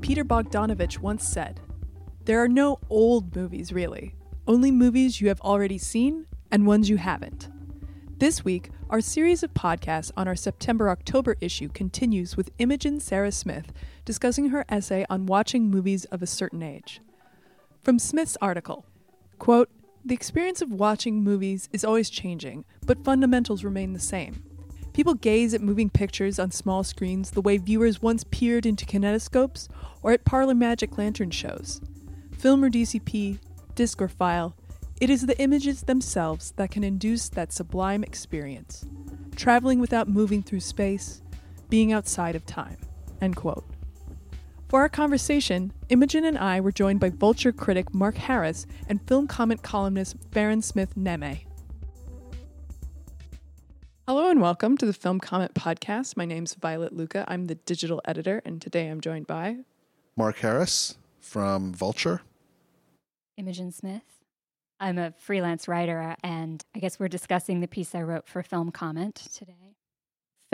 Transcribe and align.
Peter 0.00 0.24
Bogdanovich 0.24 0.98
once 0.98 1.26
said, 1.26 1.60
There 2.24 2.42
are 2.42 2.48
no 2.48 2.78
old 2.90 3.34
movies, 3.34 3.72
really, 3.72 4.14
only 4.46 4.70
movies 4.70 5.20
you 5.20 5.28
have 5.28 5.40
already 5.40 5.78
seen 5.78 6.26
and 6.52 6.66
ones 6.66 6.88
you 6.88 6.98
haven't. 6.98 7.48
This 8.18 8.44
week, 8.44 8.70
our 8.90 9.00
series 9.00 9.42
of 9.42 9.54
podcasts 9.54 10.12
on 10.16 10.28
our 10.28 10.36
September 10.36 10.88
October 10.88 11.36
issue 11.40 11.68
continues 11.68 12.36
with 12.36 12.52
Imogen 12.58 13.00
Sara 13.00 13.32
Smith 13.32 13.72
discussing 14.04 14.50
her 14.50 14.64
essay 14.68 15.04
on 15.10 15.26
watching 15.26 15.68
movies 15.68 16.04
of 16.06 16.22
a 16.22 16.26
certain 16.28 16.62
age. 16.62 17.00
From 17.82 17.98
Smith's 17.98 18.36
article, 18.40 18.86
quote, 19.38 19.68
The 20.06 20.14
experience 20.14 20.60
of 20.60 20.70
watching 20.70 21.22
movies 21.22 21.70
is 21.72 21.82
always 21.82 22.10
changing, 22.10 22.66
but 22.84 23.02
fundamentals 23.02 23.64
remain 23.64 23.94
the 23.94 23.98
same. 23.98 24.42
People 24.92 25.14
gaze 25.14 25.54
at 25.54 25.62
moving 25.62 25.88
pictures 25.88 26.38
on 26.38 26.50
small 26.50 26.84
screens 26.84 27.30
the 27.30 27.40
way 27.40 27.56
viewers 27.56 28.02
once 28.02 28.22
peered 28.30 28.66
into 28.66 28.84
kinetoscopes 28.84 29.66
or 30.02 30.12
at 30.12 30.26
parlor 30.26 30.54
magic 30.54 30.98
lantern 30.98 31.30
shows. 31.30 31.80
Film 32.36 32.62
or 32.62 32.68
DCP, 32.68 33.38
disc 33.74 34.02
or 34.02 34.08
file, 34.08 34.54
it 35.00 35.08
is 35.08 35.24
the 35.24 35.40
images 35.40 35.82
themselves 35.82 36.52
that 36.56 36.70
can 36.70 36.84
induce 36.84 37.30
that 37.30 37.52
sublime 37.52 38.04
experience, 38.04 38.84
traveling 39.36 39.80
without 39.80 40.06
moving 40.06 40.42
through 40.42 40.60
space, 40.60 41.22
being 41.70 41.94
outside 41.94 42.36
of 42.36 42.44
time. 42.44 42.76
End 43.22 43.36
quote. 43.36 43.64
For 44.68 44.80
our 44.80 44.88
conversation, 44.88 45.72
Imogen 45.88 46.24
and 46.24 46.38
I 46.38 46.60
were 46.60 46.72
joined 46.72 46.98
by 46.98 47.10
Vulture 47.10 47.52
critic 47.52 47.94
Mark 47.94 48.16
Harris 48.16 48.66
and 48.88 49.06
film 49.06 49.26
comment 49.26 49.62
columnist 49.62 50.16
Farran 50.32 50.62
Smith 50.62 50.96
Nehme. 50.96 51.44
Hello 54.08 54.30
and 54.30 54.40
welcome 54.40 54.76
to 54.78 54.86
the 54.86 54.92
Film 54.92 55.20
Comment 55.20 55.54
Podcast. 55.54 56.16
My 56.16 56.24
name's 56.24 56.54
Violet 56.54 56.92
Lucca. 56.94 57.24
I'm 57.28 57.46
the 57.46 57.54
digital 57.54 58.00
editor, 58.04 58.42
and 58.44 58.60
today 58.60 58.88
I'm 58.88 59.00
joined 59.00 59.26
by 59.26 59.58
Mark 60.16 60.38
Harris 60.38 60.96
from 61.20 61.72
Vulture. 61.72 62.22
Imogen 63.36 63.70
Smith. 63.70 64.02
I'm 64.80 64.98
a 64.98 65.12
freelance 65.18 65.68
writer, 65.68 66.16
and 66.22 66.64
I 66.74 66.80
guess 66.80 66.98
we're 66.98 67.08
discussing 67.08 67.60
the 67.60 67.68
piece 67.68 67.94
I 67.94 68.02
wrote 68.02 68.28
for 68.28 68.42
Film 68.42 68.72
Comment 68.72 69.14
today. 69.14 69.63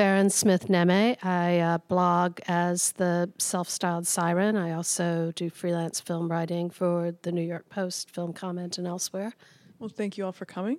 Farran 0.01 0.31
Smith 0.31 0.69
Nehme. 0.69 1.23
I 1.23 1.59
uh, 1.59 1.77
blog 1.77 2.41
as 2.48 2.93
the 2.93 3.31
self 3.37 3.69
styled 3.69 4.06
siren. 4.06 4.56
I 4.56 4.73
also 4.73 5.31
do 5.37 5.51
freelance 5.51 6.01
film 6.01 6.31
writing 6.31 6.70
for 6.70 7.15
the 7.20 7.31
New 7.31 7.43
York 7.43 7.69
Post, 7.69 8.09
Film 8.09 8.33
Comment, 8.33 8.78
and 8.78 8.87
elsewhere. 8.87 9.34
Well, 9.78 9.91
thank 9.91 10.17
you 10.17 10.25
all 10.25 10.33
for 10.33 10.47
coming. 10.47 10.78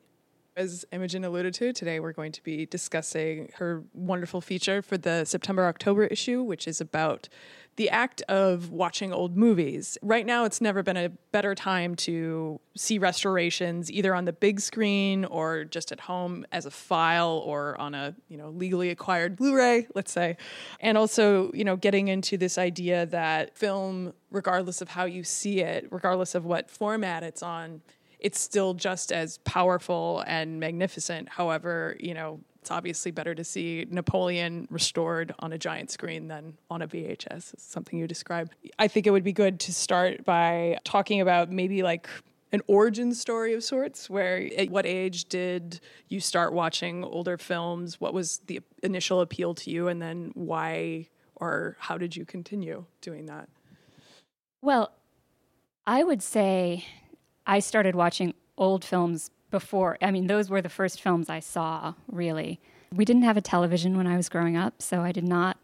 As 0.57 0.83
Imogen 0.91 1.23
alluded 1.23 1.53
to, 1.55 1.71
today 1.71 2.01
we're 2.01 2.11
going 2.11 2.33
to 2.33 2.43
be 2.43 2.65
discussing 2.65 3.51
her 3.55 3.83
wonderful 3.93 4.41
feature 4.41 4.81
for 4.81 4.97
the 4.97 5.23
September 5.23 5.65
October 5.65 6.05
issue, 6.05 6.43
which 6.43 6.67
is 6.67 6.81
about 6.81 7.29
the 7.77 7.89
act 7.89 8.21
of 8.23 8.69
watching 8.69 9.13
old 9.13 9.37
movies. 9.37 9.97
Right 10.01 10.25
now, 10.25 10.43
it's 10.43 10.59
never 10.59 10.83
been 10.83 10.97
a 10.97 11.07
better 11.31 11.55
time 11.55 11.95
to 11.95 12.59
see 12.75 12.97
restorations 12.97 13.89
either 13.89 14.13
on 14.13 14.25
the 14.25 14.33
big 14.33 14.59
screen 14.59 15.23
or 15.23 15.63
just 15.63 15.93
at 15.93 16.01
home 16.01 16.45
as 16.51 16.65
a 16.65 16.71
file 16.71 17.41
or 17.45 17.79
on 17.79 17.95
a 17.95 18.13
you 18.27 18.35
know 18.35 18.49
legally 18.49 18.89
acquired 18.89 19.37
Blu-ray, 19.37 19.87
let's 19.95 20.11
say. 20.11 20.35
And 20.81 20.97
also, 20.97 21.49
you 21.53 21.63
know, 21.63 21.77
getting 21.77 22.09
into 22.09 22.35
this 22.35 22.57
idea 22.57 23.05
that 23.05 23.57
film, 23.57 24.11
regardless 24.31 24.81
of 24.81 24.89
how 24.89 25.05
you 25.05 25.23
see 25.23 25.61
it, 25.61 25.87
regardless 25.91 26.35
of 26.35 26.43
what 26.43 26.69
format 26.69 27.23
it's 27.23 27.41
on, 27.41 27.81
it's 28.21 28.39
still 28.39 28.73
just 28.73 29.11
as 29.11 29.39
powerful 29.39 30.23
and 30.27 30.59
magnificent. 30.59 31.27
However, 31.27 31.97
you 31.99 32.13
know, 32.13 32.39
it's 32.61 32.69
obviously 32.69 33.09
better 33.09 33.33
to 33.33 33.43
see 33.43 33.87
Napoleon 33.89 34.67
restored 34.69 35.33
on 35.39 35.51
a 35.51 35.57
giant 35.57 35.89
screen 35.89 36.27
than 36.27 36.53
on 36.69 36.83
a 36.83 36.87
VHS. 36.87 37.53
It's 37.53 37.63
something 37.63 37.97
you 37.97 38.07
described. 38.07 38.53
I 38.77 38.87
think 38.87 39.07
it 39.07 39.09
would 39.09 39.23
be 39.23 39.33
good 39.33 39.59
to 39.61 39.73
start 39.73 40.23
by 40.23 40.77
talking 40.83 41.21
about 41.21 41.51
maybe 41.51 41.81
like 41.81 42.07
an 42.51 42.61
origin 42.67 43.15
story 43.15 43.55
of 43.55 43.63
sorts 43.63 44.09
where 44.09 44.47
at 44.57 44.69
what 44.69 44.85
age 44.85 45.25
did 45.25 45.79
you 46.07 46.19
start 46.19 46.53
watching 46.53 47.03
older 47.03 47.37
films 47.37 47.99
what 48.01 48.13
was 48.13 48.41
the 48.47 48.59
initial 48.83 49.21
appeal 49.21 49.53
to 49.53 49.69
you 49.69 49.87
and 49.87 50.01
then 50.01 50.31
why 50.33 51.07
or 51.35 51.77
how 51.79 51.97
did 51.97 52.13
you 52.13 52.25
continue 52.25 52.83
doing 52.99 53.25
that 53.27 53.47
well 54.61 54.91
i 55.87 56.03
would 56.03 56.21
say 56.21 56.85
I 57.45 57.59
started 57.59 57.95
watching 57.95 58.33
old 58.57 58.85
films 58.85 59.31
before. 59.49 59.97
I 60.01 60.11
mean, 60.11 60.27
those 60.27 60.49
were 60.49 60.61
the 60.61 60.69
first 60.69 61.01
films 61.01 61.29
I 61.29 61.39
saw, 61.39 61.93
really. 62.07 62.59
We 62.93 63.05
didn't 63.05 63.23
have 63.23 63.37
a 63.37 63.41
television 63.41 63.97
when 63.97 64.07
I 64.07 64.17
was 64.17 64.29
growing 64.29 64.57
up, 64.57 64.81
so 64.81 65.01
I 65.01 65.11
did 65.11 65.27
not 65.27 65.57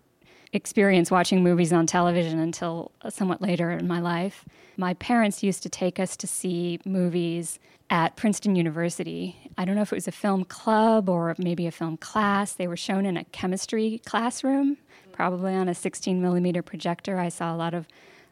experience 0.54 1.12
watching 1.12 1.44
movies 1.44 1.74
on 1.74 1.86
television 1.86 2.40
until 2.40 2.92
somewhat 3.10 3.42
later 3.42 3.72
in 3.72 3.88
my 3.88 4.00
life. 4.00 4.46
My 4.78 4.94
parents 4.96 5.44
used 5.44 5.64
to 5.64 5.70
take 5.70 6.00
us 6.00 6.16
to 6.18 6.28
see 6.28 6.80
movies 6.86 7.60
at 7.90 8.16
Princeton 8.16 8.56
University. 8.56 9.52
I 9.58 9.66
don't 9.66 9.76
know 9.76 9.82
if 9.82 9.92
it 9.92 9.96
was 9.96 10.08
a 10.08 10.12
film 10.12 10.46
club 10.46 11.10
or 11.10 11.36
maybe 11.38 11.68
a 11.68 11.72
film 11.72 11.98
class. 11.98 12.54
They 12.54 12.68
were 12.68 12.78
shown 12.78 13.06
in 13.06 13.18
a 13.18 13.24
chemistry 13.26 14.02
classroom, 14.06 14.78
probably 15.12 15.54
on 15.54 15.68
a 15.68 15.76
16 15.76 16.22
millimeter 16.22 16.62
projector. 16.62 17.18
I 17.18 17.30
saw 17.30 17.54
a 17.54 17.58
lot 17.58 17.74
of 17.74 17.88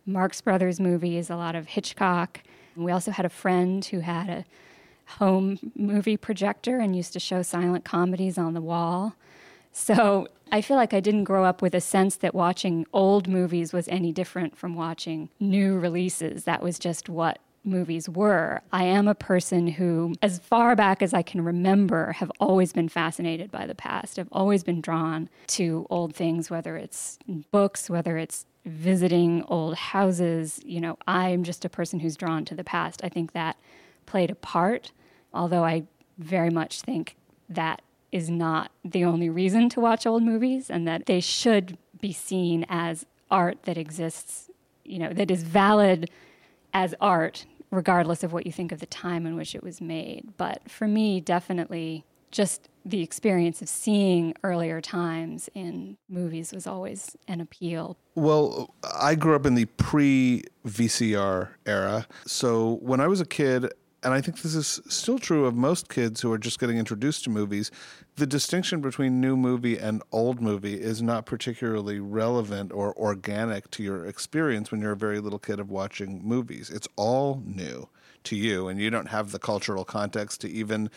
Marx 0.05 0.39
Brothers 0.41 0.79
movies, 0.79 1.29
a 1.29 1.35
lot 1.35 1.55
of 1.55 1.67
Hitchcock. 1.67 2.41
We 2.75 2.91
also 2.91 3.11
had 3.11 3.25
a 3.25 3.29
friend 3.29 3.83
who 3.85 3.99
had 3.99 4.29
a 4.29 4.45
home 5.17 5.71
movie 5.75 6.17
projector 6.17 6.79
and 6.79 6.95
used 6.95 7.13
to 7.13 7.19
show 7.19 7.41
silent 7.41 7.85
comedies 7.85 8.37
on 8.37 8.53
the 8.53 8.61
wall. 8.61 9.15
So 9.71 10.27
I 10.51 10.61
feel 10.61 10.77
like 10.77 10.93
I 10.93 10.99
didn't 10.99 11.25
grow 11.25 11.43
up 11.43 11.61
with 11.61 11.75
a 11.75 11.81
sense 11.81 12.15
that 12.17 12.33
watching 12.33 12.85
old 12.93 13.27
movies 13.27 13.73
was 13.73 13.87
any 13.87 14.11
different 14.11 14.57
from 14.57 14.75
watching 14.75 15.29
new 15.39 15.77
releases. 15.77 16.45
That 16.45 16.63
was 16.63 16.79
just 16.79 17.09
what 17.09 17.39
movies 17.63 18.07
were. 18.07 18.61
I 18.71 18.83
am 18.83 19.07
a 19.07 19.15
person 19.15 19.67
who, 19.67 20.13
as 20.21 20.39
far 20.39 20.75
back 20.75 21.01
as 21.01 21.13
I 21.13 21.23
can 21.23 21.43
remember, 21.43 22.13
have 22.13 22.31
always 22.39 22.71
been 22.71 22.89
fascinated 22.89 23.51
by 23.51 23.65
the 23.65 23.75
past. 23.75 24.19
I've 24.19 24.29
always 24.31 24.63
been 24.63 24.81
drawn 24.81 25.29
to 25.47 25.87
old 25.89 26.15
things, 26.15 26.49
whether 26.49 26.77
it's 26.77 27.17
books, 27.51 27.89
whether 27.89 28.17
it's 28.17 28.45
visiting 28.65 29.43
old 29.47 29.75
houses. 29.75 30.59
You 30.65 30.81
know, 30.81 30.97
I'm 31.07 31.43
just 31.43 31.63
a 31.65 31.69
person 31.69 31.99
who's 31.99 32.15
drawn 32.15 32.45
to 32.45 32.55
the 32.55 32.63
past. 32.63 33.01
I 33.03 33.09
think 33.09 33.33
that 33.33 33.57
played 34.05 34.31
a 34.31 34.35
part, 34.35 34.91
although 35.33 35.63
I 35.63 35.83
very 36.17 36.49
much 36.49 36.81
think 36.81 37.15
that 37.49 37.81
is 38.11 38.29
not 38.29 38.71
the 38.83 39.03
only 39.03 39.29
reason 39.29 39.69
to 39.69 39.79
watch 39.79 40.05
old 40.05 40.23
movies 40.23 40.69
and 40.69 40.87
that 40.87 41.05
they 41.05 41.19
should 41.19 41.77
be 41.99 42.13
seen 42.13 42.65
as 42.69 43.05
art 43.29 43.63
that 43.63 43.77
exists, 43.77 44.49
you 44.83 44.99
know, 44.99 45.11
that 45.11 45.29
is 45.29 45.43
valid 45.43 46.09
as 46.73 46.95
art 47.01 47.45
regardless 47.71 48.23
of 48.23 48.31
what 48.31 48.45
you 48.45 48.51
think 48.51 48.71
of 48.71 48.79
the 48.79 48.85
time 48.85 49.25
in 49.25 49.35
which 49.35 49.53
it 49.53 49.63
was 49.63 49.81
made. 49.81 50.29
But 50.37 50.69
for 50.69 50.87
me, 50.87 51.19
definitely 51.19 52.05
just 52.31 52.69
the 52.85 53.01
experience 53.01 53.61
of 53.61 53.69
seeing 53.69 54.35
earlier 54.43 54.79
times 54.79 55.49
in 55.55 55.97
movies 56.07 56.53
was 56.53 56.67
always 56.67 57.17
an 57.27 57.41
appeal. 57.41 57.97
Well, 58.13 58.73
I 58.93 59.15
grew 59.15 59.35
up 59.35 59.45
in 59.45 59.55
the 59.55 59.65
pre 59.65 60.43
VCR 60.65 61.49
era. 61.65 62.07
So 62.27 62.77
when 62.81 62.99
I 63.01 63.07
was 63.07 63.21
a 63.21 63.25
kid, 63.25 63.71
and 64.03 64.13
I 64.13 64.21
think 64.21 64.43
this 64.43 64.53
is 64.53 64.81
still 64.87 65.17
true 65.17 65.45
of 65.45 65.55
most 65.55 65.89
kids 65.89 66.21
who 66.21 66.31
are 66.31 66.37
just 66.37 66.59
getting 66.59 66.77
introduced 66.77 67.23
to 67.23 67.31
movies, 67.31 67.71
the 68.17 68.27
distinction 68.27 68.79
between 68.79 69.19
new 69.19 69.35
movie 69.35 69.79
and 69.79 70.03
old 70.11 70.39
movie 70.39 70.79
is 70.79 71.01
not 71.01 71.25
particularly 71.25 71.99
relevant 71.99 72.71
or 72.71 72.95
organic 72.99 73.71
to 73.71 73.81
your 73.81 74.05
experience 74.05 74.71
when 74.71 74.79
you're 74.79 74.91
a 74.91 74.97
very 74.97 75.19
little 75.19 75.39
kid 75.39 75.59
of 75.59 75.71
watching 75.71 76.21
movies. 76.23 76.69
It's 76.69 76.87
all 76.95 77.41
new 77.43 77.89
to 78.25 78.35
you, 78.35 78.67
and 78.67 78.79
you 78.79 78.89
don't 78.89 79.09
have 79.09 79.31
the 79.31 79.39
cultural 79.39 79.85
context 79.85 80.41
to 80.41 80.49
even 80.49 80.89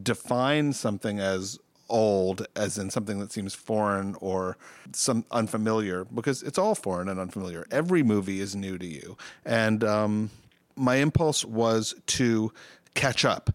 define 0.00 0.72
something 0.72 1.20
as 1.20 1.58
old 1.88 2.46
as 2.56 2.78
in 2.78 2.90
something 2.90 3.18
that 3.18 3.30
seems 3.30 3.54
foreign 3.54 4.16
or 4.20 4.56
some 4.92 5.24
unfamiliar 5.30 6.04
because 6.06 6.42
it's 6.42 6.58
all 6.58 6.74
foreign 6.74 7.08
and 7.08 7.20
unfamiliar. 7.20 7.66
Every 7.70 8.02
movie 8.02 8.40
is 8.40 8.56
new 8.56 8.78
to 8.78 8.86
you. 8.86 9.16
And 9.44 9.84
um, 9.84 10.30
my 10.76 10.96
impulse 10.96 11.44
was 11.44 11.94
to 12.06 12.52
catch 12.94 13.24
up 13.24 13.50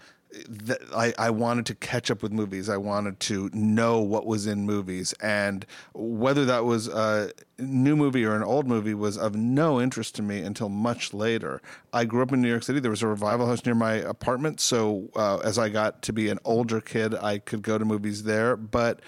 I, 0.96 1.14
I 1.18 1.30
wanted 1.32 1.66
to 1.68 1.76
catch 1.76 2.12
up 2.12 2.22
with 2.22 2.32
movies. 2.32 2.70
I 2.70 2.78
wanted 2.78 3.20
to 3.22 3.50
know 3.52 4.00
what 4.00 4.28
was 4.28 4.46
in 4.46 4.66
movies, 4.66 5.14
and 5.22 5.66
whether 5.94 6.46
that 6.46 6.66
was 6.66 6.88
a 6.88 7.32
new 7.58 7.96
movie 7.96 8.24
or 8.26 8.36
an 8.36 8.44
old 8.44 8.68
movie 8.68 8.94
was 8.94 9.18
of 9.18 9.36
no 9.36 9.82
interest 9.82 10.16
to 10.16 10.22
me 10.22 10.42
until 10.42 10.70
much 10.70 11.14
later. 11.14 11.62
I 11.92 12.06
grew 12.06 12.22
up 12.22 12.32
in 12.32 12.42
New 12.42 12.50
York 12.50 12.64
City. 12.64 12.80
There 12.80 12.92
was 12.92 13.02
a 13.02 13.08
revival 13.08 13.48
house 13.48 13.66
near 13.66 13.74
my 13.74 13.94
apartment, 13.94 14.60
so 14.60 15.10
uh, 15.16 15.38
as 15.38 15.58
I 15.58 15.70
got 15.70 16.04
to 16.04 16.14
be 16.14 16.30
an 16.30 16.38
older 16.46 16.80
kid, 16.80 17.16
I 17.16 17.40
could 17.40 17.64
go 17.64 17.80
to 17.80 17.86
movies 17.86 18.24
there. 18.24 18.56
But 18.56 19.02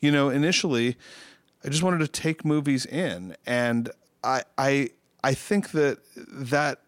you 0.00 0.10
know, 0.10 0.28
initially, 0.28 0.96
I 1.64 1.68
just 1.68 1.82
wanted 1.82 2.00
to 2.00 2.08
take 2.08 2.44
movies 2.44 2.84
in, 2.84 3.34
and 3.46 3.90
I 4.22 4.42
I 4.58 4.90
I 5.24 5.32
think 5.32 5.70
that 5.70 6.00
that 6.14 6.82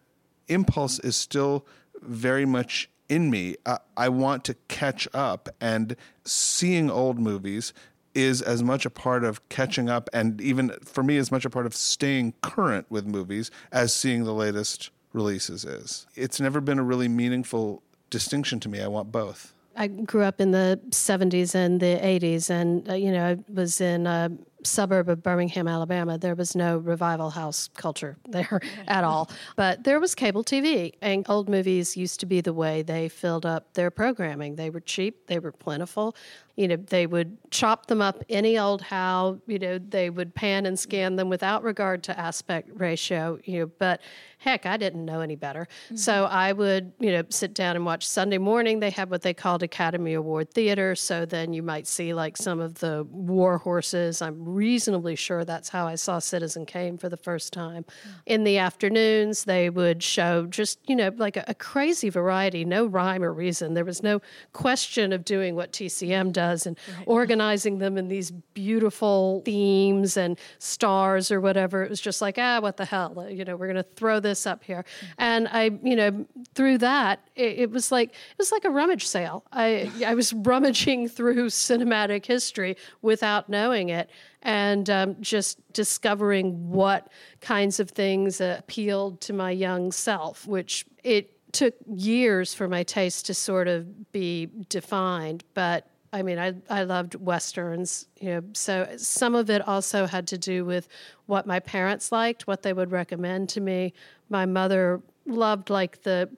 impulse 0.47 0.99
is 0.99 1.15
still 1.15 1.65
very 2.01 2.45
much 2.45 2.87
in 3.09 3.29
me. 3.29 3.55
I, 3.65 3.79
I 3.97 4.09
want 4.09 4.45
to 4.45 4.53
catch 4.67 5.07
up, 5.13 5.49
and 5.59 5.95
seeing 6.23 6.89
old 6.89 7.19
movies 7.19 7.73
is 8.15 8.41
as 8.41 8.63
much 8.63 8.85
a 8.85 8.89
part 8.89 9.23
of 9.23 9.47
catching 9.49 9.89
up, 9.89 10.09
and 10.13 10.39
even 10.39 10.69
for 10.83 11.03
me, 11.03 11.17
as 11.17 11.31
much 11.31 11.45
a 11.45 11.49
part 11.49 11.65
of 11.65 11.75
staying 11.75 12.33
current 12.41 12.85
with 12.89 13.05
movies 13.05 13.51
as 13.71 13.93
seeing 13.93 14.23
the 14.23 14.33
latest 14.33 14.89
releases 15.13 15.65
is. 15.65 16.05
It's 16.15 16.39
never 16.39 16.61
been 16.61 16.79
a 16.79 16.83
really 16.83 17.07
meaningful 17.07 17.83
distinction 18.09 18.59
to 18.61 18.69
me. 18.69 18.81
I 18.81 18.87
want 18.87 19.11
both. 19.11 19.53
I 19.75 19.87
grew 19.87 20.23
up 20.23 20.41
in 20.41 20.51
the 20.51 20.79
70s 20.89 21.55
and 21.55 21.79
the 21.79 21.99
80s, 22.01 22.49
and 22.49 22.89
uh, 22.89 22.93
you 22.93 23.11
know, 23.11 23.25
I 23.25 23.37
was 23.51 23.79
in 23.79 24.07
a 24.07 24.31
suburb 24.63 25.09
of 25.09 25.23
Birmingham, 25.23 25.67
Alabama. 25.67 26.17
There 26.17 26.35
was 26.35 26.55
no 26.55 26.77
revival 26.77 27.29
house 27.29 27.69
culture 27.75 28.17
there 28.27 28.59
at 28.87 29.03
all, 29.03 29.29
but 29.55 29.83
there 29.83 29.99
was 29.99 30.15
cable 30.15 30.43
TV, 30.43 30.93
and 31.01 31.25
old 31.29 31.49
movies 31.49 31.95
used 31.95 32.19
to 32.21 32.25
be 32.25 32.41
the 32.41 32.53
way 32.53 32.81
they 32.81 33.09
filled 33.09 33.45
up 33.45 33.73
their 33.73 33.91
programming. 33.91 34.55
They 34.55 34.69
were 34.69 34.79
cheap, 34.79 35.27
they 35.27 35.39
were 35.39 35.51
plentiful. 35.51 36.15
You 36.55 36.67
know, 36.67 36.75
they 36.75 37.07
would 37.07 37.37
chop 37.51 37.85
them 37.85 38.01
up 38.01 38.21
any 38.27 38.59
old 38.59 38.81
how. 38.81 39.39
You 39.47 39.59
know, 39.59 39.77
they 39.77 40.09
would 40.09 40.35
pan 40.35 40.65
and 40.65 40.77
scan 40.77 41.15
them 41.15 41.29
without 41.29 41.63
regard 41.63 42.03
to 42.03 42.19
aspect 42.19 42.69
ratio. 42.73 43.39
You 43.45 43.59
know, 43.59 43.71
but 43.79 44.01
heck, 44.39 44.65
I 44.65 44.77
didn't 44.77 45.03
know 45.03 45.19
any 45.19 45.35
better. 45.35 45.67
Mm-hmm. 45.85 45.97
So 45.97 46.25
I 46.25 46.53
would, 46.53 46.93
you 46.99 47.11
know, 47.11 47.23
sit 47.29 47.53
down 47.53 47.75
and 47.75 47.85
watch 47.85 48.07
Sunday 48.07 48.37
morning. 48.37 48.79
They 48.79 48.89
had 48.89 49.09
what 49.09 49.21
they 49.21 49.33
called 49.33 49.63
Academy 49.63 50.13
Award 50.13 50.53
theater. 50.53 50.95
So 50.95 51.25
then 51.25 51.51
you 51.51 51.61
might 51.61 51.85
see 51.87 52.13
like 52.13 52.37
some 52.37 52.61
of 52.61 52.75
the 52.75 53.05
war 53.11 53.57
horses. 53.57 54.21
I'm 54.21 54.43
reasonably 54.45 55.17
sure 55.17 55.43
that's 55.43 55.67
how 55.67 55.87
I 55.87 55.95
saw 55.95 56.19
Citizen 56.19 56.65
Kane 56.65 56.97
for 56.97 57.09
the 57.09 57.17
first 57.17 57.51
time. 57.51 57.83
Mm-hmm. 57.83 58.09
In 58.27 58.43
the 58.45 58.57
afternoons, 58.57 59.43
they 59.43 59.69
would 59.69 60.01
show 60.01 60.45
just, 60.45 60.79
you 60.87 60.95
know, 60.95 61.11
like 61.17 61.35
a, 61.35 61.43
a 61.49 61.53
crazy 61.53 62.09
variety, 62.09 62.63
no 62.63 62.85
rhyme 62.85 63.23
or 63.23 63.33
reason. 63.33 63.73
There 63.73 63.83
was 63.83 64.01
no 64.01 64.21
question 64.53 65.11
of 65.11 65.25
doing 65.25 65.55
what 65.55 65.73
TCM 65.73 66.31
does 66.31 66.65
and 66.65 66.77
right. 66.97 67.03
organizing 67.07 67.79
them 67.79 67.97
in 67.97 68.07
these 68.07 68.31
beautiful 68.31 69.41
themes 69.43 70.15
and 70.15 70.39
stars 70.59 71.29
or 71.29 71.41
whatever. 71.41 71.83
It 71.83 71.89
was 71.89 71.99
just 71.99 72.21
like, 72.21 72.37
ah, 72.37 72.61
what 72.61 72.77
the 72.77 72.85
hell? 72.85 73.27
You 73.29 73.43
know, 73.43 73.57
we're 73.57 73.67
going 73.67 73.75
to 73.75 73.83
throw 73.83 74.21
this 74.21 74.28
up 74.45 74.63
here. 74.63 74.85
And 75.17 75.47
I, 75.47 75.71
you 75.83 75.95
know, 75.95 76.25
through 76.53 76.79
that, 76.79 77.19
it, 77.35 77.59
it 77.59 77.71
was 77.71 77.91
like 77.91 78.09
it 78.09 78.37
was 78.37 78.51
like 78.51 78.65
a 78.65 78.69
rummage 78.69 79.07
sale. 79.07 79.43
I 79.51 79.91
I 80.05 80.15
was 80.15 80.33
rummaging 80.49 81.07
through 81.07 81.47
cinematic 81.47 82.25
history 82.25 82.77
without 83.01 83.49
knowing 83.49 83.89
it 83.89 84.09
and 84.41 84.89
um, 84.89 85.15
just 85.19 85.59
discovering 85.73 86.69
what 86.69 87.11
kinds 87.41 87.79
of 87.79 87.89
things 87.89 88.39
uh, 88.39 88.55
appealed 88.59 89.19
to 89.21 89.33
my 89.33 89.51
young 89.51 89.91
self, 89.91 90.47
which 90.47 90.85
it 91.03 91.35
took 91.51 91.75
years 91.87 92.53
for 92.53 92.67
my 92.67 92.83
taste 92.83 93.25
to 93.25 93.33
sort 93.33 93.67
of 93.67 94.11
be 94.11 94.47
defined, 94.69 95.43
but 95.53 95.87
I 96.11 96.23
mean, 96.23 96.39
I, 96.39 96.55
I 96.69 96.83
loved 96.83 97.15
westerns, 97.15 98.07
you 98.19 98.29
know. 98.29 98.43
So 98.53 98.87
some 98.97 99.35
of 99.35 99.49
it 99.49 99.67
also 99.67 100.05
had 100.05 100.27
to 100.27 100.37
do 100.37 100.65
with 100.65 100.87
what 101.27 101.45
my 101.45 101.59
parents 101.59 102.11
liked, 102.11 102.47
what 102.47 102.63
they 102.63 102.73
would 102.73 102.91
recommend 102.91 103.49
to 103.49 103.61
me. 103.61 103.93
My 104.29 104.45
mother 104.45 105.01
loved 105.25 105.69
like 105.69 106.01
the 106.03 106.29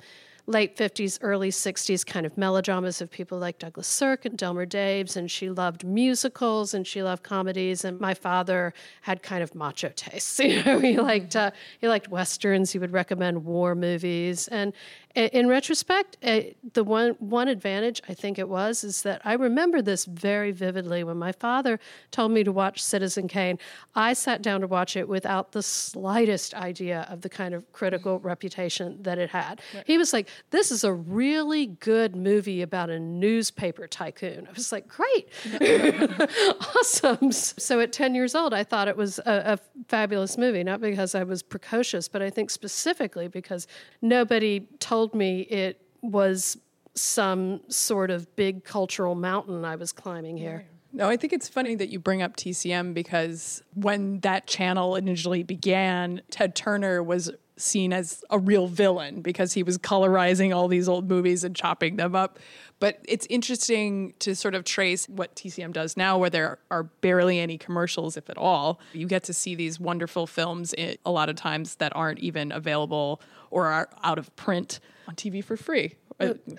late 0.48 0.76
50s, 0.76 1.20
early 1.22 1.50
60s 1.50 2.06
kind 2.06 2.26
of 2.26 2.38
melodramas 2.38 3.02
of 3.02 3.10
people 3.10 3.38
like 3.38 3.60
Douglas 3.60 3.88
Sirk 3.88 4.26
and 4.26 4.38
Delmer 4.38 4.66
Daves, 4.66 5.16
and 5.16 5.30
she 5.30 5.50
loved 5.50 5.84
musicals 5.84 6.74
and 6.74 6.86
she 6.86 7.04
loved 7.04 7.24
comedies. 7.24 7.86
And 7.86 8.00
my 8.00 8.14
father 8.14 8.74
had 9.02 9.24
kind 9.24 9.44
of 9.44 9.56
macho 9.56 9.92
tastes. 9.96 10.40
You 10.52 10.64
know, 10.64 10.80
he 10.80 10.98
liked 10.98 11.36
uh, 11.36 11.52
he 11.80 11.88
liked 11.88 12.10
westerns. 12.10 12.72
He 12.72 12.80
would 12.80 12.92
recommend 12.92 13.46
war 13.46 13.74
movies, 13.74 14.50
and 14.50 14.74
in 15.16 15.48
retrospect, 15.48 16.18
uh, 16.24 16.42
the 16.74 16.84
one 16.84 17.16
one 17.20 17.48
advantage 17.48 18.02
I 18.08 18.14
think 18.14 18.40
it 18.40 18.48
was 18.48 18.84
is 18.84 19.02
that 19.02 19.22
I 19.26 19.34
remember 19.34 19.82
this 19.82 20.06
very 20.06 20.52
vividly 20.52 21.04
when 21.04 21.18
my 21.18 21.32
father 21.32 21.80
told 22.12 22.32
me 22.32 22.44
to 22.44 22.52
watch 22.52 22.82
Citizen 22.82 23.28
Kane. 23.28 23.60
I 23.96 24.14
sat 24.14 24.42
down 24.42 24.62
to 24.62 24.68
watch 24.68 24.96
it 24.96 25.08
without 25.08 25.52
the 25.52 25.64
slightest 25.64 26.54
idea 26.54 27.08
of 27.10 27.22
the 27.22 27.30
kind 27.30 27.54
of 27.54 27.70
critical 27.74 28.20
reputation 28.20 29.02
that 29.04 29.18
it 29.18 29.30
had. 29.30 29.62
Right. 29.74 29.84
He 29.86 29.98
was 29.98 30.14
like, 30.14 30.30
"This 30.52 30.72
is 30.72 30.84
a 30.84 30.94
really 30.94 31.68
good 31.68 32.16
movie 32.16 32.62
about 32.62 32.90
a 32.90 33.00
newspaper 33.00 33.88
tycoon." 33.88 34.48
I 34.48 34.52
was 34.54 34.72
like, 34.72 34.88
"Great, 34.88 35.30
awesome!" 36.78 37.32
So 37.32 37.80
at 37.80 37.92
ten 37.92 38.16
years 38.16 38.36
old, 38.36 38.54
I 38.54 38.64
thought 38.64 38.88
it 38.88 38.98
was 38.98 39.20
a, 39.20 39.60
a 39.60 39.60
fabulous 39.88 40.38
movie, 40.38 40.64
not 40.64 40.80
because 40.80 41.16
I 41.16 41.24
was 41.24 41.44
precocious, 41.44 42.08
but 42.08 42.22
I 42.22 42.30
think 42.30 42.50
specifically 42.50 43.28
because 43.28 43.68
nobody 44.02 44.68
told 44.80 45.01
told 45.02 45.16
me 45.16 45.42
it 45.42 45.82
was 46.04 46.60
some 46.94 47.60
sort 47.70 48.12
of 48.12 48.36
big 48.36 48.64
cultural 48.64 49.16
mountain 49.16 49.66
I 49.66 49.76
was 49.76 49.92
climbing 49.92 50.38
here. 50.38 50.68
No, 50.94 51.10
I 51.10 51.18
think 51.18 51.34
it's 51.34 51.48
funny 51.50 51.74
that 51.74 51.90
you 51.90 51.98
bring 51.98 52.22
up 52.22 52.38
TCM 52.38 52.94
because 52.94 53.64
when 53.74 54.20
that 54.20 54.46
channel 54.46 54.96
initially 54.96 55.42
began, 55.42 56.22
Ted 56.30 56.54
Turner 56.54 57.02
was 57.02 57.32
seen 57.58 57.94
as 57.94 58.24
a 58.30 58.38
real 58.38 58.68
villain 58.68 59.22
because 59.22 59.54
he 59.54 59.64
was 59.64 59.80
colorizing 59.80 60.56
all 60.56 60.68
these 60.68 60.88
old 60.88 61.10
movies 61.10 61.44
and 61.44 61.56
chopping 61.56 61.96
them 61.96 62.16
up. 62.16 62.38
But 62.82 62.98
it's 63.08 63.28
interesting 63.30 64.16
to 64.20 64.36
sort 64.36 64.56
of 64.56 64.64
trace 64.64 65.08
what 65.08 65.36
TCM 65.36 65.72
does 65.72 65.96
now, 65.96 66.18
where 66.18 66.32
there 66.32 66.58
are 66.72 66.82
barely 66.82 67.40
any 67.40 67.60
commercials, 67.60 68.18
if 68.18 68.28
at 68.28 68.40
all. 68.40 68.80
You 68.92 69.06
get 69.06 69.24
to 69.26 69.34
see 69.34 69.54
these 69.54 69.80
wonderful 69.80 70.26
films 70.26 70.74
a 70.76 71.12
lot 71.12 71.30
of 71.30 71.36
times 71.36 71.76
that 71.76 71.96
aren't 71.96 72.18
even 72.20 72.52
available 72.52 73.22
or 73.52 73.68
are 73.68 73.88
out 74.04 74.18
of 74.18 74.36
print 74.36 74.80
on 75.08 75.16
TV 75.16 75.44
for 75.44 75.56
free. 75.56 75.94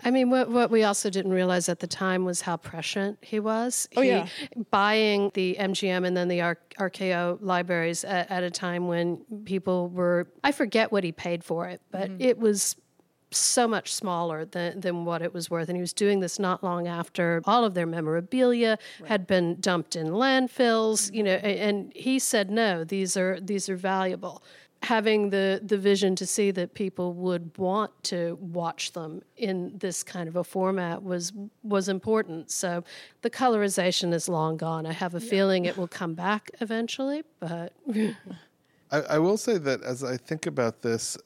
I 0.04 0.10
mean, 0.10 0.30
what, 0.30 0.48
what 0.50 0.70
we 0.70 0.84
also 0.84 1.10
didn't 1.10 1.32
realize 1.32 1.68
at 1.68 1.80
the 1.80 1.86
time 1.86 2.24
was 2.24 2.40
how 2.40 2.56
prescient 2.56 3.18
he 3.20 3.40
was. 3.40 3.88
Oh, 3.96 4.00
he, 4.00 4.08
yeah. 4.08 4.26
Buying 4.70 5.30
the 5.34 5.56
MGM 5.58 6.06
and 6.06 6.16
then 6.16 6.28
the 6.28 6.40
Ar- 6.40 6.58
RKO 6.78 7.38
libraries 7.40 8.04
at, 8.04 8.30
at, 8.30 8.42
a 8.42 8.50
time 8.50 8.88
when 8.88 9.18
people 9.44 9.88
were, 9.88 10.26
I 10.42 10.52
forget 10.52 10.90
what 10.90 11.04
he 11.04 11.12
paid 11.12 11.44
for 11.44 11.68
it, 11.68 11.80
but 11.90 12.10
mm-hmm. 12.10 12.20
it 12.20 12.38
was 12.38 12.76
so 13.34 13.66
much 13.68 13.92
smaller 13.92 14.44
than, 14.44 14.80
than 14.80 15.04
what 15.04 15.22
it 15.22 15.32
was 15.32 15.50
worth. 15.50 15.68
And 15.68 15.76
he 15.76 15.80
was 15.80 15.92
doing 15.92 16.20
this 16.20 16.38
not 16.38 16.62
long 16.62 16.88
after 16.88 17.42
all 17.44 17.64
of 17.64 17.74
their 17.74 17.86
memorabilia 17.86 18.78
right. 19.00 19.08
had 19.08 19.26
been 19.26 19.60
dumped 19.60 19.96
in 19.96 20.08
landfills, 20.08 21.12
you 21.12 21.22
know, 21.22 21.34
and 21.34 21.92
he 21.94 22.18
said, 22.18 22.50
no, 22.50 22.84
these 22.84 23.16
are, 23.16 23.40
these 23.40 23.68
are 23.68 23.76
valuable 23.76 24.42
having 24.82 25.30
the 25.30 25.60
the 25.64 25.78
vision 25.78 26.16
to 26.16 26.26
see 26.26 26.50
that 26.50 26.74
people 26.74 27.12
would 27.14 27.56
want 27.56 27.90
to 28.02 28.36
watch 28.40 28.92
them 28.92 29.22
in 29.36 29.72
this 29.78 30.02
kind 30.02 30.28
of 30.28 30.36
a 30.36 30.44
format 30.44 31.02
was 31.02 31.32
was 31.62 31.88
important. 31.88 32.50
So 32.50 32.82
the 33.22 33.30
colorization 33.30 34.12
is 34.12 34.28
long 34.28 34.56
gone. 34.56 34.86
I 34.86 34.92
have 34.92 35.14
a 35.14 35.20
yeah. 35.20 35.30
feeling 35.30 35.64
it 35.64 35.76
will 35.76 35.88
come 35.88 36.14
back 36.14 36.50
eventually, 36.60 37.22
but 37.38 37.72
I, 38.90 38.98
I, 39.00 39.18
will 39.18 39.38
say 39.38 39.56
that 39.58 39.82
as 39.82 40.04
I 40.04 40.16
think 40.16 40.46
about 40.46 40.82
this, 40.82 41.16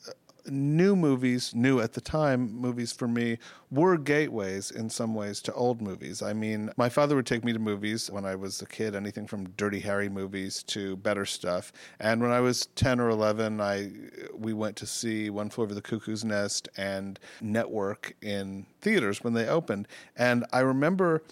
new 0.48 0.96
movies, 0.96 1.54
new 1.54 1.80
at 1.80 1.92
the 1.92 2.00
time 2.00 2.52
movies 2.52 2.92
for 2.92 3.08
me, 3.08 3.38
were 3.70 3.96
gateways 3.96 4.70
in 4.70 4.88
some 4.90 5.14
ways 5.14 5.40
to 5.42 5.52
old 5.54 5.80
movies. 5.80 6.22
I 6.22 6.32
mean, 6.32 6.70
my 6.76 6.88
father 6.88 7.16
would 7.16 7.26
take 7.26 7.44
me 7.44 7.52
to 7.52 7.58
movies 7.58 8.10
when 8.10 8.24
I 8.24 8.34
was 8.34 8.62
a 8.62 8.66
kid, 8.66 8.94
anything 8.94 9.26
from 9.26 9.50
Dirty 9.50 9.80
Harry 9.80 10.08
movies 10.08 10.62
to 10.64 10.96
better 10.96 11.24
stuff. 11.24 11.72
And 12.00 12.20
when 12.22 12.30
I 12.30 12.40
was 12.40 12.66
10 12.76 13.00
or 13.00 13.10
11, 13.10 13.60
I 13.60 13.90
we 14.34 14.52
went 14.52 14.76
to 14.76 14.86
see 14.86 15.30
One 15.30 15.50
Flew 15.50 15.64
Over 15.64 15.74
the 15.74 15.82
Cuckoo's 15.82 16.24
Nest 16.24 16.68
and 16.76 17.18
Network 17.40 18.14
in 18.22 18.66
theaters 18.80 19.22
when 19.22 19.34
they 19.34 19.48
opened. 19.48 19.88
And 20.16 20.44
I 20.52 20.60
remember 20.60 21.22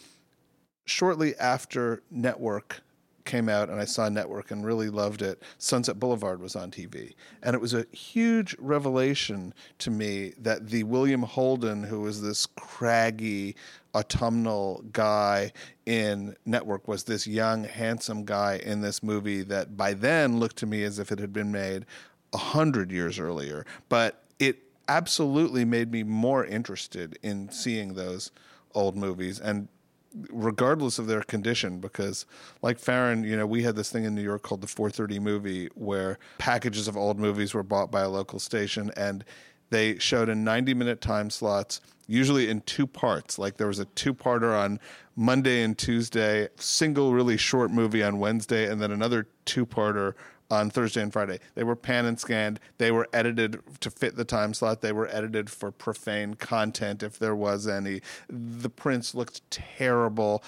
shortly 0.85 1.37
after 1.37 2.02
Network 2.11 2.83
came 3.24 3.48
out 3.48 3.70
and 3.70 3.80
I 3.80 3.84
saw 3.84 4.08
Network 4.08 4.50
and 4.50 4.64
really 4.64 4.90
loved 4.90 5.22
it, 5.22 5.42
Sunset 5.58 5.98
Boulevard 5.98 6.40
was 6.40 6.56
on 6.56 6.70
TV. 6.70 7.14
And 7.42 7.54
it 7.54 7.60
was 7.60 7.74
a 7.74 7.86
huge 7.92 8.56
revelation 8.58 9.54
to 9.78 9.90
me 9.90 10.34
that 10.38 10.68
the 10.68 10.84
William 10.84 11.22
Holden, 11.22 11.84
who 11.84 12.00
was 12.00 12.22
this 12.22 12.46
craggy, 12.46 13.56
autumnal 13.94 14.84
guy 14.92 15.52
in 15.86 16.36
Network, 16.44 16.86
was 16.88 17.04
this 17.04 17.26
young, 17.26 17.64
handsome 17.64 18.24
guy 18.24 18.60
in 18.64 18.80
this 18.80 19.02
movie 19.02 19.42
that 19.42 19.76
by 19.76 19.94
then 19.94 20.38
looked 20.38 20.56
to 20.56 20.66
me 20.66 20.82
as 20.82 20.98
if 20.98 21.10
it 21.10 21.18
had 21.18 21.32
been 21.32 21.52
made 21.52 21.86
a 22.32 22.38
hundred 22.38 22.90
years 22.90 23.18
earlier. 23.18 23.64
But 23.88 24.22
it 24.38 24.58
absolutely 24.88 25.64
made 25.64 25.90
me 25.90 26.02
more 26.02 26.44
interested 26.44 27.18
in 27.22 27.50
seeing 27.50 27.94
those 27.94 28.30
old 28.74 28.96
movies 28.96 29.40
and 29.40 29.68
regardless 30.30 30.99
of 30.99 31.06
their 31.06 31.23
condition 31.23 31.80
because 31.80 32.26
like 32.62 32.78
Farran, 32.78 33.25
you 33.25 33.37
know, 33.37 33.47
we 33.47 33.62
had 33.62 33.76
this 33.76 33.90
thing 33.90 34.04
in 34.04 34.14
New 34.14 34.23
York 34.23 34.42
called 34.42 34.61
the 34.61 34.66
430 34.66 35.18
movie 35.18 35.68
where 35.75 36.18
packages 36.38 36.88
of 36.88 36.97
old 36.97 37.18
movies 37.18 37.54
were 37.54 37.62
bought 37.62 37.90
by 37.90 38.02
a 38.02 38.09
local 38.09 38.38
station 38.38 38.90
and 38.97 39.25
they 39.71 39.99
showed 39.99 40.28
in 40.28 40.44
90 40.44 40.75
minute 40.75 41.00
time 41.00 41.30
slots 41.30 41.80
usually 42.06 42.49
in 42.49 42.61
two 42.62 42.87
parts. 42.87 43.38
Like 43.38 43.56
there 43.56 43.66
was 43.66 43.78
a 43.78 43.87
two-parter 43.87 44.56
on 44.56 44.78
Monday 45.16 45.62
and 45.62 45.76
Tuesday, 45.76 46.49
single 46.56 47.12
really 47.12 47.37
short 47.37 47.71
movie 47.71 48.02
on 48.02 48.18
Wednesday 48.18 48.71
and 48.71 48.80
then 48.80 48.92
another 48.92 49.26
two-parter 49.47 50.14
on 50.50 50.70
Thursday 50.70 51.02
and 51.02 51.12
Friday. 51.12 51.38
They 51.54 51.64
were 51.64 51.76
pan 51.76 52.06
and 52.06 52.18
scanned. 52.18 52.60
They 52.78 52.90
were 52.90 53.08
edited 53.12 53.60
to 53.80 53.90
fit 53.90 54.16
the 54.16 54.24
time 54.24 54.54
slot. 54.54 54.80
They 54.80 54.92
were 54.92 55.08
edited 55.08 55.50
for 55.50 55.70
profane 55.70 56.34
content 56.34 57.02
if 57.02 57.18
there 57.18 57.34
was 57.34 57.66
any. 57.66 58.00
The 58.28 58.70
prints 58.70 59.14
looked 59.14 59.48
terrible 59.50 60.42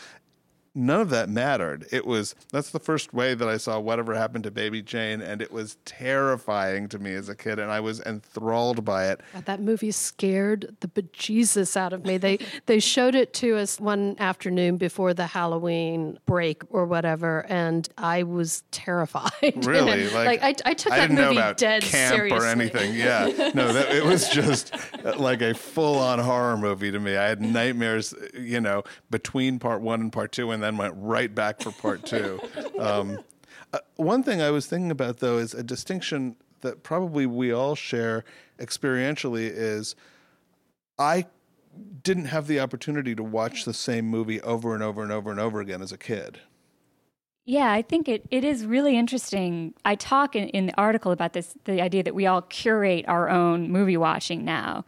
none 0.77 1.01
of 1.01 1.11
that 1.11 1.29
mattered. 1.29 1.87
It 1.91 2.07
was 2.07 2.35
that's 2.53 2.71
the 2.71 2.79
first 2.79 3.15
way 3.15 3.35
that 3.35 3.49
I 3.49 3.57
saw 3.57 3.81
whatever 3.81 4.15
happened 4.15 4.45
to 4.45 4.51
Baby 4.51 4.83
Jane, 4.83 5.21
and 5.21 5.41
it 5.41 5.51
was 5.51 5.79
terrifying 5.85 6.89
to 6.89 6.99
me 6.99 7.15
as 7.15 7.29
a 7.29 7.35
kid, 7.35 7.59
and 7.59 7.71
I 7.71 7.81
was 7.81 8.01
enthralled 8.03 8.85
by 8.85 9.09
it. 9.09 9.21
God, 9.33 9.47
that 9.47 9.61
movie 9.61 9.91
scared 9.91 10.77
the 10.81 10.89
bejesus 10.89 11.77
out 11.77 11.93
of 11.93 12.05
me. 12.05 12.19
They 12.19 12.39
they 12.67 12.79
showed 12.79 13.15
it 13.15 13.33
to 13.35 13.57
us 13.57 13.81
one 13.81 14.17
afternoon 14.19 14.77
before 14.77 15.15
the 15.15 15.27
Halloween 15.27 16.19
break 16.27 16.63
or 16.71 16.85
whatever, 16.85 17.47
and 17.49 17.89
I 17.97 18.23
was 18.23 18.63
terrified. 18.71 19.33
Really, 19.67 20.09
like, 20.11 20.43
like 20.43 20.65
I, 20.67 20.71
I, 20.71 20.75
took 20.75 20.93
I 20.93 20.99
that 20.99 21.09
didn't 21.09 21.17
movie 21.17 21.35
know 21.35 21.41
about 21.41 21.57
dead 21.57 21.83
camp 21.83 22.15
seriously. 22.15 22.39
or 22.39 22.47
anything. 22.49 22.95
Yeah, 23.07 23.51
no, 23.55 23.73
that, 23.73 23.91
it 23.95 24.05
was 24.05 24.29
just 24.29 24.75
uh, 25.05 25.15
like 25.19 25.43
a 25.43 25.55
full-on 25.55 26.19
horror 26.19 26.57
movie 26.57 26.91
to 26.91 26.99
me. 26.99 27.17
I 27.17 27.25
had 27.25 27.41
nightmares, 27.41 28.13
uh, 28.13 28.29
you 28.39 28.61
know, 28.61 28.85
between 29.11 29.59
part 29.59 29.81
one 29.81 30.01
and 30.01 30.13
part 30.13 30.33
two, 30.33 30.51
and 30.51 30.63
then 30.67 30.77
went 30.77 30.95
right 30.97 31.35
back 31.35 31.63
for 31.63 31.71
part 31.71 32.05
two. 32.05 32.41
Um, 32.79 33.21
uh, 33.73 33.79
one 33.97 34.23
thing 34.23 34.43
I 34.43 34.51
was 34.51 34.67
thinking 34.67 34.91
about 34.91 35.19
though 35.19 35.39
is 35.39 35.55
a 35.55 35.63
distinction 35.63 36.37
that 36.61 36.83
probably 36.83 37.27
we 37.27 37.53
all 37.53 37.75
share 37.75 38.25
experientially 38.59 39.51
is 39.51 39.95
I 40.99 41.27
didn't 42.03 42.27
have 42.27 42.47
the 42.47 42.61
opportunity 42.61 43.15
to 43.15 43.23
watch 43.23 43.65
the 43.65 43.75
same 43.75 44.07
movie 44.07 44.41
over 44.41 44.75
and 44.75 44.83
over 44.83 45.03
and 45.03 45.13
over 45.13 45.31
and 45.31 45.39
over 45.39 45.61
again 45.61 45.83
as 45.83 45.93
a 45.93 45.99
kid. 45.99 46.41
Yeah, 47.45 47.71
I 47.71 47.83
think 47.83 48.09
it, 48.09 48.27
it 48.31 48.45
is 48.45 48.67
really 48.67 48.99
interesting. 48.99 49.75
I 49.85 49.95
talk 49.95 50.35
in, 50.35 50.49
in 50.49 50.67
the 50.67 50.77
article 50.77 51.13
about 51.13 51.33
this 51.33 51.55
the 51.65 51.81
idea 51.81 52.03
that 52.03 52.15
we 52.15 52.27
all 52.27 52.43
curate 52.43 53.05
our 53.07 53.29
own 53.29 53.71
movie 53.71 53.97
watching 53.97 54.45
now. 54.45 54.85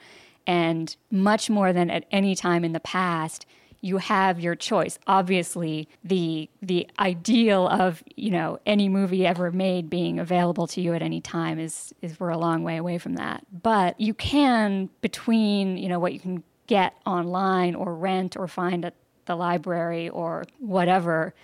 And 0.46 0.96
much 1.10 1.50
more 1.50 1.72
than 1.74 1.90
at 1.90 2.06
any 2.10 2.34
time 2.34 2.64
in 2.64 2.72
the 2.72 2.80
past, 2.80 3.46
you 3.80 3.98
have 3.98 4.40
your 4.40 4.54
choice. 4.54 4.98
Obviously, 5.06 5.88
the 6.02 6.48
the 6.62 6.88
ideal 6.98 7.68
of 7.68 8.02
you 8.16 8.30
know 8.30 8.58
any 8.66 8.88
movie 8.88 9.26
ever 9.26 9.50
made 9.52 9.88
being 9.88 10.18
available 10.18 10.66
to 10.68 10.80
you 10.80 10.94
at 10.94 11.02
any 11.02 11.20
time 11.20 11.58
is 11.58 11.92
is 12.02 12.18
we're 12.18 12.30
a 12.30 12.38
long 12.38 12.62
way 12.62 12.76
away 12.76 12.98
from 12.98 13.14
that. 13.14 13.44
But 13.62 14.00
you 14.00 14.14
can 14.14 14.90
between 15.00 15.76
you 15.76 15.88
know 15.88 15.98
what 15.98 16.12
you 16.12 16.20
can 16.20 16.42
get 16.66 16.94
online 17.06 17.74
or 17.74 17.94
rent 17.94 18.36
or 18.36 18.46
find 18.46 18.84
at 18.84 18.94
the 19.26 19.36
library 19.36 20.08
or 20.08 20.44
whatever, 20.58 21.34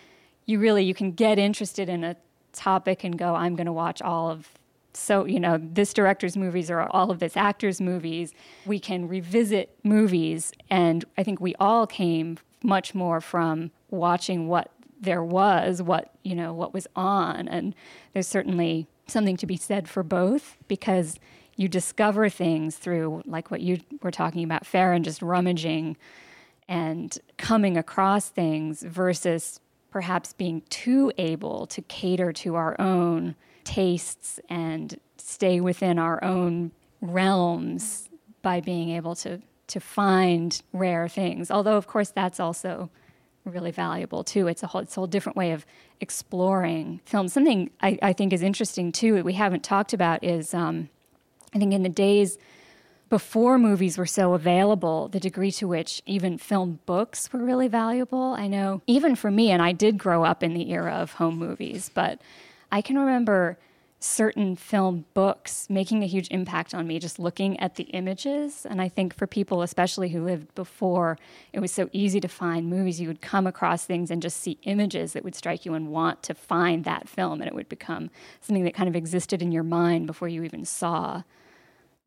you 0.47 0.59
really 0.59 0.85
you 0.85 0.95
can 0.95 1.13
get 1.13 1.39
interested 1.39 1.89
in 1.89 2.05
a 2.05 2.17
topic 2.53 3.05
and 3.05 3.19
go, 3.19 3.35
I'm 3.35 3.57
going 3.57 3.67
to 3.67 3.73
watch 3.73 4.01
all 4.01 4.31
of 4.31 4.49
so 4.97 5.25
you 5.25 5.41
know 5.41 5.59
this 5.61 5.93
director's 5.93 6.37
movies 6.37 6.71
or 6.71 6.83
all 6.83 7.11
of 7.11 7.19
this 7.19 7.37
actor's 7.37 7.81
movies. 7.81 8.33
We 8.67 8.79
can 8.79 9.09
revisit 9.09 9.77
movies 9.83 10.53
and 10.71 11.05
i 11.19 11.23
think 11.23 11.41
we 11.41 11.55
all 11.61 11.87
came 11.87 12.39
much 12.63 12.95
more 12.95 13.21
from 13.21 13.71
watching 13.91 14.49
what 14.49 14.71
there 15.01 15.23
was 15.23 15.83
what 15.83 16.11
you 16.23 16.35
know 16.35 16.53
what 16.53 16.75
was 16.75 16.87
on. 16.97 17.47
And 17.49 17.75
there's 18.13 18.27
certainly 18.27 18.89
something 19.07 19.37
to 19.37 19.47
be 19.47 19.57
said 19.57 19.89
for 19.89 20.03
both 20.03 20.57
because 20.67 21.19
you 21.57 21.69
discover 21.69 22.29
things 22.29 22.77
through 22.77 23.23
like 23.27 23.51
what 23.51 23.61
you 23.61 23.79
were 24.03 24.11
talking 24.11 24.43
about 24.43 24.67
Farran 24.67 25.05
just 25.05 25.23
rummaging 25.23 25.97
and 26.69 27.17
coming 27.37 27.77
across 27.77 28.29
things 28.29 28.83
versus 28.83 29.61
perhaps 29.91 30.33
being 30.33 30.63
too 30.71 31.13
able 31.19 31.67
to 31.67 31.83
cater 31.83 32.33
to 32.33 32.57
our 32.57 32.75
own 32.81 33.37
tastes 33.65 34.41
and 34.49 34.99
stay 35.17 35.61
within 35.61 35.99
our 35.99 36.23
own 36.23 36.71
realms 37.01 38.09
by 38.43 38.61
being 38.61 38.91
able 38.91 39.15
to 39.17 39.41
to 39.67 39.81
find 39.81 40.61
rare 40.73 41.09
things. 41.09 41.51
Although 41.51 41.77
of 41.77 41.87
course 41.87 42.11
that's 42.11 42.39
also 42.39 42.91
really 43.45 43.71
valuable 43.71 44.25
too. 44.25 44.47
It's 44.47 44.63
a 44.63 44.67
whole 44.67 44.81
it's 44.83 44.97
a 44.97 45.01
whole 45.01 45.07
different 45.07 45.37
way 45.37 45.53
of 45.53 45.67
exploring 46.01 47.01
film. 47.05 47.29
Something 47.29 47.71
I, 47.83 47.99
I 48.03 48.13
think 48.13 48.33
is 48.33 48.43
interesting 48.43 48.93
too 48.93 49.15
that 49.15 49.25
we 49.25 49.35
haven't 49.35 49.63
talked 49.63 49.93
about 49.93 50.25
is 50.25 50.55
um, 50.55 50.89
I 51.55 51.59
think 51.59 51.73
in 51.73 51.83
the 51.83 51.89
days 51.89 52.39
before 53.11 53.59
movies 53.59 53.99
were 53.99 54.07
so 54.07 54.33
available, 54.33 55.09
the 55.09 55.21
degree 55.21 55.53
to 55.53 55.69
which 55.69 56.03
even 56.07 56.39
film 56.39 56.81
books 56.87 57.33
were 57.33 57.41
really 57.41 57.69
valuable. 57.69 58.35
I 58.37 58.49
know 58.49 58.83
even 58.87 59.15
for 59.15 59.31
me, 59.31 59.51
and 59.51 59.63
I 59.63 59.73
did 59.73 59.99
grow 59.99 60.25
up 60.25 60.43
in 60.43 60.55
the 60.55 60.73
era 60.73 60.95
of 60.95 61.13
home 61.13 61.37
movies, 61.39 61.91
but 61.93 62.21
I 62.75 62.83
can 62.83 62.99
remember 62.99 63.57
certain 64.01 64.57
film 64.57 65.05
books 65.15 65.71
making 65.71 66.03
a 66.03 66.07
huge 66.07 66.27
impact 66.33 66.75
on 66.75 66.89
me 66.89 66.99
just 66.99 67.21
looking 67.21 67.59
at 67.61 67.77
the 67.77 67.85
images. 67.85 68.67
And 68.69 68.83
i 68.83 68.89
think 68.89 69.15
for 69.15 69.29
people 69.29 69.63
especially 69.63 70.09
who 70.09 70.25
lived 70.25 70.53
before 70.57 71.17
it 71.53 71.61
was 71.61 71.71
so 71.71 71.89
easy 71.93 72.21
to 72.21 72.27
find 72.27 72.69
movies. 72.69 73.01
You 73.01 73.07
would 73.07 73.23
come 73.23 73.47
across 73.47 73.85
things 73.85 74.11
and 74.11 74.21
just 74.21 74.41
see 74.41 74.59
images 74.65 75.13
that 75.13 75.23
would 75.23 75.37
strike 75.37 75.65
you 75.65 75.75
and 75.75 75.87
want 75.93 76.25
to 76.25 76.35
find 76.35 76.83
that 76.83 77.09
film. 77.09 77.41
And 77.41 77.47
it 77.47 77.55
would 77.55 77.69
become 77.69 78.11
something 78.41 78.65
that 78.65 78.75
kind 78.75 78.89
of 78.89 78.97
existed 78.97 79.41
in 79.41 79.53
your 79.53 79.63
mind 79.63 80.09
before 80.09 80.27
you 80.27 80.43
even 80.43 80.65
saw 80.65 81.23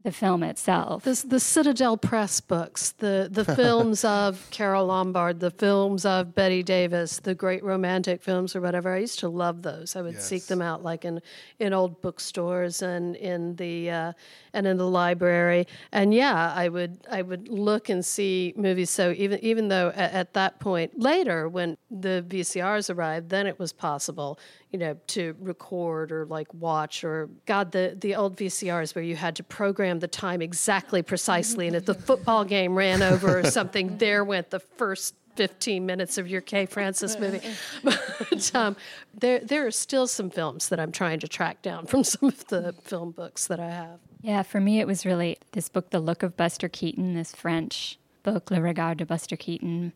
the 0.07 0.13
film 0.13 0.41
itself. 0.41 1.03
The, 1.03 1.21
the 1.27 1.39
Citadel 1.41 1.97
Press 1.97 2.39
books, 2.39 2.93
the, 2.93 3.27
the 3.29 3.43
films 3.55 4.05
of 4.05 4.47
Carole 4.51 4.85
Lombard, 4.85 5.41
the 5.41 5.51
films 5.51 6.05
of 6.05 6.33
Bette 6.33 6.63
Davis, 6.63 7.19
the 7.19 7.35
great 7.35 7.61
romantic 7.61 8.21
films 8.21 8.55
or 8.55 8.61
whatever. 8.61 8.93
I 8.93 8.99
used 8.99 9.19
to 9.19 9.27
love 9.27 9.63
those. 9.63 9.97
I 9.97 10.01
would 10.01 10.21
seek 10.21 10.45
them 10.45 10.61
out 10.61 10.81
like 10.81 11.03
in, 11.03 11.21
in 11.59 11.73
old 11.73 12.01
bookstores 12.01 12.81
and 12.81 13.17
in 13.17 13.57
the 13.57 13.89
uh, 13.89 14.13
and 14.53 14.65
in 14.65 14.77
the 14.77 14.87
library. 14.87 15.67
And 15.91 16.13
yeah, 16.13 16.53
I 16.55 16.69
would 16.69 16.99
I 17.11 17.21
would 17.21 17.49
look 17.49 17.89
and 17.89 18.05
see 18.05 18.53
movies. 18.55 18.89
So 18.89 19.11
even 19.11 19.39
even 19.43 19.67
though 19.67 19.89
at, 19.89 20.13
at 20.13 20.33
that 20.35 20.61
point 20.61 20.97
later 20.97 21.49
when 21.49 21.77
the 21.91 22.23
VCRs 22.25 22.95
arrived, 22.95 23.29
then 23.29 23.45
it 23.45 23.59
was 23.59 23.73
possible 23.73 24.39
you 24.71 24.79
know, 24.79 24.97
to 25.07 25.35
record 25.39 26.11
or 26.11 26.25
like 26.25 26.53
watch 26.53 27.03
or 27.03 27.29
God, 27.45 27.71
the 27.71 27.95
the 27.99 28.15
old 28.15 28.35
VCRs 28.35 28.95
where 28.95 29.03
you 29.03 29.15
had 29.15 29.35
to 29.37 29.43
program 29.43 29.96
the 29.99 30.07
time 30.07 30.41
exactly 30.41 31.01
precisely, 31.01 31.67
and 31.67 31.75
if 31.75 31.85
the 31.85 31.93
football 31.93 32.45
game 32.45 32.75
ran 32.75 33.01
over 33.01 33.39
or 33.39 33.43
something, 33.45 33.97
there 33.97 34.23
went 34.23 34.49
the 34.49 34.59
first. 34.59 35.15
15 35.37 35.85
minutes 35.85 36.17
of 36.17 36.27
your 36.27 36.41
Kay 36.41 36.65
Francis 36.65 37.19
movie. 37.19 37.39
But 37.83 38.55
um, 38.55 38.75
there, 39.13 39.39
there 39.39 39.67
are 39.67 39.71
still 39.71 40.07
some 40.07 40.31
films 40.31 40.69
that 40.69 40.79
I'm 40.79 40.91
trying 40.91 41.19
to 41.19 41.27
track 41.27 41.61
down 41.61 41.85
from 41.85 42.03
some 42.03 42.29
of 42.29 42.47
the 42.47 42.73
film 42.81 43.11
books 43.11 43.45
that 43.45 43.59
I 43.59 43.69
have. 43.69 43.99
Yeah, 44.21 44.41
for 44.41 44.59
me, 44.59 44.79
it 44.79 44.87
was 44.87 45.05
really 45.05 45.37
this 45.51 45.69
book, 45.69 45.91
The 45.91 45.99
Look 45.99 46.23
of 46.23 46.35
Buster 46.35 46.67
Keaton, 46.67 47.13
this 47.13 47.35
French 47.35 47.99
book, 48.23 48.49
Le 48.49 48.59
Regard 48.59 48.97
de 48.97 49.05
Buster 49.05 49.35
Keaton, 49.35 49.93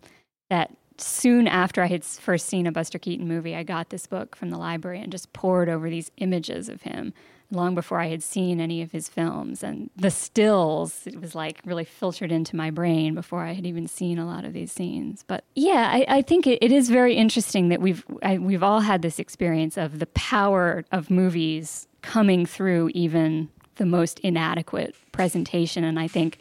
that 0.50 0.78
soon 0.98 1.48
after 1.48 1.82
I 1.82 1.88
had 1.88 2.04
first 2.04 2.46
seen 2.48 2.68
a 2.68 2.72
Buster 2.72 3.00
Keaton 3.00 3.28
movie, 3.28 3.56
I 3.56 3.64
got 3.64 3.90
this 3.90 4.08
book 4.08 4.36
from 4.36 4.50
the 4.50 4.58
library 4.58 5.02
and 5.02 5.12
just 5.12 5.34
pored 5.34 5.70
over 5.70 5.90
these 5.90 6.12
images 6.18 6.70
of 6.70 6.84
him 6.84 7.14
long 7.52 7.76
before 7.76 8.00
I 8.00 8.08
had 8.08 8.24
seen 8.24 8.60
any 8.60 8.82
of 8.82 8.92
his 8.92 9.10
films. 9.10 9.64
And 9.64 9.90
the 9.96 10.12
stills, 10.12 11.06
it 11.06 11.20
was 11.20 11.36
like 11.36 11.62
really 11.66 11.84
filtered 11.84 12.32
into 12.32 12.56
my 12.56 12.70
brain 12.70 13.14
before 13.14 13.44
I 13.44 13.54
had 13.54 13.66
even 13.66 13.88
seen 13.88 14.18
a 14.18 14.26
lot 14.26 14.46
of 14.46 14.54
these 14.54 14.72
scenes. 14.72 15.24
But 15.28 15.44
yeah, 15.56 15.90
I, 15.92 16.06
I 16.08 16.22
think 16.22 16.48
it, 16.48 16.60
it 16.62 16.72
is 16.72 16.90
very 16.90 17.16
interesting 17.16 17.70
that 17.70 17.82
we've, 17.82 18.06
I, 18.24 18.38
we've 18.38 18.64
all 18.64 18.80
had 18.80 19.02
this 19.02 19.20
experience 19.20 19.78
of 19.78 20.00
the 20.00 20.08
power 20.08 20.86
of 20.92 21.10
movies 21.10 21.88
coming 22.02 22.46
through 22.46 22.92
even 22.94 23.50
the 23.76 23.86
most 23.86 24.20
inadequate 24.20 24.96
presentation. 25.12 25.84
And 25.84 26.00
I 26.00 26.08
think 26.08 26.38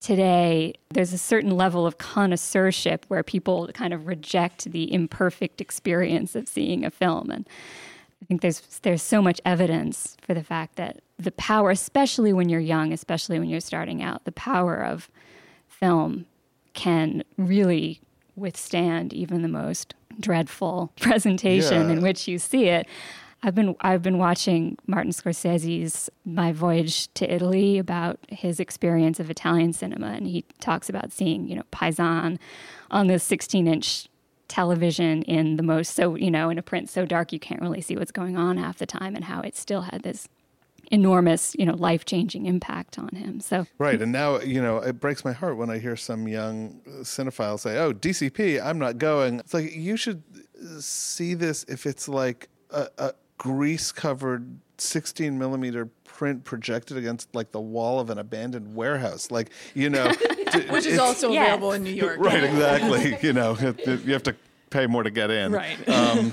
today 0.00 0.74
there's 0.90 1.12
a 1.12 1.18
certain 1.18 1.56
level 1.56 1.86
of 1.86 1.98
connoisseurship 1.98 3.04
where 3.08 3.22
people 3.22 3.68
kind 3.74 3.92
of 3.92 4.06
reject 4.06 4.70
the 4.70 4.92
imperfect 4.92 5.60
experience 5.60 6.34
of 6.34 6.48
seeing 6.48 6.84
a 6.84 6.90
film. 6.90 7.30
And 7.30 7.48
I 8.22 8.26
think 8.26 8.40
there's 8.42 8.60
there's 8.82 9.02
so 9.02 9.22
much 9.22 9.40
evidence 9.44 10.16
for 10.22 10.34
the 10.34 10.42
fact 10.44 10.76
that 10.76 11.00
the 11.18 11.32
power, 11.32 11.70
especially 11.70 12.32
when 12.32 12.48
you're 12.48 12.60
young, 12.60 12.92
especially 12.92 13.38
when 13.38 13.48
you're 13.48 13.60
starting 13.60 14.02
out, 14.02 14.24
the 14.24 14.32
power 14.32 14.76
of 14.82 15.10
film 15.66 16.26
can 16.74 17.24
really 17.36 18.00
withstand 18.36 19.12
even 19.12 19.42
the 19.42 19.48
most 19.48 19.94
dreadful 20.18 20.92
presentation 21.00 21.88
Yeah. 21.88 21.94
in 21.94 22.02
which 22.02 22.28
you 22.28 22.38
see 22.38 22.66
it. 22.68 22.86
I've 23.42 23.54
been 23.54 23.74
I've 23.80 24.02
been 24.02 24.18
watching 24.18 24.76
Martin 24.86 25.12
Scorsese's 25.12 26.10
My 26.26 26.52
Voyage 26.52 27.12
to 27.14 27.32
Italy 27.34 27.78
about 27.78 28.18
his 28.28 28.60
experience 28.60 29.18
of 29.18 29.30
Italian 29.30 29.72
cinema, 29.72 30.08
and 30.08 30.26
he 30.26 30.44
talks 30.60 30.90
about 30.90 31.10
seeing 31.10 31.48
you 31.48 31.56
know 31.56 31.62
Paisan 31.72 32.38
on 32.90 33.06
this 33.06 33.24
16 33.24 33.66
inch 33.66 34.08
television 34.50 35.22
in 35.22 35.56
the 35.56 35.62
most 35.62 35.94
so 35.94 36.16
you 36.16 36.30
know 36.30 36.50
in 36.50 36.58
a 36.58 36.62
print 36.62 36.90
so 36.90 37.06
dark 37.06 37.32
you 37.32 37.38
can't 37.38 37.62
really 37.62 37.80
see 37.80 37.96
what's 37.96 38.10
going 38.10 38.36
on 38.36 38.58
half 38.58 38.78
the 38.78 38.86
time, 38.86 39.14
and 39.14 39.24
how 39.24 39.40
it 39.40 39.56
still 39.56 39.82
had 39.82 40.02
this 40.02 40.28
enormous 40.90 41.54
you 41.56 41.64
know 41.64 41.74
life 41.74 42.04
changing 42.04 42.46
impact 42.46 42.98
on 42.98 43.08
him. 43.10 43.40
So 43.40 43.66
Right. 43.78 44.00
And 44.10 44.12
now, 44.12 44.40
you 44.40 44.62
know, 44.62 44.78
it 44.78 44.98
breaks 44.98 45.24
my 45.24 45.32
heart 45.32 45.56
when 45.56 45.68
I 45.68 45.78
hear 45.78 45.94
some 45.94 46.26
young 46.26 46.80
uh, 46.86 47.02
cinephile 47.02 47.60
say, 47.60 47.76
oh, 47.76 47.92
DCP, 47.92 48.64
I'm 48.64 48.78
not 48.78 48.98
going. 48.98 49.40
It's 49.40 49.52
like, 49.52 49.74
you 49.74 49.96
should 49.96 50.22
see 50.78 51.34
this 51.34 51.64
if 51.68 51.86
it's 51.86 52.08
like 52.08 52.48
a, 52.70 52.88
a 52.98 53.12
grease 53.36 53.92
covered 53.92 54.58
16 54.80 55.38
millimeter 55.38 55.86
print 56.04 56.44
projected 56.44 56.96
against 56.96 57.34
like 57.34 57.52
the 57.52 57.60
wall 57.60 58.00
of 58.00 58.10
an 58.10 58.18
abandoned 58.18 58.74
warehouse. 58.74 59.30
Like, 59.30 59.50
you 59.74 59.90
know, 59.90 60.08
which 60.70 60.86
is 60.86 60.98
also 60.98 61.30
Yes. 61.30 61.46
available 61.46 61.72
in 61.72 61.82
New 61.84 61.90
York. 61.90 62.16
right, 62.20 62.42
exactly. 62.44 63.16
you 63.22 63.32
know, 63.32 63.56
you 63.86 64.12
have 64.12 64.22
to 64.24 64.34
pay 64.70 64.86
more 64.86 65.02
to 65.02 65.10
get 65.10 65.30
in. 65.30 65.52
Right. 65.52 65.88
Um, 65.88 66.32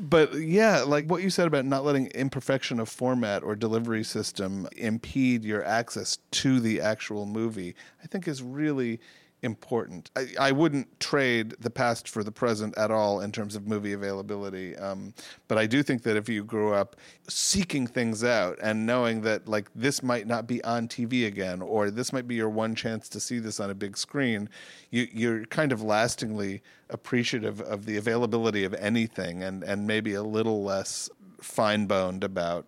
but 0.00 0.34
yeah, 0.34 0.82
like 0.82 1.06
what 1.06 1.22
you 1.22 1.30
said 1.30 1.46
about 1.46 1.64
not 1.64 1.84
letting 1.84 2.06
imperfection 2.08 2.80
of 2.80 2.88
format 2.88 3.42
or 3.44 3.54
delivery 3.54 4.02
system 4.04 4.66
impede 4.76 5.44
your 5.44 5.64
access 5.64 6.18
to 6.32 6.58
the 6.58 6.80
actual 6.80 7.26
movie, 7.26 7.74
I 8.02 8.06
think 8.08 8.26
is 8.26 8.42
really 8.42 8.98
important. 9.46 10.10
I, 10.14 10.26
I 10.38 10.52
wouldn't 10.52 11.00
trade 11.00 11.54
the 11.60 11.70
past 11.70 12.06
for 12.06 12.22
the 12.22 12.30
present 12.30 12.76
at 12.76 12.90
all 12.90 13.22
in 13.22 13.32
terms 13.32 13.56
of 13.56 13.66
movie 13.66 13.94
availability. 13.94 14.76
Um, 14.76 15.14
but 15.48 15.56
I 15.56 15.64
do 15.64 15.82
think 15.82 16.02
that 16.02 16.18
if 16.18 16.28
you 16.28 16.44
grew 16.44 16.74
up 16.74 16.96
seeking 17.28 17.86
things 17.86 18.22
out 18.22 18.58
and 18.62 18.84
knowing 18.84 19.22
that 19.22 19.48
like 19.48 19.70
this 19.74 20.02
might 20.02 20.26
not 20.26 20.46
be 20.46 20.62
on 20.64 20.88
TV 20.88 21.26
again, 21.26 21.62
or 21.62 21.90
this 21.90 22.12
might 22.12 22.28
be 22.28 22.34
your 22.34 22.50
one 22.50 22.74
chance 22.74 23.08
to 23.08 23.20
see 23.20 23.38
this 23.38 23.58
on 23.58 23.70
a 23.70 23.74
big 23.74 23.96
screen, 23.96 24.50
you, 24.90 25.08
you're 25.10 25.46
kind 25.46 25.72
of 25.72 25.80
lastingly 25.82 26.60
appreciative 26.90 27.62
of 27.62 27.86
the 27.86 27.96
availability 27.96 28.64
of 28.64 28.74
anything, 28.74 29.42
and 29.42 29.64
and 29.64 29.86
maybe 29.86 30.14
a 30.14 30.22
little 30.22 30.62
less 30.62 31.08
fine 31.40 31.86
boned 31.86 32.22
about 32.22 32.66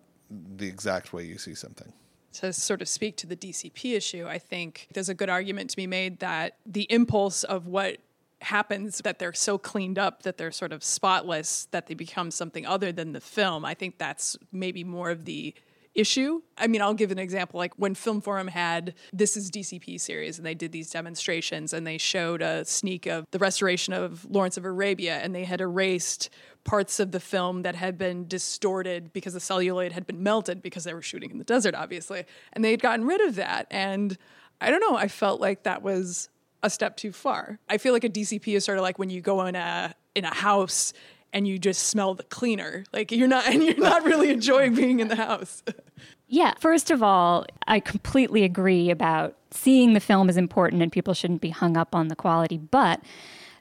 the 0.57 0.67
exact 0.67 1.13
way 1.13 1.23
you 1.23 1.37
see 1.37 1.53
something. 1.53 1.93
To 2.33 2.53
sort 2.53 2.81
of 2.81 2.87
speak 2.87 3.17
to 3.17 3.27
the 3.27 3.35
DCP 3.35 3.95
issue, 3.95 4.27
I 4.27 4.37
think 4.37 4.87
there's 4.93 5.09
a 5.09 5.13
good 5.13 5.29
argument 5.29 5.69
to 5.71 5.75
be 5.75 5.87
made 5.87 6.19
that 6.19 6.57
the 6.65 6.83
impulse 6.91 7.43
of 7.43 7.67
what 7.67 7.97
happens 8.41 8.99
that 8.99 9.19
they're 9.19 9.33
so 9.33 9.57
cleaned 9.57 9.99
up 9.99 10.23
that 10.23 10.37
they're 10.37 10.51
sort 10.51 10.71
of 10.71 10.83
spotless 10.83 11.67
that 11.71 11.87
they 11.87 11.93
become 11.93 12.31
something 12.31 12.65
other 12.65 12.91
than 12.91 13.11
the 13.11 13.19
film. 13.19 13.65
I 13.65 13.73
think 13.73 13.97
that's 13.97 14.37
maybe 14.51 14.83
more 14.83 15.09
of 15.09 15.25
the 15.25 15.53
issue. 15.99 16.41
I 16.57 16.67
mean, 16.67 16.81
I'll 16.81 16.93
give 16.93 17.11
an 17.11 17.19
example 17.19 17.57
like 17.57 17.73
when 17.75 17.95
Film 17.95 18.21
Forum 18.21 18.47
had 18.47 18.93
This 19.11 19.35
is 19.35 19.51
DCP 19.51 19.99
series 19.99 20.37
and 20.37 20.45
they 20.45 20.55
did 20.55 20.71
these 20.71 20.89
demonstrations 20.89 21.73
and 21.73 21.85
they 21.85 21.97
showed 21.97 22.41
a 22.41 22.65
sneak 22.65 23.05
of 23.05 23.25
the 23.31 23.39
restoration 23.39 23.93
of 23.93 24.25
Lawrence 24.29 24.57
of 24.57 24.65
Arabia 24.65 25.17
and 25.17 25.35
they 25.35 25.43
had 25.43 25.61
erased 25.61 26.29
parts 26.63 26.99
of 26.99 27.11
the 27.11 27.19
film 27.19 27.63
that 27.63 27.75
had 27.75 27.97
been 27.97 28.27
distorted 28.27 29.11
because 29.13 29.33
the 29.33 29.39
celluloid 29.39 29.91
had 29.91 30.05
been 30.05 30.21
melted 30.23 30.61
because 30.61 30.83
they 30.83 30.93
were 30.93 31.01
shooting 31.01 31.31
in 31.31 31.37
the 31.37 31.43
desert, 31.43 31.75
obviously. 31.75 32.25
And 32.53 32.63
they 32.63 32.71
had 32.71 32.81
gotten 32.81 33.05
rid 33.05 33.21
of 33.21 33.35
that. 33.35 33.67
And 33.71 34.17
I 34.61 34.69
don't 34.69 34.81
know, 34.81 34.95
I 34.95 35.07
felt 35.07 35.41
like 35.41 35.63
that 35.63 35.81
was 35.81 36.29
a 36.61 36.69
step 36.69 36.97
too 36.97 37.11
far. 37.11 37.59
I 37.69 37.77
feel 37.77 37.93
like 37.93 38.03
a 38.03 38.09
DCP 38.09 38.55
is 38.55 38.65
sort 38.65 38.77
of 38.77 38.83
like 38.83 38.99
when 38.99 39.09
you 39.09 39.21
go 39.21 39.45
in 39.45 39.55
a 39.55 39.93
in 40.15 40.25
a 40.25 40.33
house 40.33 40.93
and 41.31 41.47
you 41.47 41.59
just 41.59 41.87
smell 41.87 42.15
the 42.15 42.23
cleaner. 42.23 42.83
Like 42.91 43.11
you're 43.11 43.27
not 43.27 43.47
and 43.53 43.63
you're 43.63 43.77
not 43.77 44.03
really 44.03 44.29
enjoying 44.29 44.75
being 44.75 44.99
in 44.99 45.07
the 45.07 45.15
house. 45.15 45.63
Yeah, 46.31 46.53
first 46.59 46.91
of 46.91 47.01
all, 47.01 47.47
I 47.67 47.79
completely 47.79 48.43
agree 48.43 48.91
about 48.91 49.35
seeing 49.49 49.93
the 49.93 49.99
film 49.99 50.29
is 50.29 50.37
important 50.37 50.83
and 50.83 50.91
people 50.91 51.15
shouldn't 51.15 51.41
be 51.41 51.49
hung 51.49 51.75
up 51.75 51.95
on 51.95 52.07
the 52.07 52.15
quality, 52.15 52.57
but 52.57 53.01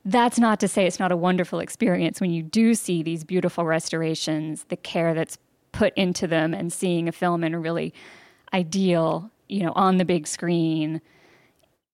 that's 0.04 0.38
not 0.38 0.60
to 0.60 0.68
say 0.68 0.86
it's 0.86 0.98
not 0.98 1.10
a 1.10 1.16
wonderful 1.16 1.60
experience 1.60 2.20
when 2.20 2.30
you 2.30 2.42
do 2.42 2.74
see 2.74 3.02
these 3.02 3.24
beautiful 3.24 3.64
restorations, 3.64 4.64
the 4.68 4.76
care 4.76 5.14
that's 5.14 5.38
put 5.72 5.94
into 5.96 6.26
them 6.26 6.52
and 6.52 6.70
seeing 6.70 7.08
a 7.08 7.12
film 7.12 7.42
in 7.42 7.54
a 7.54 7.58
really 7.58 7.94
ideal, 8.52 9.30
you 9.48 9.62
know, 9.62 9.72
on 9.74 9.96
the 9.96 10.04
big 10.04 10.26
screen 10.26 11.00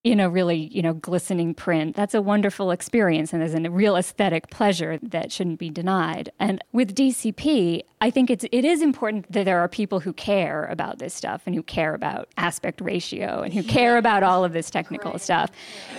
in 0.05 0.19
a 0.19 0.29
really, 0.29 0.69
you 0.71 0.83
know, 0.83 0.93
glistening 0.93 1.55
print. 1.55 1.95
That's 1.95 2.13
a 2.13 2.21
wonderful 2.21 2.69
experience 2.69 3.33
and 3.33 3.41
there's 3.41 3.55
a 3.55 3.71
real 3.71 3.95
aesthetic 3.95 4.51
pleasure 4.51 4.99
that 5.01 5.31
shouldn't 5.31 5.57
be 5.57 5.71
denied. 5.71 6.31
And 6.39 6.63
with 6.71 6.93
DCP, 6.93 7.81
I 8.01 8.11
think 8.11 8.29
it's 8.29 8.45
it 8.51 8.63
is 8.63 8.83
important 8.83 9.31
that 9.31 9.45
there 9.45 9.59
are 9.59 9.67
people 9.67 9.99
who 9.99 10.13
care 10.13 10.65
about 10.65 10.99
this 10.99 11.15
stuff 11.15 11.41
and 11.47 11.55
who 11.55 11.63
care 11.63 11.95
about 11.95 12.29
aspect 12.37 12.81
ratio 12.81 13.41
and 13.41 13.51
who 13.51 13.63
care 13.63 13.97
about 13.97 14.21
all 14.21 14.45
of 14.45 14.53
this 14.53 14.69
technical 14.69 15.17
stuff, 15.17 15.49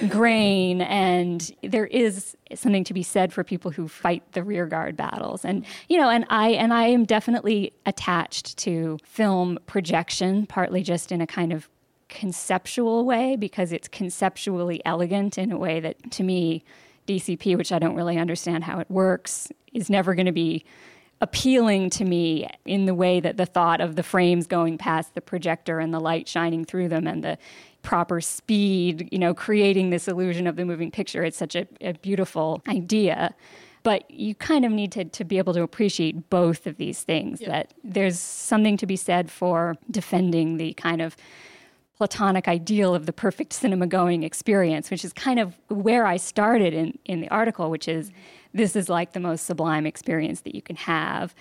grain, 0.09 0.83
and 0.83 1.51
there 1.65 1.87
is 1.87 2.37
something 2.55 2.85
to 2.85 2.95
be 2.95 3.03
said 3.03 3.33
for 3.33 3.43
people 3.43 3.73
who 3.73 3.89
fight 3.89 4.23
the 4.35 4.45
rearguard 4.45 4.97
battles. 4.97 5.45
And 5.45 5.67
you 5.89 5.99
know, 5.99 6.09
and 6.09 6.27
I 6.31 6.51
and 6.51 6.73
I 6.73 6.85
am 6.85 7.07
definitely 7.07 7.73
attached 7.87 8.57
to 8.59 8.99
film 9.03 9.59
projection, 9.67 10.47
partly 10.47 10.85
just 10.85 11.11
in 11.11 11.21
a 11.21 11.27
kind 11.27 11.53
of 11.53 11.69
conceptual 12.09 13.05
way 13.05 13.37
because 13.37 13.73
it's 13.73 13.89
conceptually 13.89 14.81
elegant 14.85 15.39
in 15.39 15.51
a 15.51 15.59
way 15.59 15.81
that 15.81 16.11
to 16.13 16.23
me 16.23 16.65
DCP 17.07 17.57
which 17.57 17.73
I 17.73 17.79
don't 17.79 17.97
really 17.97 18.19
understand 18.19 18.65
how 18.65 18.79
it 18.79 18.91
works 18.91 19.49
is 19.73 19.91
never 19.91 20.15
going 20.15 20.27
to 20.27 20.33
be 20.33 20.65
appealing 21.21 21.89
to 21.89 22.05
me 22.05 22.49
in 22.65 22.85
the 22.85 22.95
way 22.95 23.21
that 23.21 23.37
the 23.37 23.47
thought 23.47 23.81
of 23.81 23.97
the 23.97 24.03
frames 24.03 24.47
going 24.47 24.77
past 24.77 25.15
the 25.15 25.21
projector 25.21 25.79
and 25.79 25.93
the 25.93 26.01
light 26.01 26.29
shining 26.29 26.65
through 26.65 26.89
them 26.89 27.07
and 27.07 27.25
the 27.25 27.39
proper 27.83 28.21
speed, 28.21 29.09
you 29.11 29.19
know, 29.19 29.33
creating 29.33 29.91
this 29.91 30.09
illusion 30.09 30.47
of 30.47 30.57
the 30.57 30.65
moving 30.65 30.91
picture. 30.91 31.25
It's 31.25 31.37
such 31.37 31.55
a, 31.55 31.67
a 31.81 31.95
beautiful 31.95 32.63
idea. 32.69 33.35
But 33.83 34.11
you 34.11 34.35
kind 34.35 34.65
of 34.65 34.73
need 34.73 34.93
to, 34.93 35.05
to 35.05 35.25
be 35.25 35.39
able 35.39 35.55
to 35.55 35.63
appreciate 35.63 36.29
both 36.29 36.67
of 36.67 36.77
these 36.77 37.03
things. 37.03 37.41
That 37.41 37.73
there's 37.85 38.19
something 38.19 38.77
to 38.79 38.87
be 38.87 38.97
said 38.97 39.31
for 39.31 39.77
defending 39.91 40.57
the 40.57 40.75
kind 40.75 41.01
of 41.01 41.17
platonic 41.97 42.47
ideal 42.47 42.95
of 42.95 43.07
the 43.07 43.13
perfect 43.13 43.53
cinema 43.53 43.87
going 43.87 44.23
experience, 44.23 44.91
which 44.91 45.05
is 45.05 45.13
kind 45.13 45.39
of 45.39 45.57
where 45.69 46.07
I 46.07 46.19
started 46.19 46.75
in, 46.75 46.99
in 47.05 47.21
the 47.21 47.29
article, 47.29 47.71
which 47.71 47.89
is 47.89 48.11
this 48.53 48.77
is 48.77 48.89
like 48.89 49.13
the 49.13 49.21
most 49.21 49.45
sublime 49.45 49.87
experience 49.87 50.43
that 50.43 50.55
you 50.55 50.63
can 50.63 50.77
have. 50.77 51.35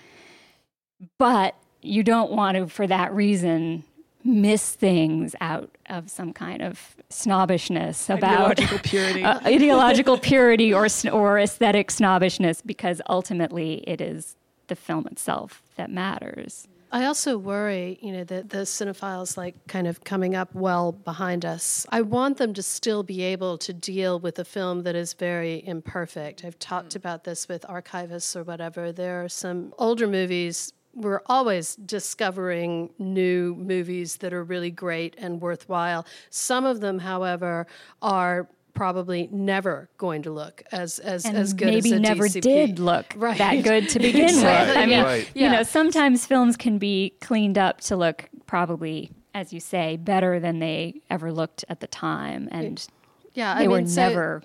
But 1.18 1.56
you 1.82 2.04
don't 2.04 2.32
want 2.32 2.58
to, 2.58 2.68
for 2.68 2.88
that 2.88 3.14
reason, 3.14 3.84
miss 4.24 4.74
things 4.74 5.36
out 5.40 5.70
of 5.88 6.10
some 6.10 6.34
kind 6.34 6.62
of 6.62 6.96
snobbishness 7.10 8.10
about 8.10 8.60
Ideological 8.60 8.80
purity. 8.80 9.24
uh, 9.24 9.40
ideological 9.46 10.18
purity 10.18 10.74
or 10.74 10.88
or 11.12 11.38
aesthetic 11.38 11.92
snobbishness 11.92 12.62
because 12.62 13.02
ultimately 13.08 13.84
it 13.88 14.02
is 14.02 14.36
the 14.68 14.76
film 14.76 15.06
itself 15.08 15.62
that 15.76 15.92
matters. 15.92 16.68
I 16.92 17.06
also 17.06 17.38
worry, 17.38 18.00
you 18.02 18.12
know, 18.12 18.24
that 18.26 18.50
the 18.50 18.60
cinephiles 18.60 19.38
like 19.38 19.56
kind 19.68 19.88
of 19.88 20.04
coming 20.04 20.36
up 20.36 20.54
well 20.54 20.92
behind 20.92 21.44
us. 21.44 21.86
I 21.90 22.02
want 22.02 22.38
them 22.38 22.54
to 22.54 22.64
still 22.64 23.04
be 23.04 23.22
able 23.24 23.58
to 23.60 23.74
deal 23.74 24.20
with 24.20 24.40
a 24.40 24.46
film 24.46 24.84
that 24.84 24.96
is 24.96 25.14
very 25.14 25.66
imperfect. 25.68 26.46
I've 26.46 26.60
talked 26.60 26.94
mm. 26.94 26.98
about 26.98 27.24
this 27.24 27.48
with 27.48 27.64
archivists 27.64 28.36
or 28.36 28.44
whatever. 28.44 28.92
There 28.92 29.24
are 29.24 29.30
some 29.30 29.74
older 29.78 30.08
movies. 30.08 30.72
We're 30.94 31.22
always 31.26 31.76
discovering 31.76 32.92
new 32.98 33.56
movies 33.56 34.18
that 34.18 34.34
are 34.34 34.44
really 34.44 34.72
great 34.72 35.16
and 35.18 35.42
worthwhile. 35.42 36.06
Some 36.30 36.66
of 36.66 36.80
them, 36.80 37.00
however, 37.00 37.68
are 38.02 38.48
probably 38.76 39.28
never 39.32 39.90
going 39.98 40.22
to 40.24 40.32
look 40.32 40.62
as 40.72 41.00
as, 41.00 41.26
and 41.26 41.36
as 41.36 41.54
good 41.54 41.68
maybe 41.68 41.90
as 41.92 41.98
a 41.98 42.00
never 42.00 42.26
DCP. 42.26 42.42
did 42.42 42.80
look 42.80 43.06
Right. 43.16 43.38
that 43.40 43.64
good 43.64 43.90
to 43.90 44.00
begin 44.00 44.36
with. 44.36 44.46
I 44.46 44.86
mean, 44.86 45.04
Right. 45.04 45.28
you 45.34 45.44
Yeah. 45.44 45.52
know, 45.54 45.64
sometimes 45.64 46.26
films 46.28 46.56
can 46.56 46.78
be 46.78 47.14
cleaned 47.22 47.58
up 47.58 47.82
to 47.82 47.96
look 47.96 48.30
probably, 48.46 49.10
as 49.34 49.52
you 49.52 49.60
say, 49.60 49.98
better 49.98 50.40
than 50.40 50.60
they 50.60 51.02
ever 51.10 51.32
looked 51.32 51.66
at 51.70 51.80
the 51.80 51.88
time, 51.88 52.48
and 52.52 52.86
Yeah, 53.34 53.58
they 53.58 53.66
I 53.66 53.68
were 53.68 53.78
mean, 53.78 53.88
so- 53.88 54.08
never 54.10 54.44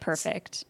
perfect. 0.00 0.64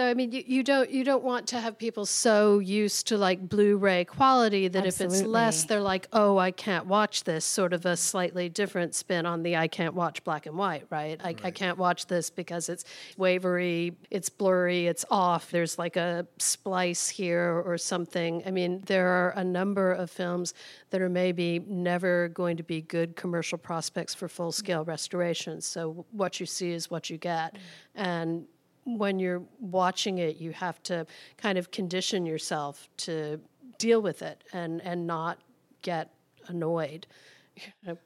So 0.00 0.06
I 0.06 0.14
mean, 0.14 0.32
you, 0.32 0.42
you 0.46 0.62
don't 0.62 0.88
you 0.88 1.04
don't 1.04 1.22
want 1.22 1.46
to 1.48 1.60
have 1.60 1.76
people 1.76 2.06
so 2.06 2.58
used 2.58 3.08
to 3.08 3.18
like 3.18 3.46
Blu-ray 3.46 4.06
quality 4.06 4.66
that 4.66 4.86
if 4.86 4.98
it's 4.98 5.20
less, 5.20 5.64
they're 5.64 5.82
like, 5.82 6.08
oh, 6.14 6.38
I 6.38 6.52
can't 6.52 6.86
watch 6.86 7.24
this. 7.24 7.44
Sort 7.44 7.74
of 7.74 7.84
a 7.84 7.98
slightly 7.98 8.48
different 8.48 8.94
spin 8.94 9.26
on 9.26 9.42
the 9.42 9.58
I 9.58 9.68
can't 9.68 9.92
watch 9.92 10.24
black 10.24 10.46
and 10.46 10.56
white, 10.56 10.86
right? 10.88 11.20
I, 11.22 11.36
I 11.44 11.50
can't 11.50 11.76
watch 11.76 12.06
this 12.06 12.30
because 12.30 12.70
it's 12.70 12.84
wavery, 13.18 13.94
it's 14.10 14.30
blurry, 14.30 14.86
it's 14.86 15.04
off. 15.10 15.50
There's 15.50 15.78
like 15.78 15.96
a 15.96 16.26
splice 16.38 17.10
here 17.10 17.62
or 17.66 17.76
something. 17.76 18.42
I 18.46 18.52
mean, 18.52 18.82
there 18.86 19.06
are 19.06 19.34
a 19.36 19.44
number 19.44 19.92
of 19.92 20.10
films 20.10 20.54
that 20.88 21.02
are 21.02 21.10
maybe 21.10 21.58
never 21.68 22.28
going 22.28 22.56
to 22.56 22.62
be 22.62 22.80
good 22.80 23.16
commercial 23.16 23.58
prospects 23.58 24.14
for 24.14 24.28
full-scale 24.28 24.86
restorations. 24.86 25.66
So 25.66 26.06
what 26.10 26.40
you 26.40 26.46
see 26.46 26.72
is 26.72 26.90
what 26.90 27.10
you 27.10 27.18
get, 27.18 27.52
mm. 27.52 27.58
and 27.96 28.46
when 28.84 29.18
you're 29.18 29.42
watching 29.60 30.18
it, 30.18 30.36
you 30.36 30.52
have 30.52 30.82
to 30.84 31.06
kind 31.36 31.58
of 31.58 31.70
condition 31.70 32.26
yourself 32.26 32.88
to 32.98 33.40
deal 33.78 34.00
with 34.02 34.22
it 34.22 34.44
and 34.52 34.80
and 34.82 35.06
not 35.06 35.38
get 35.82 36.10
annoyed. 36.48 37.06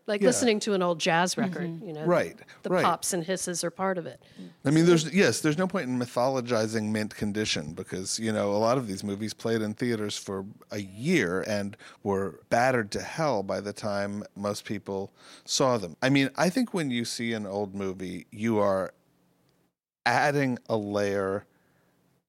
Like 0.07 0.21
Yeah. 0.21 0.27
listening 0.27 0.59
to 0.61 0.75
an 0.75 0.83
old 0.83 0.99
jazz 0.99 1.35
mm-hmm. 1.35 1.41
record, 1.43 1.83
you 1.83 1.93
know, 1.93 2.05
Right, 2.05 2.37
The 2.63 2.71
right. 2.71 2.85
pops 2.85 3.13
and 3.13 3.23
hisses 3.23 3.63
are 3.63 3.71
part 3.71 3.99
of 3.99 4.07
it. 4.07 4.21
I 4.65 4.71
mean, 4.71 4.85
there's 4.85 5.13
yes, 5.15 5.41
there's 5.41 5.59
no 5.59 5.67
point 5.69 5.89
in 5.89 5.99
mythologizing 5.99 6.91
mint 6.91 7.15
condition 7.15 7.73
because 7.73 8.19
you 8.19 8.33
know 8.33 8.51
a 8.53 8.59
lot 8.59 8.79
of 8.79 8.87
these 8.89 9.05
movies 9.05 9.33
played 9.33 9.63
in 9.63 9.75
theaters 9.75 10.17
for 10.17 10.45
a 10.73 10.81
year 10.81 11.43
and 11.47 11.77
were 12.03 12.41
battered 12.51 12.91
to 12.93 13.01
hell 13.01 13.43
by 13.43 13.61
the 13.61 13.73
time 13.73 14.25
most 14.35 14.65
people 14.65 15.13
saw 15.45 15.79
them. 15.79 15.97
I 16.03 16.09
mean, 16.09 16.31
I 16.37 16.51
think 16.51 16.75
when 16.75 16.91
you 16.91 17.05
see 17.05 17.33
an 17.33 17.47
old 17.47 17.75
movie, 17.75 18.27
you 18.33 18.59
are 18.59 18.93
adding 20.07 20.59
a 20.69 20.77
layer 20.77 21.47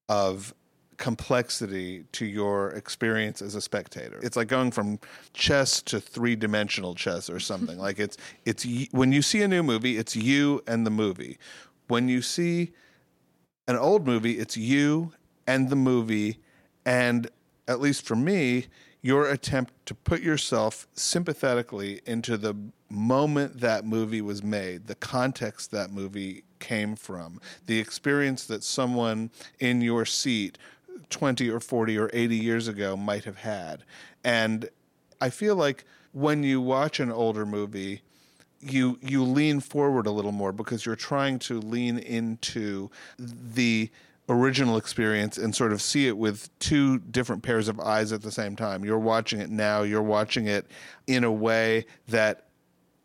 of 0.10 0.54
complexity 0.98 2.06
to 2.14 2.26
your 2.26 2.70
experience 2.70 3.42
as 3.42 3.56
a 3.56 3.62
spectator. 3.62 4.20
It's 4.24 4.38
like 4.38 4.48
going 4.48 4.72
from 4.72 5.00
chess 5.34 5.82
to 5.84 6.00
three-dimensional 6.00 6.96
chess 6.96 7.30
or 7.30 7.40
something. 7.40 7.78
like 7.88 8.00
it's 8.00 8.18
it's 8.46 8.66
when 8.92 9.12
you 9.12 9.22
see 9.22 9.42
a 9.42 9.48
new 9.48 9.64
movie, 9.64 9.98
it's 9.98 10.16
you 10.16 10.64
and 10.68 10.86
the 10.86 10.92
movie. 10.92 11.38
When 11.88 12.08
you 12.08 12.22
see 12.22 12.72
an 13.68 13.76
old 13.76 14.08
movie, 14.08 14.40
it's 14.40 14.56
you 14.56 15.14
and 15.48 15.70
the 15.70 15.76
movie 15.76 16.40
and 16.86 17.30
at 17.68 17.80
least 17.82 18.06
for 18.06 18.16
me, 18.16 18.68
your 19.02 19.30
attempt 19.30 19.74
to 19.86 19.94
put 19.94 20.22
yourself 20.22 20.88
sympathetically 20.94 22.02
into 22.06 22.38
the 22.38 22.56
moment 22.90 23.60
that 23.60 23.86
movie 23.86 24.22
was 24.22 24.44
made, 24.44 24.88
the 24.88 24.96
context 24.96 25.72
that 25.72 25.92
movie 25.92 26.44
came 26.66 26.96
from, 26.96 27.40
the 27.68 27.80
experience 27.80 28.46
that 28.48 28.64
someone 28.64 29.30
in 29.60 29.82
your 29.82 30.04
seat 30.04 30.58
20 31.12 31.50
or 31.50 31.60
40 31.60 31.98
or 32.00 32.10
80 32.12 32.36
years 32.36 32.68
ago 32.68 32.98
might 32.98 33.26
have 33.26 33.38
had. 33.38 33.84
And 34.24 34.70
I 35.22 35.30
feel 35.30 35.56
like 35.56 35.86
when 36.12 36.42
you 36.42 36.60
watch 36.60 37.00
an 37.00 37.12
older 37.12 37.46
movie, 37.46 38.02
you 38.62 38.98
you 39.02 39.24
lean 39.24 39.60
forward 39.60 40.08
a 40.08 40.12
little 40.12 40.32
more 40.32 40.52
because 40.52 40.86
you're 40.86 40.96
trying 40.96 41.38
to 41.38 41.60
lean 41.60 42.00
into 42.00 42.90
the 43.20 43.92
original 44.28 44.78
experience 44.78 45.38
and 45.38 45.54
sort 45.54 45.72
of 45.72 45.82
see 45.82 46.08
it 46.08 46.18
with 46.18 46.50
two 46.58 46.98
different 46.98 47.44
pairs 47.44 47.68
of 47.68 47.80
eyes 47.80 48.12
at 48.12 48.24
the 48.24 48.32
same 48.32 48.56
time. 48.56 48.84
You're 48.84 48.98
watching 48.98 49.40
it 49.40 49.52
now, 49.52 49.84
you're 49.84 50.02
watching 50.02 50.48
it 50.48 50.66
in 51.06 51.24
a 51.24 51.32
way 51.32 51.86
that 52.08 52.45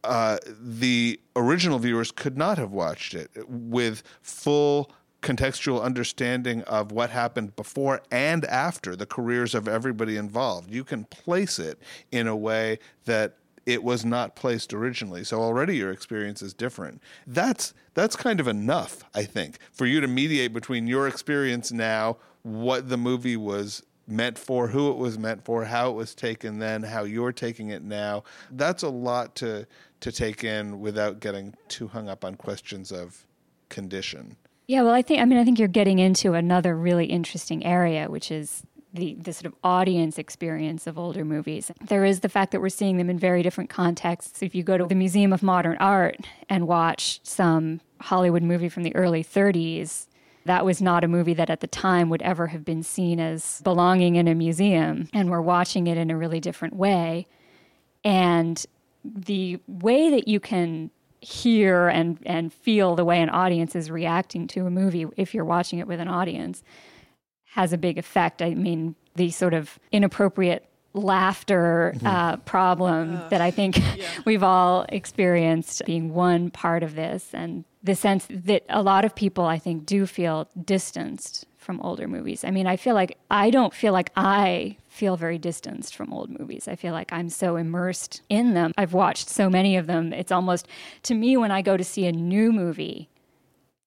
uh, 0.04 0.38
the 0.60 1.20
original 1.36 1.78
viewers 1.78 2.10
could 2.10 2.36
not 2.36 2.58
have 2.58 2.72
watched 2.72 3.14
it 3.14 3.30
with 3.48 4.02
full 4.22 4.90
contextual 5.22 5.82
understanding 5.82 6.62
of 6.62 6.92
what 6.92 7.10
happened 7.10 7.54
before 7.54 8.00
and 8.10 8.44
after 8.46 8.96
the 8.96 9.06
careers 9.06 9.54
of 9.54 9.68
everybody 9.68 10.16
involved. 10.16 10.70
You 10.70 10.84
can 10.84 11.04
place 11.04 11.58
it 11.58 11.78
in 12.10 12.26
a 12.26 12.36
way 12.36 12.78
that 13.04 13.36
it 13.66 13.84
was 13.84 14.04
not 14.04 14.34
placed 14.34 14.72
originally. 14.72 15.22
So 15.22 15.40
already 15.40 15.76
your 15.76 15.90
experience 15.90 16.40
is 16.40 16.54
different. 16.54 17.02
That's 17.26 17.74
that's 17.94 18.16
kind 18.16 18.40
of 18.40 18.48
enough, 18.48 19.04
I 19.14 19.24
think, 19.24 19.58
for 19.72 19.84
you 19.84 20.00
to 20.00 20.08
mediate 20.08 20.54
between 20.54 20.86
your 20.86 21.06
experience 21.06 21.70
now, 21.70 22.16
what 22.42 22.88
the 22.88 22.96
movie 22.96 23.36
was 23.36 23.82
meant 24.06 24.38
for, 24.38 24.68
who 24.68 24.90
it 24.90 24.96
was 24.96 25.18
meant 25.18 25.44
for, 25.44 25.64
how 25.64 25.90
it 25.90 25.94
was 25.94 26.14
taken 26.14 26.58
then, 26.58 26.82
how 26.82 27.04
you're 27.04 27.32
taking 27.32 27.68
it 27.68 27.82
now. 27.82 28.24
That's 28.50 28.82
a 28.82 28.88
lot 28.88 29.36
to 29.36 29.66
to 30.00 30.12
take 30.12 30.44
in 30.44 30.80
without 30.80 31.20
getting 31.20 31.54
too 31.68 31.88
hung 31.88 32.08
up 32.08 32.24
on 32.24 32.34
questions 32.34 32.90
of 32.90 33.26
condition. 33.68 34.36
Yeah, 34.66 34.82
well, 34.82 34.94
I 34.94 35.02
think 35.02 35.20
I 35.20 35.24
mean 35.24 35.38
I 35.38 35.44
think 35.44 35.58
you're 35.58 35.68
getting 35.68 35.98
into 35.98 36.34
another 36.34 36.76
really 36.76 37.06
interesting 37.06 37.64
area, 37.64 38.08
which 38.08 38.30
is 38.30 38.62
the, 38.92 39.14
the 39.14 39.32
sort 39.32 39.46
of 39.46 39.54
audience 39.62 40.18
experience 40.18 40.86
of 40.86 40.98
older 40.98 41.24
movies. 41.24 41.70
There 41.80 42.04
is 42.04 42.20
the 42.20 42.28
fact 42.28 42.52
that 42.52 42.60
we're 42.60 42.68
seeing 42.68 42.96
them 42.96 43.10
in 43.10 43.18
very 43.18 43.42
different 43.42 43.70
contexts. 43.70 44.42
If 44.42 44.54
you 44.54 44.62
go 44.62 44.76
to 44.78 44.84
the 44.86 44.94
Museum 44.94 45.32
of 45.32 45.42
Modern 45.42 45.76
Art 45.78 46.18
and 46.48 46.66
watch 46.66 47.20
some 47.22 47.80
Hollywood 48.00 48.42
movie 48.42 48.68
from 48.68 48.82
the 48.82 48.94
early 48.96 49.22
30s, 49.22 50.06
that 50.44 50.64
was 50.64 50.80
not 50.80 51.04
a 51.04 51.08
movie 51.08 51.34
that 51.34 51.50
at 51.50 51.60
the 51.60 51.66
time 51.66 52.08
would 52.08 52.22
ever 52.22 52.48
have 52.48 52.64
been 52.64 52.82
seen 52.82 53.20
as 53.20 53.60
belonging 53.62 54.16
in 54.16 54.26
a 54.26 54.34
museum. 54.34 55.08
And 55.12 55.30
we're 55.30 55.40
watching 55.40 55.86
it 55.86 55.98
in 55.98 56.10
a 56.10 56.16
really 56.16 56.40
different 56.40 56.74
way. 56.74 57.26
And 58.02 58.64
the 59.04 59.58
way 59.66 60.10
that 60.10 60.28
you 60.28 60.40
can 60.40 60.90
hear 61.20 61.88
and, 61.88 62.18
and 62.24 62.52
feel 62.52 62.96
the 62.96 63.04
way 63.04 63.20
an 63.20 63.28
audience 63.28 63.76
is 63.76 63.90
reacting 63.90 64.46
to 64.48 64.66
a 64.66 64.70
movie 64.70 65.06
if 65.16 65.34
you're 65.34 65.44
watching 65.44 65.78
it 65.78 65.86
with 65.86 66.00
an 66.00 66.08
audience 66.08 66.62
has 67.52 67.72
a 67.72 67.78
big 67.78 67.98
effect. 67.98 68.40
I 68.40 68.54
mean, 68.54 68.94
the 69.16 69.30
sort 69.30 69.54
of 69.54 69.78
inappropriate 69.92 70.66
laughter 70.92 71.92
mm-hmm. 71.96 72.06
uh, 72.06 72.36
problem 72.38 73.16
uh, 73.16 73.28
that 73.28 73.40
I 73.40 73.50
think 73.50 73.78
yeah. 73.78 74.06
we've 74.24 74.42
all 74.42 74.86
experienced 74.88 75.82
being 75.84 76.14
one 76.14 76.50
part 76.50 76.82
of 76.82 76.94
this, 76.94 77.30
and 77.32 77.64
the 77.82 77.94
sense 77.94 78.26
that 78.30 78.64
a 78.68 78.82
lot 78.82 79.04
of 79.04 79.14
people, 79.14 79.44
I 79.44 79.58
think, 79.58 79.86
do 79.86 80.06
feel 80.06 80.48
distanced 80.64 81.46
from 81.58 81.80
older 81.80 82.08
movies. 82.08 82.44
I 82.44 82.50
mean, 82.50 82.66
I 82.66 82.76
feel 82.76 82.94
like 82.94 83.18
I 83.30 83.50
don't 83.50 83.74
feel 83.74 83.92
like 83.92 84.10
I 84.16 84.76
feel 84.90 85.16
very 85.16 85.38
distanced 85.38 85.94
from 85.94 86.12
old 86.12 86.37
movies. 86.37 86.66
I 86.66 86.74
feel 86.74 86.92
like 86.92 87.12
I'm 87.12 87.29
so 87.29 87.57
immersed 87.57 88.22
in 88.29 88.55
them. 88.55 88.72
I've 88.76 88.92
watched 88.92 89.29
so 89.29 89.48
many 89.48 89.76
of 89.76 89.87
them. 89.87 90.12
It's 90.12 90.33
almost, 90.33 90.66
to 91.05 91.14
me, 91.14 91.37
when 91.37 91.53
I 91.53 91.62
go 91.62 91.76
to 91.76 91.85
see 91.85 92.07
a 92.07 92.12
new 92.12 92.53
movie, 92.53 93.09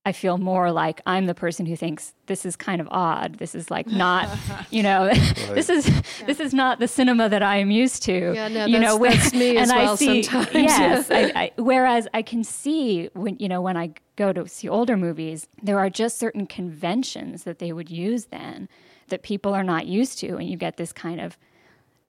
I 0.06 0.14
feel 0.14 0.38
more 0.38 0.72
like 0.72 1.02
I'm 1.06 1.26
the 1.26 1.36
person 1.36 1.66
who 1.66 1.76
thinks 1.76 2.14
this 2.28 2.46
is 2.46 2.56
kind 2.56 2.80
of 2.80 2.88
odd. 2.90 3.38
This 3.38 3.54
is 3.54 3.70
like 3.70 3.88
not, 3.88 4.30
you 4.72 4.82
know, 4.82 5.08
right. 5.08 5.36
this 5.54 5.70
is 5.70 5.88
yeah. 5.88 6.02
this 6.26 6.40
is 6.40 6.54
not 6.54 6.80
the 6.80 6.88
cinema 6.88 7.28
that 7.28 7.44
I 7.44 7.58
am 7.58 7.70
used 7.70 8.04
to. 8.04 8.34
Yeah, 8.34 8.48
no, 8.48 8.66
you 8.66 8.80
that's, 8.80 8.98
know, 8.98 9.06
that's 9.06 9.34
me 9.34 9.58
as 9.58 9.70
well. 9.70 9.98
See, 9.98 10.24
sometimes, 10.24 10.56
yes. 10.56 11.12
I, 11.12 11.32
I, 11.36 11.52
whereas 11.58 12.08
I 12.14 12.22
can 12.22 12.46
see 12.46 13.10
when 13.14 13.36
you 13.40 13.50
know 13.50 13.62
when 13.62 13.76
I 13.76 13.94
go 14.16 14.32
to 14.32 14.48
see 14.48 14.70
older 14.70 14.96
movies, 14.96 15.48
there 15.62 15.80
are 15.80 15.90
just 15.90 16.18
certain 16.18 16.48
conventions 16.48 17.44
that 17.44 17.60
they 17.60 17.74
would 17.74 17.90
use 17.90 18.26
then 18.26 18.70
that 19.10 19.24
people 19.24 19.54
are 19.54 19.64
not 19.64 19.86
used 19.86 20.20
to, 20.20 20.38
and 20.38 20.50
you 20.50 20.58
get 20.58 20.78
this 20.78 20.94
kind 20.94 21.20
of 21.22 21.38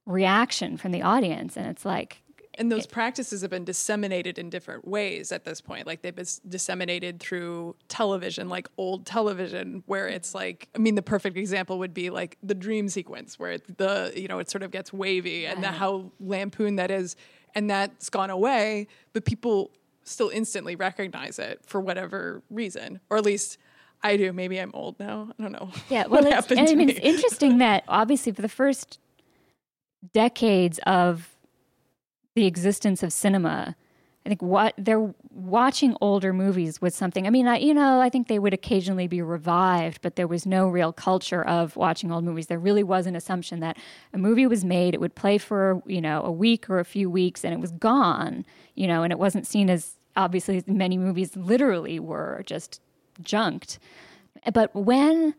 reaction 0.06 0.76
from 0.76 0.92
the 0.92 1.02
audience, 1.02 1.56
and 1.56 1.66
it's 1.66 1.84
like 1.84 2.22
and 2.58 2.70
those 2.70 2.86
practices 2.86 3.42
have 3.42 3.50
been 3.50 3.64
disseminated 3.64 4.38
in 4.38 4.50
different 4.50 4.86
ways 4.86 5.32
at 5.32 5.44
this 5.44 5.60
point. 5.60 5.86
Like 5.86 6.02
they've 6.02 6.14
been 6.14 6.26
disseminated 6.48 7.20
through 7.20 7.76
television, 7.88 8.48
like 8.48 8.68
old 8.76 9.06
television, 9.06 9.82
where 9.86 10.08
it's 10.08 10.34
like, 10.34 10.68
I 10.74 10.78
mean, 10.78 10.94
the 10.94 11.02
perfect 11.02 11.36
example 11.36 11.78
would 11.78 11.94
be 11.94 12.10
like 12.10 12.38
the 12.42 12.54
dream 12.54 12.88
sequence, 12.88 13.38
where 13.38 13.58
the, 13.58 14.12
you 14.14 14.28
know, 14.28 14.38
it 14.38 14.50
sort 14.50 14.62
of 14.62 14.70
gets 14.70 14.92
wavy 14.92 15.46
and 15.46 15.62
the, 15.62 15.68
how 15.72 16.12
lampoon 16.20 16.76
that 16.76 16.90
is. 16.90 17.16
And 17.54 17.70
that's 17.70 18.10
gone 18.10 18.30
away, 18.30 18.88
but 19.12 19.24
people 19.24 19.70
still 20.02 20.28
instantly 20.28 20.76
recognize 20.76 21.38
it 21.38 21.60
for 21.64 21.80
whatever 21.80 22.42
reason, 22.50 23.00
or 23.10 23.16
at 23.16 23.24
least 23.24 23.58
I 24.04 24.18
do. 24.18 24.32
Maybe 24.32 24.60
I'm 24.60 24.70
old 24.74 25.00
now. 25.00 25.30
I 25.38 25.42
don't 25.42 25.52
know. 25.52 25.70
Yeah. 25.88 26.04
Well, 26.08 26.24
it's, 26.26 26.52
I 26.52 26.74
mean, 26.74 26.90
it's 26.90 26.98
interesting 27.02 27.58
that 27.58 27.82
obviously 27.88 28.30
for 28.32 28.42
the 28.42 28.48
first 28.48 28.98
decades 30.12 30.78
of 30.86 31.30
the 32.34 32.46
existence 32.46 33.02
of 33.02 33.12
cinema. 33.12 33.74
I 34.26 34.28
think 34.30 34.42
what 34.42 34.74
they're 34.78 35.14
watching 35.30 35.96
older 36.00 36.32
movies 36.32 36.80
was 36.80 36.94
something. 36.94 37.26
I 37.26 37.30
mean, 37.30 37.46
I, 37.46 37.58
you 37.58 37.74
know, 37.74 38.00
I 38.00 38.08
think 38.08 38.28
they 38.28 38.38
would 38.38 38.54
occasionally 38.54 39.06
be 39.06 39.20
revived, 39.20 40.00
but 40.00 40.16
there 40.16 40.26
was 40.26 40.46
no 40.46 40.66
real 40.66 40.92
culture 40.92 41.44
of 41.44 41.76
watching 41.76 42.10
old 42.10 42.24
movies. 42.24 42.46
There 42.46 42.58
really 42.58 42.82
was 42.82 43.06
an 43.06 43.16
assumption 43.16 43.60
that 43.60 43.76
a 44.14 44.18
movie 44.18 44.46
was 44.46 44.64
made, 44.64 44.94
it 44.94 45.00
would 45.00 45.14
play 45.14 45.36
for 45.36 45.82
you 45.86 46.00
know 46.00 46.22
a 46.22 46.32
week 46.32 46.70
or 46.70 46.78
a 46.78 46.84
few 46.84 47.10
weeks, 47.10 47.44
and 47.44 47.52
it 47.52 47.60
was 47.60 47.72
gone. 47.72 48.46
You 48.74 48.86
know, 48.86 49.02
and 49.02 49.12
it 49.12 49.18
wasn't 49.18 49.46
seen 49.46 49.68
as 49.68 49.98
obviously 50.16 50.62
many 50.66 50.96
movies 50.96 51.36
literally 51.36 51.98
were 51.98 52.42
just 52.46 52.80
junked. 53.22 53.78
But 54.52 54.74
when 54.74 55.34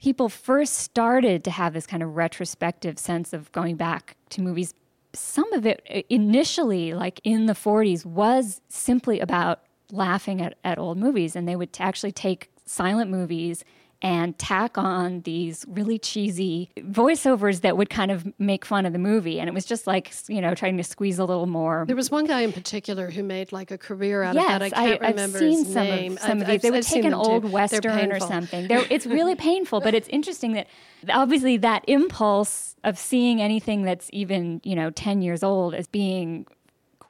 people 0.00 0.28
first 0.28 0.74
started 0.74 1.44
to 1.44 1.50
have 1.50 1.74
this 1.74 1.86
kind 1.86 2.02
of 2.02 2.16
retrospective 2.16 2.98
sense 2.98 3.32
of 3.32 3.50
going 3.52 3.76
back 3.76 4.16
to 4.30 4.42
movies 4.42 4.74
some 5.14 5.52
of 5.52 5.66
it 5.66 6.06
initially, 6.08 6.94
like 6.94 7.20
in 7.24 7.46
the 7.46 7.52
40s, 7.52 8.04
was 8.04 8.60
simply 8.68 9.20
about 9.20 9.60
laughing 9.90 10.40
at, 10.40 10.56
at 10.64 10.78
old 10.78 10.98
movies. 10.98 11.36
And 11.36 11.46
they 11.46 11.56
would 11.56 11.70
actually 11.78 12.12
take 12.12 12.50
silent 12.64 13.10
movies 13.10 13.64
and 14.02 14.36
tack 14.36 14.76
on 14.76 15.20
these 15.20 15.64
really 15.68 15.96
cheesy 15.96 16.68
voiceovers 16.78 17.60
that 17.60 17.76
would 17.76 17.88
kind 17.88 18.10
of 18.10 18.26
make 18.38 18.64
fun 18.64 18.84
of 18.84 18.92
the 18.92 18.98
movie. 18.98 19.38
And 19.38 19.48
it 19.48 19.54
was 19.54 19.64
just 19.64 19.86
like, 19.86 20.12
you 20.28 20.40
know, 20.40 20.54
trying 20.54 20.76
to 20.76 20.82
squeeze 20.82 21.20
a 21.20 21.24
little 21.24 21.46
more. 21.46 21.84
There 21.86 21.94
was 21.94 22.10
one 22.10 22.26
guy 22.26 22.40
in 22.40 22.52
particular 22.52 23.10
who 23.10 23.22
made 23.22 23.52
like 23.52 23.70
a 23.70 23.78
career 23.78 24.24
out 24.24 24.34
yes, 24.34 24.44
of 24.44 24.48
that. 24.48 24.62
I 24.62 24.70
can't 24.70 25.02
I, 25.02 25.08
remember 25.10 25.38
I've 25.38 25.40
seen 25.40 25.64
his 25.64 25.72
some 25.72 25.84
name. 25.84 26.12
Of, 26.14 26.18
some 26.18 26.30
I've, 26.30 26.40
of 26.42 26.46
these. 26.48 26.62
They 26.62 26.70
would 26.72 26.78
I've 26.78 26.86
take 26.86 27.04
an 27.04 27.14
old 27.14 27.44
too. 27.44 27.48
Western 27.48 28.12
or 28.12 28.18
something. 28.18 28.66
They're, 28.66 28.84
it's 28.90 29.06
really 29.06 29.34
painful, 29.50 29.80
but 29.80 29.94
it's 29.94 30.08
interesting 30.08 30.54
that 30.54 30.66
obviously 31.08 31.56
that 31.58 31.84
impulse 31.86 32.74
of 32.82 32.98
seeing 32.98 33.40
anything 33.40 33.82
that's 33.82 34.10
even, 34.12 34.60
you 34.64 34.74
know, 34.74 34.90
10 34.90 35.22
years 35.22 35.44
old 35.44 35.74
as 35.74 35.86
being 35.86 36.46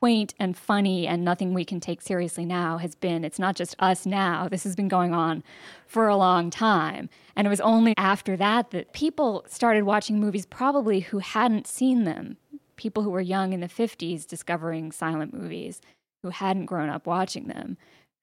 quaint 0.03 0.35
and 0.37 0.57
funny 0.57 1.07
and 1.07 1.25
nothing 1.25 1.55
we 1.55 1.65
can 1.65 1.79
take 1.79 2.03
seriously 2.03 2.45
now 2.45 2.77
has 2.77 2.97
been 2.97 3.25
it's 3.25 3.39
not 3.39 3.55
just 3.55 3.77
us 3.79 4.05
now 4.05 4.49
this 4.49 4.65
has 4.65 4.75
been 4.75 4.89
going 4.89 5.15
on 5.15 5.45
for 5.87 6.09
a 6.09 6.17
long 6.17 6.51
time. 6.51 7.09
And 7.37 7.47
it 7.47 7.51
was 7.51 7.61
only 7.61 7.95
after 7.97 8.37
that 8.37 8.73
that 8.73 8.93
people 8.93 9.45
started 9.47 9.85
watching 9.85 10.19
movies 10.19 10.45
probably 10.45 10.99
who 10.99 11.21
hadn't 11.21 11.69
seen 11.69 12.03
them. 12.03 12.37
People 12.75 13.05
who 13.05 13.11
were 13.11 13.21
young 13.21 13.53
in 13.53 13.61
the 13.61 13.69
50s 13.69 14.27
discovering 14.27 14.91
silent 14.91 15.33
movies 15.33 15.81
who 16.25 16.31
hadn't 16.31 16.67
grown 16.67 16.89
up 16.89 17.07
watching 17.07 17.47
them 17.47 17.77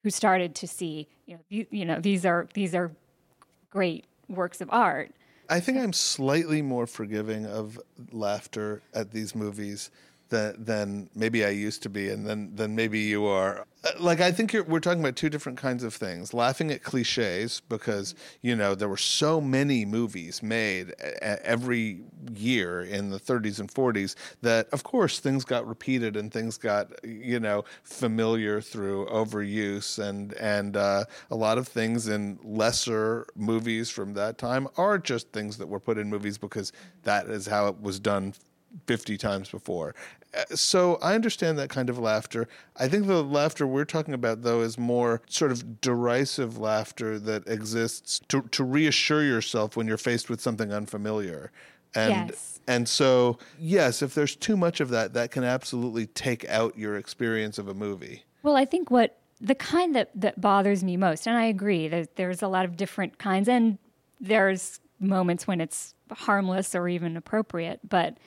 who 0.04 0.10
started 0.10 0.56
to 0.56 0.68
see 0.68 1.08
you 1.28 1.36
know 1.36 1.40
you, 1.48 1.66
you 1.72 1.86
know 1.86 2.02
these 2.02 2.26
are 2.26 2.50
these 2.56 2.76
are 2.76 2.92
great 3.70 4.04
works 4.28 4.60
of 4.60 4.68
art. 4.70 5.14
I 5.50 5.62
think 5.62 5.78
I'm 5.78 5.94
slightly 5.94 6.62
more 6.62 6.86
forgiving 6.86 7.46
of 7.46 7.80
laughter 8.12 8.82
at 8.94 9.12
these 9.12 9.34
movies 9.34 9.92
than 10.30 10.64
than 10.64 11.10
maybe 11.16 11.44
I 11.46 11.50
used 11.50 11.84
to 11.84 11.90
be, 11.90 12.10
and 12.10 12.26
then 12.28 12.52
than 12.56 12.76
maybe 12.76 13.00
you 13.00 13.26
are. 13.26 13.66
Uh, 13.84 13.92
Like 14.00 14.20
I 14.22 14.32
think 14.32 14.54
we're 14.68 14.80
talking 14.80 15.00
about 15.02 15.16
two 15.16 15.30
different 15.30 15.58
kinds 15.58 15.84
of 15.84 15.94
things: 15.94 16.34
laughing 16.34 16.72
at 16.72 16.84
cliches 16.84 17.62
because 17.70 18.16
you 18.42 18.56
know 18.56 18.76
there 18.76 18.90
were 18.90 18.98
so 18.98 19.42
many 19.42 19.86
movies 19.86 20.42
made 20.44 20.90
a- 21.00 21.46
every 21.46 22.02
year 22.34 22.82
in 22.82 23.10
the 23.10 23.20
30s 23.20 23.60
and 23.60 23.70
40s 23.72 24.16
that, 24.42 24.68
of 24.72 24.84
course, 24.84 25.20
things 25.20 25.46
got 25.46 25.68
repeated 25.68 26.16
and 26.16 26.32
things 26.32 26.58
got 26.58 26.92
you 27.06 27.40
know 27.40 27.64
familiar 27.84 28.62
through 28.62 29.06
overuse, 29.08 29.98
and 30.00 30.34
and 30.34 30.78
uh, 30.78 31.06
a 31.32 31.36
lot 31.36 31.58
of 31.58 31.68
things 31.68 32.08
in 32.08 32.38
lesser 32.44 33.26
movies 33.36 33.90
from 33.90 34.14
that 34.14 34.38
time 34.38 34.68
are 34.78 34.98
just 34.98 35.32
things 35.32 35.58
that 35.58 35.68
were 35.68 35.80
put 35.80 35.98
in 35.98 36.10
movies 36.10 36.38
because 36.38 36.72
that 37.04 37.28
is 37.28 37.48
how 37.48 37.68
it 37.68 37.82
was 37.82 38.00
done 38.00 38.34
50 38.88 39.18
times 39.18 39.50
before. 39.50 39.96
Uh, 40.34 40.44
So 40.56 40.96
I 41.02 41.16
understand 41.16 41.58
that 41.60 41.70
kind 41.70 41.90
of 41.90 41.98
laughter. 41.98 42.48
I 42.78 42.88
think 42.88 43.08
the 43.08 43.24
laughter 43.24 43.66
we're 43.66 43.86
talking 43.86 44.14
about, 44.14 44.44
though, 44.44 44.62
is 44.62 44.78
more 44.78 45.22
sort 45.28 45.52
of 45.52 45.82
derisive 45.82 46.58
laughter 46.58 47.20
that 47.20 47.48
exists 47.48 48.22
to, 48.28 48.42
to 48.42 48.64
reassure 48.64 49.24
yourself 49.24 49.76
when 49.76 49.88
you're 49.88 49.98
faced 49.98 50.30
with 50.30 50.42
something 50.42 50.72
unfamiliar. 50.72 51.52
And, 51.96 52.30
Yes. 52.30 52.60
and 52.68 52.88
so, 52.88 53.40
yes, 53.60 54.02
if 54.02 54.14
there's 54.14 54.36
too 54.36 54.56
much 54.56 54.80
of 54.80 54.90
that, 54.90 55.14
that 55.14 55.32
can 55.32 55.44
absolutely 55.44 56.06
take 56.06 56.48
out 56.48 56.78
your 56.78 56.98
experience 56.98 57.58
of 57.58 57.68
a 57.68 57.74
movie. 57.74 58.24
Well, 58.44 58.56
I 58.56 58.66
think 58.66 58.92
what 58.92 59.18
the 59.42 59.56
kind 59.56 59.96
that, 59.96 60.12
that 60.16 60.40
bothers 60.40 60.84
me 60.84 60.98
most, 60.98 61.28
and 61.28 61.38
I 61.38 61.46
agree, 61.46 61.88
that 61.88 62.16
there's 62.16 62.44
a 62.44 62.48
lot 62.48 62.66
of 62.66 62.78
different 62.78 63.18
kinds, 63.18 63.48
and 63.48 63.80
there's 64.20 64.80
moments 65.00 65.48
when 65.48 65.62
it's 65.62 65.96
harmless 66.12 66.76
or 66.76 66.88
even 66.88 67.18
appropriate. 67.18 67.80
But 67.88 68.18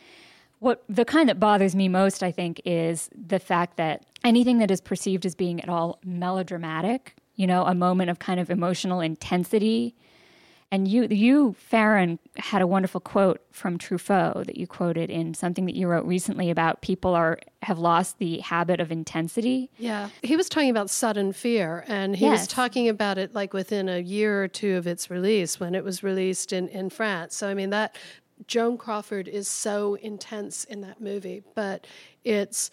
what 0.62 0.84
the 0.88 1.04
kind 1.04 1.28
that 1.28 1.40
bothers 1.40 1.74
me 1.74 1.88
most, 1.88 2.22
I 2.22 2.30
think, 2.30 2.60
is 2.64 3.10
the 3.12 3.40
fact 3.40 3.76
that 3.78 4.06
anything 4.22 4.58
that 4.58 4.70
is 4.70 4.80
perceived 4.80 5.26
as 5.26 5.34
being 5.34 5.60
at 5.60 5.68
all 5.68 5.98
melodramatic, 6.04 7.16
you 7.34 7.48
know, 7.48 7.64
a 7.64 7.74
moment 7.74 8.10
of 8.10 8.20
kind 8.20 8.38
of 8.38 8.48
emotional 8.48 9.00
intensity. 9.00 9.96
And 10.70 10.88
you, 10.88 11.06
you, 11.10 11.54
Farran, 11.58 12.18
had 12.36 12.62
a 12.62 12.66
wonderful 12.66 13.00
quote 13.00 13.42
from 13.50 13.76
Truffaut 13.76 14.46
that 14.46 14.56
you 14.56 14.66
quoted 14.66 15.10
in 15.10 15.34
something 15.34 15.66
that 15.66 15.74
you 15.74 15.86
wrote 15.86 16.06
recently 16.06 16.48
about 16.48 16.80
people 16.80 17.14
are 17.14 17.38
have 17.62 17.78
lost 17.78 18.18
the 18.18 18.38
habit 18.38 18.80
of 18.80 18.90
intensity. 18.90 19.70
Yeah. 19.78 20.08
He 20.22 20.34
was 20.34 20.48
talking 20.48 20.70
about 20.70 20.88
sudden 20.90 21.32
fear, 21.32 21.84
and 21.88 22.16
he 22.16 22.24
Yes. 22.24 22.40
was 22.40 22.48
talking 22.48 22.88
about 22.88 23.18
it 23.18 23.34
like 23.34 23.52
within 23.52 23.88
a 23.88 23.98
year 23.98 24.42
or 24.44 24.48
two 24.48 24.76
of 24.76 24.86
its 24.86 25.10
release 25.10 25.60
when 25.60 25.74
it 25.74 25.84
was 25.84 26.02
released 26.02 26.52
in, 26.52 26.68
in 26.68 26.88
France. 26.88 27.36
So, 27.36 27.48
I 27.48 27.54
mean, 27.54 27.70
that 27.70 27.96
Joan 28.46 28.78
Crawford 28.78 29.28
is 29.28 29.48
so 29.48 29.94
intense 29.96 30.64
in 30.64 30.80
that 30.82 31.00
movie, 31.00 31.42
but 31.54 31.86
it's 32.24 32.70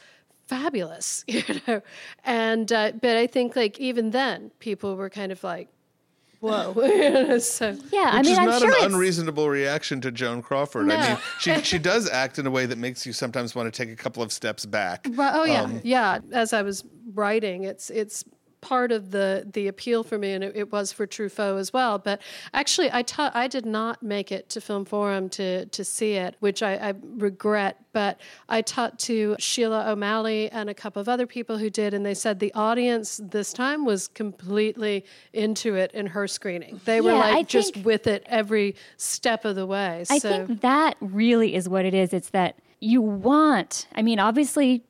fabulous, 0.47 1.23
you 1.27 1.43
know. 1.67 1.81
And, 2.23 2.71
uh, 2.71 2.93
but 3.01 3.15
I 3.17 3.27
think 3.27 3.55
like 3.55 3.79
even 3.79 4.11
then, 4.11 4.51
people 4.59 4.95
were 4.95 5.09
kind 5.09 5.31
of 5.31 5.43
like, 5.43 5.67
whoa. 6.39 6.73
You 6.81 7.09
know, 7.11 7.37
so, 7.37 7.75
Yeah, 7.91 8.09
I 8.13 8.17
Which 8.17 8.25
mean, 8.27 8.33
is 8.33 8.39
I'm 8.39 8.45
not 8.45 8.61
sure 8.61 8.69
an 8.69 8.75
it's, 8.77 8.85
unreasonable 8.93 9.49
reaction 9.49 10.01
to 10.01 10.11
Joan 10.11 10.41
Crawford. 10.41 10.91
I 10.91 11.09
mean, 11.09 11.17
she 11.39 11.61
she 11.63 11.77
does 11.91 12.09
act 12.09 12.39
in 12.39 12.47
a 12.47 12.51
way 12.51 12.65
that 12.65 12.77
makes 12.77 13.05
you 13.05 13.13
sometimes 13.13 13.55
want 13.55 13.71
to 13.71 13.77
take 13.85 13.91
a 13.91 13.95
couple 14.01 14.23
of 14.23 14.31
steps 14.31 14.65
back. 14.65 15.05
Right. 15.11 15.31
Oh 15.35 15.43
yeah, 15.43 15.63
Um, 15.63 15.81
yeah. 15.83 16.19
As 16.31 16.53
I 16.53 16.61
was 16.61 16.83
writing, 17.13 17.63
it's 17.63 17.89
it's 17.89 18.23
part 18.61 18.91
of 18.91 19.11
the 19.11 19.47
the 19.53 19.67
appeal 19.67 20.03
for 20.03 20.17
me, 20.17 20.33
and 20.33 20.43
it, 20.43 20.53
it 20.55 20.71
was 20.71 20.91
for 20.91 21.07
Truffaut 21.07 21.57
as 21.59 21.71
well. 21.73 21.97
But 21.97 22.21
actually, 22.53 22.89
I 22.91 23.01
taught 23.03 23.35
I 23.35 23.47
did 23.47 23.65
not 23.65 24.03
make 24.03 24.31
it 24.31 24.49
to 24.49 24.61
Film 24.61 24.85
Forum 24.85 25.29
to 25.29 25.65
to 25.65 25.83
see 25.83 26.13
it, 26.13 26.35
which 26.39 26.61
I, 26.63 26.75
I 26.75 26.93
regret. 27.01 27.77
But 27.91 28.21
I 28.47 28.61
taught 28.61 28.99
to 28.99 29.35
Sheila 29.39 29.89
O'Malley 29.91 30.49
and 30.51 30.69
a 30.69 30.73
couple 30.75 31.01
of 31.01 31.09
other 31.09 31.25
people 31.25 31.57
who 31.57 31.69
did, 31.71 31.93
and 31.93 32.05
they 32.05 32.13
said 32.13 32.39
the 32.39 32.53
audience 32.53 33.19
this 33.23 33.51
time 33.51 33.83
was 33.83 34.07
completely 34.07 35.05
into 35.33 35.75
it 35.75 35.91
in 35.93 36.05
her 36.07 36.27
screening. 36.27 36.79
They 36.85 37.01
were 37.01 37.11
Yeah, 37.11 37.17
like 37.19 37.35
I 37.35 37.43
just 37.43 37.73
think- 37.73 37.85
with 37.85 38.05
it 38.07 38.23
every 38.27 38.75
step 38.97 39.43
of 39.45 39.55
the 39.55 39.65
way. 39.65 40.05
I 40.09 40.19
so 40.19 40.45
think 40.45 40.61
that 40.61 40.97
really 41.01 41.55
is 41.55 41.67
what 41.67 41.83
it 41.85 41.93
is. 41.95 42.13
It's 42.13 42.29
that 42.29 42.55
you 42.79 43.01
want, 43.01 43.87
I 43.95 44.01
mean, 44.03 44.19
obviously, 44.19 44.83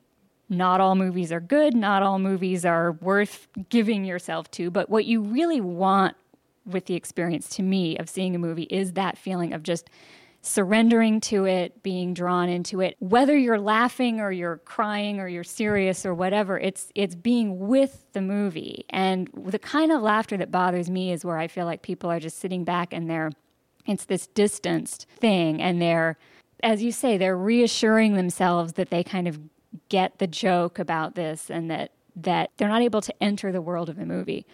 not 0.49 0.81
all 0.81 0.95
movies 0.95 1.31
are 1.31 1.39
good, 1.39 1.75
not 1.75 2.01
all 2.01 2.19
movies 2.19 2.65
are 2.65 2.93
worth 2.93 3.47
giving 3.69 4.03
yourself 4.03 4.49
to, 4.51 4.71
but 4.71 4.89
what 4.89 5.05
you 5.05 5.21
really 5.21 5.61
want 5.61 6.15
with 6.65 6.85
the 6.85 6.95
experience 6.95 7.49
to 7.49 7.63
me 7.63 7.97
of 7.97 8.09
seeing 8.09 8.35
a 8.35 8.39
movie 8.39 8.67
is 8.69 8.93
that 8.93 9.17
feeling 9.17 9.53
of 9.53 9.63
just 9.63 9.89
surrendering 10.41 11.19
to 11.19 11.45
it, 11.45 11.83
being 11.83 12.13
drawn 12.13 12.47
into 12.49 12.79
it. 12.81 12.95
Whether 12.99 13.37
you're 13.37 13.59
laughing 13.59 14.21
or 14.21 14.31
you're 14.31 14.57
crying 14.57 15.19
or 15.19 15.27
you're 15.27 15.43
serious 15.43 16.05
or 16.05 16.13
whatever, 16.13 16.57
it's 16.57 16.91
it's 16.95 17.15
being 17.15 17.67
with 17.67 18.05
the 18.13 18.21
movie. 18.21 18.85
And 18.89 19.29
the 19.33 19.59
kind 19.59 19.91
of 19.91 20.01
laughter 20.01 20.37
that 20.37 20.51
bothers 20.51 20.89
me 20.89 21.11
is 21.11 21.25
where 21.25 21.37
I 21.37 21.47
feel 21.47 21.65
like 21.65 21.81
people 21.81 22.09
are 22.09 22.19
just 22.19 22.39
sitting 22.39 22.63
back 22.63 22.93
and 22.93 23.09
they're 23.09 23.31
it's 23.85 24.05
this 24.05 24.27
distanced 24.27 25.07
thing 25.17 25.61
and 25.61 25.81
they're 25.81 26.17
as 26.63 26.83
you 26.83 26.91
say 26.91 27.17
they're 27.17 27.37
reassuring 27.37 28.15
themselves 28.15 28.73
that 28.73 28.89
they 28.89 29.03
kind 29.03 29.27
of 29.27 29.39
get 29.89 30.19
the 30.19 30.27
joke 30.27 30.79
about 30.79 31.15
this 31.15 31.49
and 31.49 31.69
that 31.69 31.91
that 32.15 32.51
they're 32.57 32.67
not 32.67 32.81
able 32.81 33.01
to 33.01 33.13
enter 33.21 33.51
the 33.51 33.61
world 33.61 33.87
of 33.87 33.95
the 33.95 34.05
movie. 34.05 34.45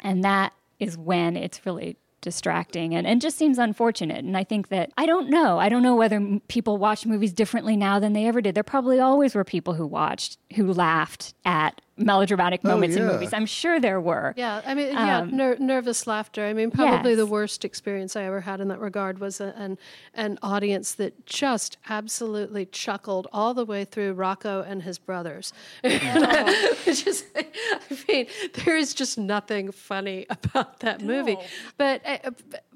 And 0.00 0.22
that 0.22 0.52
is 0.78 0.96
when 0.96 1.36
it's 1.36 1.66
really 1.66 1.96
distracting 2.20 2.94
and, 2.94 3.06
and 3.06 3.20
just 3.20 3.38
seems 3.38 3.58
unfortunate. 3.58 4.24
And 4.24 4.36
i 4.36 4.44
think 4.44 4.68
that 4.68 4.92
i 4.98 5.06
don't 5.06 5.30
know. 5.30 5.58
I 5.58 5.68
don't 5.68 5.82
know 5.82 5.96
whether 5.96 6.16
m- 6.16 6.40
people 6.48 6.76
watch 6.76 7.06
movies 7.06 7.32
differently 7.32 7.76
now 7.76 7.98
than 7.98 8.12
they 8.12 8.26
ever 8.26 8.40
did. 8.40 8.54
There 8.54 8.62
probably 8.62 9.00
always 9.00 9.34
were 9.34 9.44
people 9.44 9.74
who 9.74 9.86
watched 9.86 10.38
who 10.54 10.72
laughed 10.72 11.34
at 11.44 11.80
melodramatic 12.00 12.64
moments 12.64 12.96
in 12.96 13.02
yeah. 13.02 13.12
movies 13.12 13.32
i'm 13.32 13.46
sure 13.46 13.78
there 13.80 14.00
were 14.00 14.34
Yeah, 14.36 14.62
I 14.64 14.74
mean, 14.74 14.92
yeah, 14.92 15.26
ner- 15.30 15.56
nervous 15.58 16.06
laughter. 16.06 16.46
I 16.46 16.52
mean, 16.52 16.70
probably 16.70 17.12
yes. 17.12 17.18
the 17.18 17.26
worst 17.26 17.64
experience 17.64 18.16
I 18.16 18.22
ever 18.24 18.40
had 18.40 18.60
in 18.60 18.68
that 18.68 18.80
regard 18.80 19.18
was 19.18 19.40
a, 19.40 19.54
an 19.56 19.78
an 20.14 20.38
audience 20.42 20.94
that 20.94 21.26
just 21.26 21.76
absolutely 21.88 22.66
chuckled 22.66 23.26
all 23.32 23.54
the 23.54 23.64
way 23.64 23.84
through 23.84 24.14
Rocco 24.14 24.62
and 24.62 24.82
his 24.82 24.98
brothers. 24.98 25.52
Which 25.82 27.06
is, 27.06 27.24
I 27.36 27.98
mean, 28.08 28.26
there 28.64 28.76
is 28.76 28.94
just 28.94 29.18
nothing 29.18 29.72
funny 29.72 30.26
about 30.30 30.80
that 30.80 31.02
movie. 31.02 31.36
But 31.76 32.02
uh, 32.06 32.30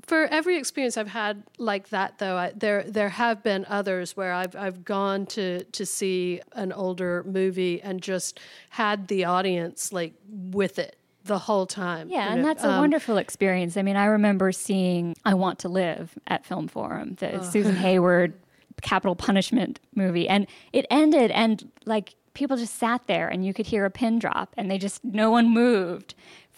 for 0.07 0.25
every 0.25 0.59
experience 0.59 0.97
I've 0.97 1.09
had 1.09 1.43
like 1.59 1.89
that, 1.91 2.19
though, 2.19 2.37
I, 2.37 2.53
there 2.55 2.83
there 2.85 3.09
have 3.09 3.43
been 3.43 3.65
others 3.69 4.17
where 4.17 4.33
I've 4.33 4.55
I've 4.57 4.85
gone 4.85 5.27
to 5.27 5.65
to 5.65 5.87
see 5.87 6.41
an 6.53 6.73
older 6.73 7.25
movie 7.25 7.81
and 7.83 8.03
just 8.03 8.41
had 8.71 9.09
the 9.09 9.25
audience 9.25 9.93
like 9.93 10.15
with 10.29 10.79
it 10.79 10.97
the 11.25 11.39
whole 11.39 11.67
time. 11.67 12.09
Yeah, 12.09 12.33
and 12.33 12.45
that's 12.45 12.63
a 12.63 12.71
um, 12.71 12.79
wonderful 12.79 13.17
experience. 13.17 13.77
I 13.77 13.83
mean, 13.83 13.97
I 13.97 14.07
remember 14.07 14.53
seeing 14.53 15.17
I 15.25 15.35
Want 15.35 15.59
to 15.61 15.69
Live 15.69 16.19
at 16.27 16.45
Film 16.45 16.69
Forum, 16.69 17.17
the 17.19 17.43
Susan 17.43 17.77
Hayward 17.77 18.35
capital 18.83 19.17
punishment 19.17 19.81
movie, 19.95 20.29
and 20.29 20.47
it 20.73 20.87
ended 20.91 21.31
and 21.31 21.71
like 21.87 22.15
people 22.35 22.57
just 22.57 22.75
sat 22.75 23.07
there 23.07 23.29
and 23.29 23.47
you 23.47 23.55
could 23.55 23.67
hear 23.67 23.85
a 23.85 23.91
pin 23.91 24.19
drop 24.19 24.53
and 24.57 24.71
they 24.71 24.77
just 24.77 25.03
no 25.05 25.31
one 25.31 25.49
moved 25.49 26.15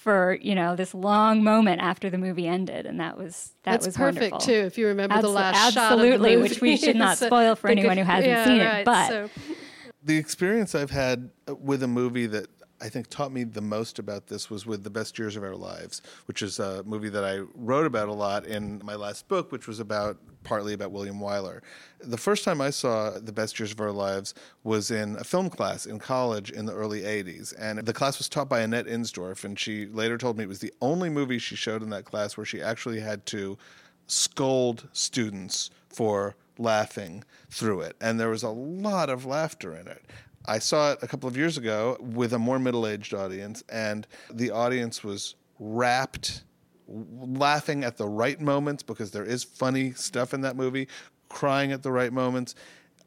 for, 0.07 0.39
you 0.41 0.55
know, 0.55 0.77
this 0.77 0.95
long 0.95 1.43
moment 1.43 1.83
after 1.83 2.09
the 2.09 2.17
movie 2.17 2.47
ended 2.47 2.87
and 2.87 3.01
that 3.01 3.19
was 3.19 3.55
that 3.65 3.73
That's 3.73 3.87
was 3.87 3.97
perfect 3.97 4.21
wonderful. 4.35 4.39
too. 4.39 4.53
If 4.53 4.79
you 4.79 4.87
remember 4.87 5.21
the 5.21 5.27
Abso- 5.27 5.35
last 5.35 5.75
shot 5.75 5.89
the 5.89 5.95
absolutely, 6.05 6.37
which 6.37 6.61
we 6.61 6.77
should 6.77 6.95
not 7.07 7.19
So 7.19 7.27
spoil 7.27 7.57
for 7.57 7.67
anyone 7.69 7.97
good- 7.97 8.03
who 8.03 8.05
hasn't 8.07 8.29
yeah, 8.31 8.45
seen 8.45 8.61
it, 8.61 8.65
right, 8.65 8.85
but- 8.85 9.09
so- 9.09 9.31
the 10.05 10.17
experience 10.17 10.77
I've 10.77 10.93
had 10.93 11.31
with 11.49 11.83
a 11.83 11.89
movie 11.89 12.27
that 12.27 12.47
I 12.81 12.89
think 12.89 13.09
taught 13.09 13.33
me 13.33 13.45
the 13.45 13.63
most 13.63 13.99
about 13.99 14.27
this 14.27 14.51
was 14.51 14.67
with 14.67 14.85
The 14.85 14.91
Best 14.91 15.19
Years 15.19 15.37
of 15.37 15.43
Our 15.43 15.57
Lives, 15.57 16.03
which 16.27 16.43
is 16.43 16.59
a 16.59 16.83
movie 16.85 17.09
that 17.09 17.25
I 17.25 17.39
wrote 17.55 17.87
about 17.87 18.09
a 18.09 18.13
lot 18.13 18.47
in 18.47 18.81
my 18.85 18.95
last 18.95 19.29
book, 19.29 19.51
which 19.51 19.67
was 19.67 19.81
about 19.81 20.19
partly 20.45 20.75
about 20.75 20.93
William 20.93 21.19
Wyler. 21.19 21.61
The 22.01 22.19
first 22.19 22.45
time 22.45 22.61
I 22.61 22.71
saw 22.71 23.19
The 23.19 23.33
Best 23.33 23.59
Years 23.59 23.73
of 23.73 23.81
Our 23.81 23.93
Lives 23.93 24.35
was 24.63 24.91
in 24.91 25.17
a 25.17 25.25
film 25.25 25.49
class 25.49 25.87
in 25.87 25.99
college 25.99 26.51
in 26.51 26.67
the 26.67 26.75
early 26.75 27.01
80s. 27.01 27.55
And 27.59 27.79
the 27.79 27.95
class 27.95 28.19
was 28.19 28.29
taught 28.29 28.49
by 28.49 28.61
Annette 28.61 28.87
Insdorf, 28.87 29.45
and 29.45 29.59
she 29.59 29.87
later 29.87 30.19
told 30.19 30.37
me 30.37 30.45
it 30.45 30.49
was 30.49 30.61
the 30.61 30.75
only 30.83 31.09
movie 31.09 31.39
she 31.39 31.57
showed 31.57 31.83
in 31.83 31.91
that 31.91 32.05
class 32.05 32.37
where 32.37 32.47
she 32.47 32.61
actually 32.61 33.01
had 33.01 33.25
to 33.27 33.57
scold 34.07 34.89
students 34.93 35.71
for 35.89 36.37
laughing 36.59 37.25
through 37.51 37.81
it. 37.81 37.97
And 38.01 38.21
there 38.21 38.29
was 38.29 38.43
a 38.43 38.51
lot 38.51 39.11
of 39.11 39.25
laughter 39.25 39.75
in 39.75 39.87
it. 39.89 40.05
I 40.49 40.59
saw 40.59 40.93
it 40.93 40.99
a 41.03 41.09
couple 41.09 41.29
of 41.29 41.37
years 41.37 41.59
ago 41.59 41.97
with 42.01 42.33
a 42.33 42.39
more 42.39 42.59
middle 42.59 42.87
aged 42.87 43.15
audience, 43.15 43.63
and 43.69 44.07
the 44.33 44.51
audience 44.51 45.03
was 45.03 45.35
rapt, 45.59 46.45
laughing 46.89 47.85
at 47.85 47.97
the 47.97 48.07
right 48.07 48.41
moments 48.41 48.83
because 48.83 49.11
there 49.11 49.25
is 49.25 49.43
funny 49.45 49.93
stuff 49.93 50.33
in 50.33 50.43
that 50.43 50.57
movie, 50.57 50.89
crying 51.29 51.73
at 51.73 51.83
the 51.83 51.91
right 51.91 52.13
moments. 52.13 52.55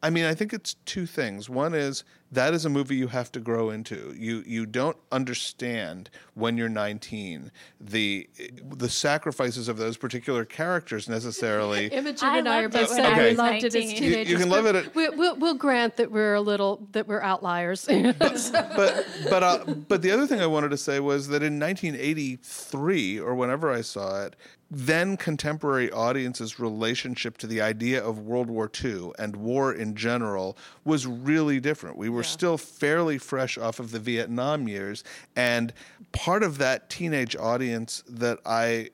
I 0.01 0.09
mean, 0.09 0.25
I 0.25 0.33
think 0.33 0.53
it's 0.53 0.75
two 0.85 1.05
things. 1.05 1.49
One 1.49 1.73
is 1.73 2.03
that 2.31 2.53
is 2.53 2.63
a 2.65 2.69
movie 2.69 2.95
you 2.95 3.07
have 3.07 3.31
to 3.31 3.39
grow 3.39 3.69
into. 3.71 4.13
You 4.17 4.43
you 4.45 4.65
don't 4.65 4.97
understand 5.11 6.09
when 6.35 6.57
you're 6.57 6.69
19 6.69 7.51
the 7.81 8.29
the 8.75 8.89
sacrifices 8.89 9.67
of 9.67 9.77
those 9.77 9.97
particular 9.97 10.45
characters 10.45 11.09
necessarily. 11.09 11.87
Imogen 11.91 12.27
I 12.27 12.37
and 12.37 12.47
I 12.47 12.63
are 12.63 12.69
both 12.69 12.89
when 12.89 13.03
saying 13.03 13.19
I 13.19 13.29
we 13.29 13.35
loved 13.35 13.63
it 13.63 13.65
as 13.65 13.73
19. 13.73 13.83
You- 13.89 13.89
you 13.89 14.11
teenagers. 14.11 14.39
can 14.41 14.49
love 14.49 14.65
it 14.67 14.75
at- 14.75 14.95
we, 14.99 15.09
we'll, 15.09 15.35
we'll 15.37 15.55
grant 15.55 15.97
that 15.97 16.11
we're 16.11 16.35
a 16.35 16.41
little 16.41 16.87
that 16.91 17.07
we're 17.07 17.21
outliers. 17.21 17.85
but 17.87 19.07
but 19.29 19.43
uh, 19.43 19.63
but 19.87 20.01
the 20.01 20.11
other 20.11 20.27
thing 20.27 20.39
I 20.41 20.47
wanted 20.47 20.69
to 20.69 20.77
say 20.77 20.99
was 20.99 21.27
that 21.29 21.41
in 21.43 21.59
1983 21.59 23.19
or 23.19 23.35
whenever 23.35 23.71
I 23.71 23.81
saw 23.81 24.23
it, 24.25 24.35
then 24.71 25.17
contemporary 25.17 25.91
audiences' 25.91 26.59
relationship 26.59 27.37
to 27.37 27.47
the 27.47 27.61
idea 27.61 28.03
of 28.03 28.19
World 28.19 28.49
War 28.49 28.69
II 28.83 29.11
and 29.17 29.35
war 29.35 29.73
in 29.73 29.95
general 29.95 30.57
was 30.83 31.07
really 31.07 31.59
different. 31.59 31.97
We 31.97 32.09
were 32.09 32.23
still 32.23 32.57
fairly 32.57 33.17
fresh 33.17 33.57
off 33.57 33.79
of 33.79 33.91
the 33.91 33.99
Vietnam 33.99 34.67
years, 34.67 35.03
and 35.35 35.73
part 36.11 36.43
of 36.43 36.57
that 36.59 36.89
teenage 36.89 37.35
audience 37.35 38.03
that 38.07 38.39
I 38.45 38.89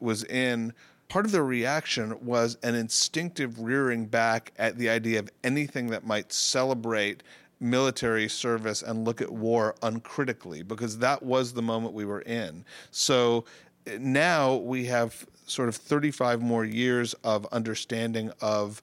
was 0.00 0.24
in 0.24 0.72
part 1.08 1.24
of 1.24 1.32
their 1.32 1.44
reaction 1.44 2.14
was 2.24 2.56
an 2.62 2.74
instinctive 2.74 3.60
rearing 3.60 4.06
back 4.06 4.52
at 4.58 4.76
the 4.76 4.88
idea 4.90 5.18
of 5.18 5.30
anything 5.42 5.88
that 5.88 6.06
might 6.06 6.32
celebrate 6.32 7.22
military 7.60 8.28
service 8.28 8.82
and 8.82 9.04
look 9.04 9.20
at 9.20 9.30
war 9.30 9.74
uncritically 9.82 10.62
because 10.62 10.98
that 10.98 11.22
was 11.22 11.52
the 11.52 11.62
moment 11.62 11.92
we 11.92 12.04
were 12.04 12.20
in. 12.20 12.64
So 12.90 13.44
now 13.98 14.56
we 14.56 14.86
have 14.86 15.26
sort 15.46 15.68
of 15.68 15.76
35 15.76 16.42
more 16.42 16.64
years 16.64 17.14
of 17.24 17.46
understanding 17.52 18.30
of 18.40 18.82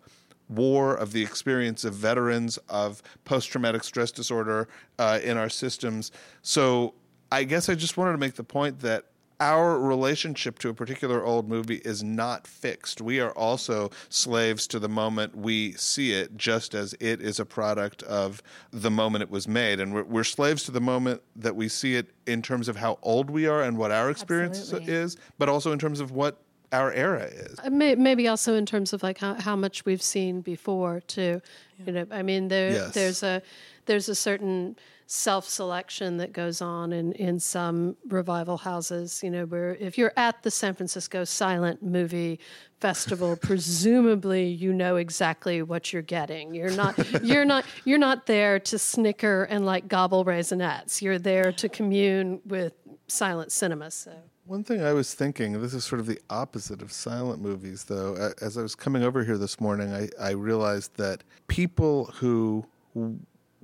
war, 0.49 0.95
of 0.95 1.11
the 1.11 1.21
experience 1.21 1.83
of 1.83 1.93
veterans, 1.93 2.57
of 2.69 3.01
post 3.23 3.49
traumatic 3.49 3.83
stress 3.83 4.11
disorder 4.11 4.67
uh, 4.99 5.19
in 5.23 5.37
our 5.37 5.49
systems. 5.49 6.11
So 6.41 6.93
I 7.31 7.43
guess 7.43 7.69
I 7.69 7.75
just 7.75 7.97
wanted 7.97 8.13
to 8.13 8.17
make 8.17 8.35
the 8.35 8.43
point 8.43 8.79
that 8.81 9.05
our 9.39 9.77
relationship 9.79 10.59
to 10.59 10.69
a 10.69 10.73
particular 10.73 11.23
old 11.25 11.49
movie 11.49 11.81
is 11.83 12.03
not 12.03 12.47
fixed. 12.47 13.01
We 13.01 13.19
are 13.19 13.31
also 13.31 13.91
slaves 14.09 14.65
to 14.67 14.79
the 14.79 14.87
moment 14.89 15.35
we 15.35 15.73
see 15.73 16.13
it, 16.13 16.37
just 16.37 16.73
as 16.73 16.93
it 16.99 17.21
is 17.21 17.39
a 17.39 17.45
product 17.45 18.01
of 18.03 18.41
the 18.71 18.91
moment 18.91 19.23
it 19.23 19.29
was 19.29 19.47
made. 19.47 19.79
And 19.79 19.93
we're, 19.93 20.03
we're 20.03 20.23
slaves 20.23 20.63
to 20.63 20.71
the 20.71 20.81
moment 20.81 21.21
that 21.35 21.55
we 21.55 21.67
see 21.67 21.95
it 21.95 22.11
in 22.25 22.41
terms 22.41 22.67
of 22.69 22.77
how 22.77 22.97
old 23.01 23.29
we 23.29 23.45
are 23.47 23.61
and 23.63 23.77
what 23.77 23.91
our 23.91 24.09
experience 24.09 24.59
Absolutely. 24.59 24.93
is, 24.93 25.17
but 25.37 25.49
also 25.49 25.71
in 25.71 25.79
terms 25.79 25.99
of 25.99 26.11
what 26.11 26.37
our 26.71 26.91
era 26.93 27.23
is. 27.23 27.57
Uh, 27.63 27.69
may- 27.69 27.95
Maybe 27.95 28.27
also 28.27 28.55
in 28.55 28.65
terms 28.65 28.93
of 28.93 29.03
like 29.03 29.17
how, 29.19 29.35
how 29.35 29.55
much 29.55 29.85
we've 29.85 30.01
seen 30.01 30.41
before 30.41 31.01
too. 31.01 31.41
You 31.85 31.91
know, 31.91 32.07
I 32.11 32.21
mean, 32.21 32.47
there 32.47 32.71
Yes. 32.71 32.93
there's 32.93 33.23
a 33.23 33.41
there's 33.85 34.09
a 34.09 34.15
certain 34.15 34.75
self 35.07 35.47
selection 35.47 36.17
that 36.17 36.33
goes 36.33 36.61
on 36.61 36.91
in 36.93 37.13
in 37.13 37.39
some 37.39 37.95
revival 38.07 38.57
houses. 38.57 39.21
You 39.23 39.31
know, 39.31 39.45
where 39.45 39.75
if 39.75 39.97
you're 39.97 40.13
at 40.17 40.43
the 40.43 40.51
San 40.51 40.73
Francisco 40.73 41.23
Silent 41.23 41.83
Movie 41.83 42.39
Festival, 42.79 43.35
presumably 43.41 44.47
you 44.47 44.73
know 44.73 44.95
exactly 44.95 45.61
what 45.61 45.93
you're 45.93 46.01
getting. 46.01 46.53
You're 46.53 46.71
not 46.71 47.23
you're 47.23 47.45
not 47.45 47.65
you're 47.83 47.99
not 47.99 48.25
there 48.25 48.59
to 48.59 48.79
snicker 48.79 49.43
and 49.43 49.65
like 49.65 49.87
gobble 49.87 50.25
Raisinets. 50.25 51.01
You're 51.01 51.19
there 51.19 51.51
to 51.51 51.69
commune 51.69 52.41
with 52.45 52.73
silent 53.07 53.51
cinema. 53.51 53.91
So. 53.91 54.13
One 54.45 54.63
thing 54.63 54.83
I 54.83 54.93
was 54.93 55.15
thinking, 55.15 55.59
this 55.59 55.73
is 55.73 55.83
sort 55.83 55.99
of 55.99 56.05
the 56.05 56.19
opposite 56.29 56.83
of 56.83 56.91
silent 56.91 57.41
movies, 57.41 57.85
though. 57.85 58.31
As 58.41 58.59
I 58.59 58.61
was 58.61 58.75
coming 58.75 59.01
over 59.01 59.23
here 59.23 59.39
this 59.39 59.59
morning, 59.59 59.91
I, 59.91 60.07
I 60.21 60.31
realized 60.31 60.95
that 60.97 61.23
people 61.47 62.05
who 62.13 62.63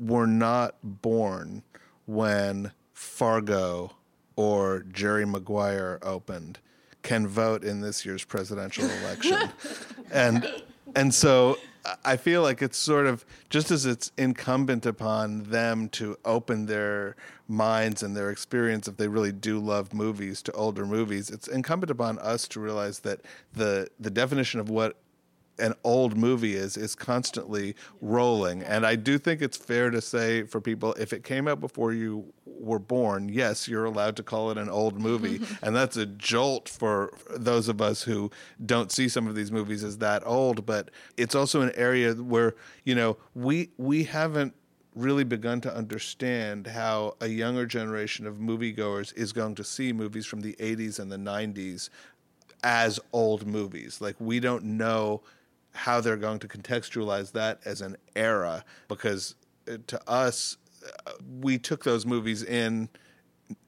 were 0.01 0.27
not 0.27 0.75
born 0.83 1.63
when 2.05 2.71
Fargo 2.93 3.93
or 4.35 4.83
Jerry 4.91 5.25
Maguire 5.25 5.99
opened 6.01 6.59
can 7.03 7.27
vote 7.27 7.63
in 7.63 7.81
this 7.81 8.05
year's 8.05 8.23
presidential 8.23 8.85
election. 9.03 9.37
and 10.11 10.47
and 10.95 11.13
so 11.13 11.57
I- 12.03 12.17
feel 12.17 12.41
like 12.43 12.61
it's 12.61 12.77
sort 12.77 13.07
of 13.07 13.25
just 13.49 13.71
as 13.71 13.85
it's 13.87 14.11
incumbent 14.17 14.85
upon 14.85 15.43
them 15.43 15.89
to 15.89 16.15
open 16.25 16.67
their 16.67 17.15
minds 17.47 18.03
and 18.03 18.15
their 18.15 18.29
experience 18.29 18.87
if 18.87 18.97
they 18.97 19.07
really 19.07 19.31
do 19.31 19.57
love 19.59 19.91
movies 19.93 20.41
to 20.43 20.51
older 20.53 20.85
movies, 20.85 21.29
it's 21.31 21.47
incumbent 21.47 21.89
upon 21.89 22.19
us 22.19 22.47
to 22.49 22.59
realize 22.59 22.99
that 22.99 23.21
the 23.53 23.87
the 23.99 24.11
definition 24.11 24.59
of 24.59 24.69
what 24.69 24.95
an 25.61 25.73
old 25.83 26.17
movie 26.17 26.55
is 26.55 26.75
is 26.77 26.95
constantly 26.95 27.75
rolling. 28.01 28.63
And 28.63 28.85
i 28.85 28.95
do 28.95 29.17
think 29.17 29.41
it's 29.41 29.57
fair 29.57 29.89
to 29.89 30.01
say 30.01 30.43
for 30.43 30.59
people 30.59 30.93
if 30.93 31.13
it 31.13 31.23
came 31.23 31.47
out 31.47 31.59
before 31.59 31.93
you 31.93 32.33
were 32.45 32.79
born 32.79 33.29
yes 33.29 33.67
you're 33.67 33.85
allowed 33.85 34.15
to 34.17 34.23
call 34.23 34.51
it 34.51 34.57
an 34.57 34.69
old 34.69 34.99
movie. 34.99 35.39
And 35.63 35.75
that's 35.75 35.97
a 35.97 36.05
jolt 36.05 36.67
for 36.67 37.13
those 37.29 37.67
of 37.67 37.81
us 37.81 38.01
who 38.03 38.31
don't 38.65 38.91
see 38.91 39.07
some 39.07 39.27
of 39.27 39.35
these 39.35 39.51
movies 39.51 39.83
as 39.83 39.99
that 39.99 40.23
old. 40.25 40.65
But 40.65 40.89
it's 41.17 41.35
also 41.35 41.61
an 41.61 41.71
area 41.75 42.13
where 42.13 42.55
you 42.83 42.95
know 42.95 43.17
we 43.35 43.69
we 43.77 44.05
haven't 44.05 44.53
really 44.95 45.23
begun 45.23 45.61
to 45.61 45.73
understand 45.73 46.67
how 46.67 47.15
a 47.21 47.27
younger 47.27 47.65
generation 47.65 48.27
of 48.27 48.35
moviegoers 48.35 49.15
is 49.15 49.31
going 49.31 49.55
to 49.55 49.63
see 49.63 49.93
movies 49.93 50.25
from 50.25 50.41
the 50.41 50.53
80s 50.59 50.99
and 50.99 51.11
the 51.11 51.17
90s 51.17 51.89
as 52.63 52.99
old 53.13 53.47
movies. 53.47 54.01
Like 54.01 54.15
we 54.19 54.39
don't 54.39 54.63
know 54.63 55.21
how 55.73 56.01
they're 56.01 56.17
going 56.17 56.39
to 56.39 56.47
contextualize 56.47 57.31
that 57.31 57.59
as 57.65 57.81
an 57.81 57.95
era 58.15 58.63
because 58.87 59.35
uh, 59.71 59.77
to 59.87 59.99
us 60.09 60.57
uh, 61.07 61.11
we 61.39 61.57
took 61.57 61.83
those 61.83 62.05
movies 62.05 62.43
in 62.43 62.89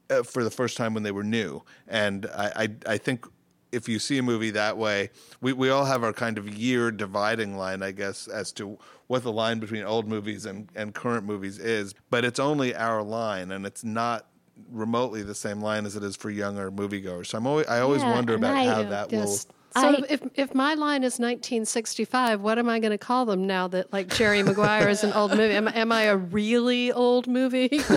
uh, 0.09 0.23
for 0.23 0.43
the 0.43 0.51
first 0.51 0.75
time 0.77 0.93
when 0.93 1.03
they 1.03 1.11
were 1.11 1.23
new 1.23 1.61
and 1.87 2.25
I, 2.35 2.51
I 2.55 2.93
I 2.93 2.97
think 2.97 3.25
if 3.71 3.89
you 3.89 3.97
see 3.99 4.17
a 4.19 4.23
movie 4.23 4.51
that 4.51 4.77
way 4.77 5.09
we, 5.41 5.53
we 5.53 5.69
all 5.69 5.85
have 5.85 6.03
our 6.03 6.13
kind 6.13 6.37
of 6.37 6.53
year 6.53 6.91
dividing 6.91 7.57
line 7.57 7.81
I 7.81 7.91
guess 7.91 8.27
as 8.27 8.51
to 8.53 8.77
what 9.07 9.23
the 9.23 9.31
line 9.31 9.59
between 9.59 9.83
old 9.83 10.07
movies 10.07 10.45
and, 10.45 10.69
and 10.75 10.93
current 10.93 11.25
movies 11.25 11.57
is 11.57 11.93
but 12.09 12.25
it's 12.25 12.39
only 12.39 12.75
our 12.75 13.01
line 13.01 13.51
and 13.51 13.65
it's 13.65 13.83
not 13.83 14.27
remotely 14.69 15.23
the 15.23 15.33
same 15.33 15.61
line 15.61 15.85
as 15.85 15.95
it 15.95 16.03
is 16.03 16.15
for 16.15 16.29
younger 16.29 16.69
moviegoers 16.71 17.27
so 17.27 17.37
I'm 17.37 17.47
always 17.47 17.67
I 17.67 17.79
always 17.79 18.03
Yeah, 18.03 18.11
wonder 18.13 18.35
about 18.35 18.57
how 18.57 18.83
that 18.83 19.11
will. 19.11 19.39
So 19.75 19.81
I- 19.81 20.03
if 20.09 20.21
if 20.35 20.53
my 20.53 20.75
line 20.75 21.03
is 21.03 21.19
1965, 21.19 22.41
what 22.41 22.59
am 22.59 22.69
I 22.69 22.79
going 22.79 22.91
to 22.91 22.97
call 22.97 23.25
them 23.25 23.47
now 23.47 23.67
that 23.69 23.91
like 23.91 24.07
Jerry 24.09 24.43
Maguire 24.43 24.87
is 24.89 25.03
an 25.03 25.13
old 25.13 25.31
movie? 25.31 25.55
Am, 25.55 25.67
am 25.67 25.91
I 25.91 26.03
a 26.03 26.15
really 26.17 26.91
old 26.91 27.27
movie? 27.27 27.69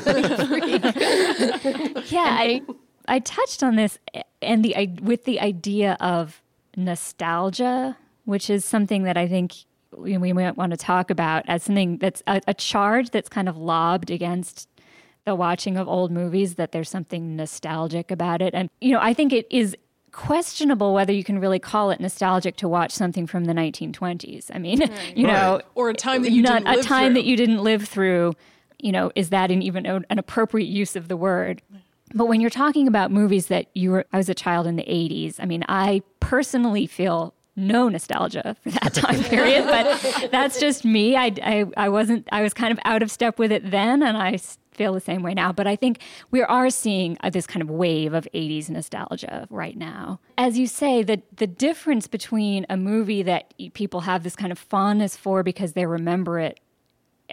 yeah, 2.07 2.27
I 2.39 2.63
I 3.09 3.19
touched 3.21 3.63
on 3.63 3.77
this 3.77 3.99
eh, 4.15 4.23
and 4.43 4.65
the 4.65 4.77
i- 4.77 4.97
with 5.03 5.25
the 5.25 5.41
idea 5.41 5.97
of 6.01 6.43
nostalgia, 6.77 7.97
which 8.25 8.51
is 8.51 8.65
something 8.65 9.05
that 9.05 9.17
I 9.17 9.29
think 9.29 9.53
we, 9.97 10.17
we 10.19 10.33
might 10.33 10.57
want 10.57 10.73
to 10.73 10.77
talk 10.77 11.11
about 11.11 11.45
as 11.49 11.63
something 11.65 11.99
that's 11.99 12.23
a, 12.27 12.41
a 12.47 12.55
charge 12.55 13.11
that's 13.11 13.29
kind 13.29 13.49
of 13.49 13.57
lobbed 13.57 14.11
against 14.11 14.69
the 15.25 15.35
watching 15.35 15.77
of 15.77 15.89
old 15.89 16.13
movies 16.13 16.55
that 16.55 16.73
there's 16.73 16.89
something 16.89 17.35
nostalgic 17.35 18.11
about 18.13 18.41
it 18.41 18.55
and 18.55 18.71
you 18.81 18.93
know 18.93 19.01
I 19.01 19.13
think 19.13 19.33
it 19.33 19.47
is 19.51 19.77
questionable 20.17 20.95
whether 20.95 21.13
you 21.13 21.23
can 21.23 21.39
really 21.39 21.59
call 21.59 21.91
it 21.91 22.01
nostalgic 22.01 22.57
to 22.57 22.67
watch 22.69 22.91
something 22.93 23.27
from 23.27 23.45
the 23.45 23.53
1920s. 23.53 24.51
I 24.53 24.59
mean, 24.59 24.81
mm-hmm. 24.81 25.19
you 25.19 25.27
know, 25.27 25.61
Or 25.75 25.91
a 25.91 25.95
time 25.95 26.23
that 26.23 26.33
you 26.33 26.43
not 26.43 26.65
didn't 26.65 26.69
a 26.69 26.77
live 26.77 26.85
time 26.87 27.07
through. 27.09 27.15
that 27.15 27.25
you 27.25 27.37
didn't 27.37 27.63
live 27.63 27.85
through 27.87 28.33
you 28.79 28.93
know 28.93 29.11
is 29.15 29.31
that 29.31 29.51
an 29.51 29.63
even 29.63 29.87
an 29.87 30.19
appropriate 30.19 30.67
use 30.67 30.97
of 30.97 31.09
the 31.09 31.17
word 31.17 31.63
but 32.15 32.27
when 32.27 32.43
you're 32.43 32.51
talking 32.51 32.87
about 32.87 33.11
movies 33.11 33.47
that 33.47 33.67
you 33.75 33.91
were 33.91 34.05
i 34.13 34.19
was 34.19 34.29
a 34.29 34.35
child 34.35 34.67
in 34.67 34.77
the 34.77 34.83
80s 34.83 35.37
i 35.41 35.47
mean 35.47 35.65
i 35.67 36.03
personally 36.21 36.87
feel 36.87 37.33
no 37.57 37.89
nostalgia 37.89 38.55
for 38.63 38.71
that 38.73 38.93
time 39.03 39.23
period 39.25 39.65
but 39.65 40.31
that's 40.31 40.61
just 40.61 40.85
me 40.85 41.17
I, 41.17 41.33
I 41.43 41.65
i 41.79 41.89
wasn't 41.89 42.29
i 42.31 42.43
was 42.43 42.53
kind 42.53 42.71
of 42.71 42.79
out 42.85 43.03
of 43.03 43.11
step 43.11 43.39
with 43.39 43.51
it 43.51 43.71
then 43.71 44.03
and 44.03 44.15
i 44.15 44.33
s- 44.33 44.59
feel 44.77 44.93
the 44.93 45.01
same 45.01 45.23
way 45.23 45.35
now 45.35 45.53
but 45.53 45.67
i 45.67 45.75
think 45.75 46.01
we 46.31 46.43
are 46.43 46.71
seeing 46.71 47.17
uh, 47.23 47.31
this 47.31 47.47
kind 47.47 47.63
of 47.63 47.71
wave 47.71 48.13
of 48.13 48.29
80s 48.35 48.69
nostalgia 48.69 49.47
right 49.51 49.77
now 49.77 50.21
as 50.39 50.59
you 50.59 50.67
say 50.67 51.03
the 51.03 51.23
the 51.37 51.47
difference 51.47 52.07
between 52.07 52.67
a 52.69 52.77
movie 52.77 53.23
that 53.23 53.55
people 53.75 54.01
have 54.01 54.23
this 54.23 54.37
kind 54.37 54.53
of 54.53 54.59
fondness 54.59 55.17
for 55.17 55.43
because 55.43 55.73
they 55.73 55.87
remember 55.87 56.39
it 56.39 56.61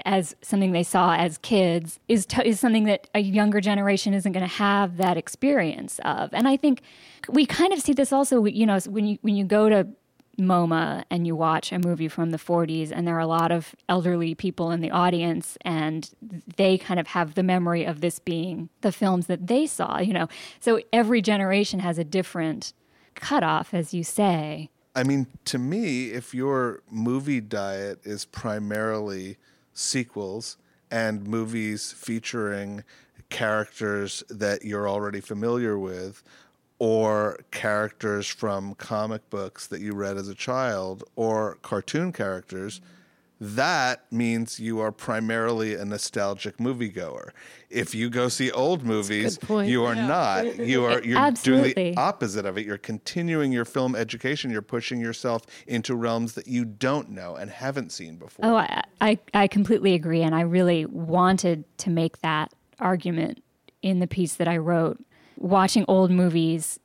as 0.06 0.36
something 0.42 0.72
they 0.72 0.84
saw 0.84 1.16
as 1.16 1.38
kids 1.40 2.00
is 2.08 2.26
t- 2.26 2.46
is 2.46 2.60
something 2.60 2.86
that 2.86 3.10
a 3.14 3.20
younger 3.20 3.62
generation 3.62 4.14
isn't 4.14 4.32
going 4.32 4.48
to 4.48 4.56
have 4.56 4.98
that 4.98 5.18
experience 5.18 6.00
of. 6.04 6.30
And 6.34 6.48
I 6.48 6.58
think 6.58 6.82
we 7.30 7.46
kind 7.46 7.74
of 7.74 7.80
see 7.80 7.94
this 7.94 8.12
also. 8.12 8.46
You 8.46 8.66
know, 8.66 8.80
when 8.88 9.06
you 9.06 9.18
when 9.22 9.36
you 9.36 9.46
go 9.46 9.70
to 9.70 9.88
MoMA 10.38 11.04
and 11.10 11.28
you 11.28 11.36
watch 11.36 11.72
a 11.72 11.80
movie 11.80 12.08
from 12.08 12.32
the 12.32 12.38
40s, 12.38 12.92
and 12.92 13.08
there 13.08 13.16
are 13.16 13.20
a 13.20 13.28
lot 13.28 13.52
of 13.52 13.76
elderly 13.88 14.36
people 14.36 14.72
in 14.72 14.82
the 14.82 14.92
audience, 14.92 15.58
and 15.62 16.10
they 16.58 16.78
kind 16.78 17.00
of 17.00 17.08
have 17.08 17.36
the 17.36 17.44
memory 17.44 17.86
of 17.86 18.02
this 18.02 18.20
being 18.20 18.70
the 18.82 18.92
films 18.92 19.28
that 19.28 19.48
they 19.48 19.66
saw. 19.66 20.00
You 20.00 20.14
know, 20.14 20.28
so 20.60 20.80
every 20.92 21.22
generation 21.22 21.80
has 21.80 21.98
a 21.98 22.04
different 22.04 22.74
cutoff, 23.16 23.74
as 23.74 23.94
you 23.94 24.04
say. 24.04 24.70
I 24.96 25.04
mean, 25.04 25.28
to 25.46 25.58
me, 25.58 26.12
if 26.12 26.34
your 26.34 26.84
movie 26.90 27.42
diet 27.42 28.00
is 28.04 28.26
primarily 28.26 29.38
sequels 29.74 30.58
and 30.92 31.26
movies 31.26 31.92
featuring 31.92 32.84
characters 33.30 34.24
that 34.30 34.64
you're 34.64 34.88
already 34.88 35.20
familiar 35.20 35.80
with 35.80 36.22
or 36.84 37.40
characters 37.52 38.28
from 38.28 38.76
comic 38.76 39.30
books 39.30 39.68
that 39.68 39.80
you 39.80 39.94
read 39.94 40.18
as 40.18 40.28
a 40.28 40.36
child 40.36 41.02
or 41.16 41.58
cartoon 41.62 42.12
characters 42.12 42.82
that 43.40 44.10
means 44.10 44.58
you 44.58 44.80
are 44.80 44.92
primarily 44.94 45.76
a 45.76 45.84
nostalgic 45.84 46.58
moviegoer. 46.60 47.32
If 47.70 47.94
you 47.94 48.10
go 48.10 48.30
see 48.30 48.50
old 48.52 48.86
movies, 48.86 49.38
you 49.50 49.84
are 49.84 49.96
not. 49.96 50.60
You 50.60 50.86
are 50.86 51.02
you're 51.04 51.32
doing 51.32 51.74
the 51.76 51.94
opposite 51.98 52.46
of 52.46 52.58
it. 52.58 52.66
You're 52.66 52.78
continuing 52.78 53.52
your 53.52 53.66
film 53.66 53.98
education. 53.98 54.50
You're 54.50 54.62
pushing 54.62 55.02
yourself 55.02 55.42
into 55.68 55.94
realms 55.94 56.36
that 56.36 56.48
you 56.48 56.64
don't 56.64 57.10
know 57.10 57.36
and 57.36 57.50
haven't 57.50 57.92
seen 57.92 58.16
before. 58.16 58.46
Oh, 58.46 58.56
I, 58.56 58.84
I, 59.02 59.20
I 59.34 59.48
completely 59.50 59.94
agree. 59.94 60.22
And 60.22 60.34
I 60.34 60.42
really 60.42 60.86
wanted 60.86 61.66
to 61.80 61.90
make 61.90 62.20
that 62.20 62.54
argument 62.80 63.44
in 63.82 64.00
the 64.00 64.08
piece 64.08 64.36
that 64.36 64.48
I 64.48 64.56
wrote. 64.56 65.04
Watching 65.38 65.86
old 65.88 66.12
movies 66.12 66.80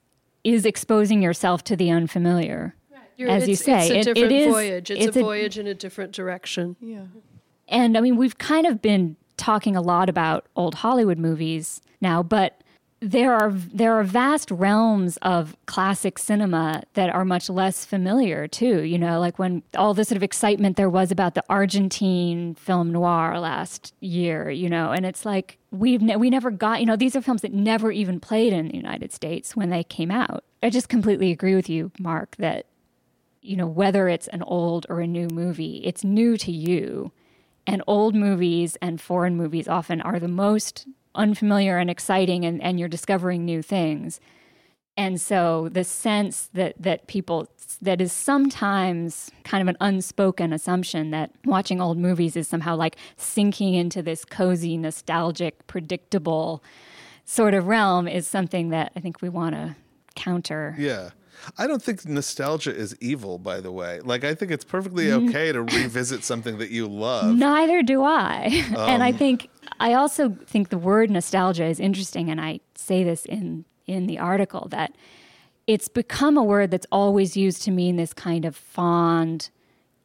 is 0.45 0.65
exposing 0.65 1.23
yourself 1.23 1.63
to 1.65 1.77
the 1.77 1.91
unfamiliar. 1.91 2.75
You're- 3.17 3.33
As 3.33 3.49
you 3.49 3.57
say, 3.57 3.89
it's 3.89 3.91
a 3.91 3.95
it- 3.95 3.99
it 3.99 4.15
different 4.15 4.33
is- 4.33 4.47
voyage. 4.53 4.91
It's, 4.91 5.07
it's 5.07 5.17
a 5.17 5.21
a- 5.21 5.23
voyage 5.23 5.59
in 5.59 5.67
a 5.67 5.75
different 5.75 6.13
direction. 6.13 6.77
Yeah. 6.81 7.03
And 7.69 7.99
I 7.99 8.01
mean, 8.01 8.17
we've 8.17 8.39
kind 8.39 8.67
of 8.67 8.81
been 8.81 9.17
talking 9.37 9.77
a 9.77 9.81
lot 9.83 10.09
about 10.09 10.47
old 10.57 10.77
Hollywood 10.77 11.19
movies 11.19 11.81
now, 12.01 12.23
but 12.23 12.63
there 13.01 13.33
are 13.33 13.53
there 13.53 13.95
are 13.95 14.03
vast 14.03 14.51
realms 14.51 15.19
of 15.19 15.57
classic 15.67 16.19
cinema 16.19 16.83
that 16.95 17.15
are 17.15 17.25
much 17.25 17.49
less 17.49 17.85
familiar 17.85 18.49
too. 18.49 18.83
You 18.83 18.99
know, 18.99 19.21
like 19.21 19.39
when 19.39 19.63
all 19.77 19.95
the 19.95 20.05
sort 20.05 20.17
of 20.17 20.23
excitement 20.23 20.77
there 20.77 20.91
was 20.91 21.13
about 21.13 21.35
the 21.35 21.45
Argentine 21.49 22.55
film 22.55 22.91
noir 22.91 23.39
last 23.39 23.95
year. 24.01 24.51
You 24.51 24.69
know, 24.69 24.91
and 24.91 25.07
it's 25.07 25.25
like 25.25 25.59
we've 25.71 26.03
ne- 26.03 26.17
we 26.17 26.29
never 26.29 26.51
got. 26.51 26.81
You 26.81 26.87
know, 26.87 26.97
these 26.97 27.15
are 27.15 27.23
films 27.23 27.43
that 27.43 27.53
never 27.53 27.93
even 27.93 28.19
played 28.19 28.53
in 28.53 28.69
the 28.69 28.77
United 28.77 29.13
States 29.13 29.55
when 29.55 29.71
they 29.71 29.85
came 29.85 30.11
out. 30.11 30.45
I 30.63 30.71
just 30.71 30.89
completely 30.89 31.31
agree 31.31 31.55
with 31.55 31.69
you, 31.69 31.93
Mark, 32.01 32.37
that 32.39 32.67
you 33.43 33.57
know 33.57 33.69
whether 33.69 34.09
it's 34.09 34.27
an 34.29 34.43
old 34.43 34.87
or 34.89 35.01
a 35.01 35.07
new 35.07 35.29
movie, 35.29 35.83
it's 35.85 36.03
new 36.03 36.37
to 36.39 36.51
you. 36.51 37.13
And 37.65 37.83
old 37.87 38.15
movies 38.15 38.77
and 38.81 38.99
foreign 38.99 39.37
movies 39.37 39.69
often 39.69 40.01
are 40.01 40.19
the 40.19 40.27
most 40.27 40.87
unfamiliar 41.19 41.79
and 41.79 41.91
exciting, 41.91 42.45
and, 42.45 42.63
and 42.63 42.79
you're 42.79 42.89
discovering 42.89 43.45
new 43.45 43.61
things. 43.63 44.21
And 44.97 45.21
so 45.21 45.69
the 45.71 45.85
sense 45.85 46.51
that, 46.55 46.75
that 46.81 47.07
people, 47.07 47.49
that 47.81 48.01
is 48.01 48.13
sometimes 48.13 49.31
kind 49.45 49.63
of 49.63 49.69
an 49.69 49.77
unspoken 49.81 50.53
assumption 50.53 51.13
that 51.13 51.31
watching 51.45 51.81
old 51.81 51.99
movies 51.99 52.35
is 52.35 52.49
somehow 52.49 52.75
like 52.75 52.97
sinking 53.17 53.75
into 53.75 54.03
this 54.03 54.25
cozy, 54.25 54.77
nostalgic, 54.77 55.67
predictable 55.69 56.65
sort 57.25 57.55
of 57.55 57.69
realm 57.69 58.09
is 58.09 58.27
something 58.27 58.71
that 58.71 58.91
I 58.97 59.01
think 59.01 59.23
we 59.23 59.29
want 59.29 59.55
to 59.55 59.77
counter. 60.17 60.75
Yeah. 60.79 61.11
I 61.57 61.67
don't 61.67 61.83
think 61.83 62.05
nostalgia 62.05 62.75
is 62.75 62.97
evil, 63.01 63.39
by 63.39 63.61
the 63.61 63.71
way. 63.71 64.01
Like, 64.01 64.25
I 64.25 64.35
think 64.35 64.51
it's 64.51 64.65
perfectly 64.65 65.13
okay 65.13 65.53
to 65.53 65.63
revisit 65.63 66.25
something 66.25 66.59
that 66.59 66.71
you 66.71 66.89
love. 66.89 67.35
Neither 67.37 67.83
do 67.83 68.03
I. 68.03 68.65
and 68.71 68.77
Um, 68.77 69.03
I 69.03 69.13
think 69.13 69.49
I 69.81 69.95
also 69.95 70.37
think 70.47 70.69
the 70.69 70.79
word 70.79 71.11
nostalgia 71.11 71.65
is 71.65 71.81
interesting, 71.81 72.31
and 72.31 72.41
I 72.41 72.61
say 72.75 73.05
this 73.05 73.25
in 73.25 73.65
in 73.87 74.07
the 74.07 74.19
article 74.19 74.69
that 74.71 74.95
it's 75.67 75.89
become 75.89 76.37
a 76.37 76.43
word 76.43 76.71
that's 76.71 76.87
always 76.93 77.37
used 77.37 77.63
to 77.63 77.71
mean 77.71 77.97
this 77.97 78.13
kind 78.13 78.45
of 78.45 78.57
fond, 78.57 79.51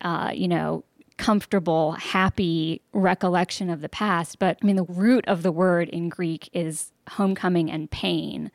uh, 0.01 0.31
you 0.33 0.47
know, 0.47 0.83
comfortable, 1.17 1.93
happy 1.93 2.81
recollection 2.91 3.69
of 3.69 3.81
the 3.81 3.89
past. 3.89 4.39
But 4.39 4.57
I 4.61 4.65
mean, 4.65 4.75
the 4.75 4.83
root 4.83 5.25
of 5.27 5.43
the 5.43 5.51
word 5.51 5.89
in 5.89 6.09
Greek 6.09 6.49
is 6.53 6.91
homecoming 7.11 7.71
and 7.71 7.89
pain. 7.89 8.51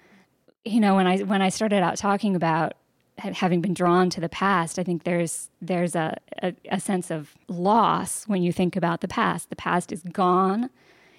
You 0.64 0.80
know, 0.80 0.96
when 0.96 1.06
I 1.06 1.18
when 1.18 1.40
I 1.40 1.48
started 1.48 1.82
out 1.82 1.96
talking 1.96 2.36
about 2.36 2.74
having 3.18 3.60
been 3.60 3.74
drawn 3.74 4.10
to 4.10 4.20
the 4.20 4.28
past, 4.28 4.78
I 4.78 4.84
think 4.84 5.04
there's 5.04 5.50
there's 5.60 5.94
a, 5.94 6.18
a, 6.42 6.54
a 6.70 6.80
sense 6.80 7.10
of 7.10 7.34
loss 7.48 8.24
when 8.24 8.42
you 8.42 8.52
think 8.52 8.76
about 8.76 9.00
the 9.00 9.08
past. 9.08 9.50
The 9.50 9.56
past 9.56 9.92
is 9.92 10.02
gone, 10.02 10.70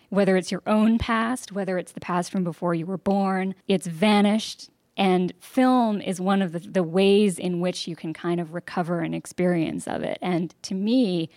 whether 0.10 0.36
it's 0.38 0.52
your 0.52 0.64
own 0.68 0.98
past, 0.98 1.52
whether 1.52 1.78
it's 1.78 1.92
the 1.92 2.00
past 2.00 2.32
from 2.32 2.44
before 2.44 2.74
you 2.74 2.86
were 2.86 2.98
born, 2.98 3.56
it's 3.68 3.88
vanished. 3.88 4.70
And 4.98 5.34
film 5.40 6.02
is 6.02 6.20
one 6.20 6.42
of 6.42 6.52
the, 6.52 6.60
the 6.60 6.84
ways 6.84 7.40
in 7.40 7.62
which 7.62 7.88
you 7.88 7.96
can 7.96 8.14
kind 8.14 8.42
of 8.42 8.54
recover 8.54 9.00
an 9.00 9.14
experience 9.14 9.88
of 9.88 10.04
it. 10.04 10.18
And 10.22 10.54
to 10.64 10.76
me, 10.76 11.30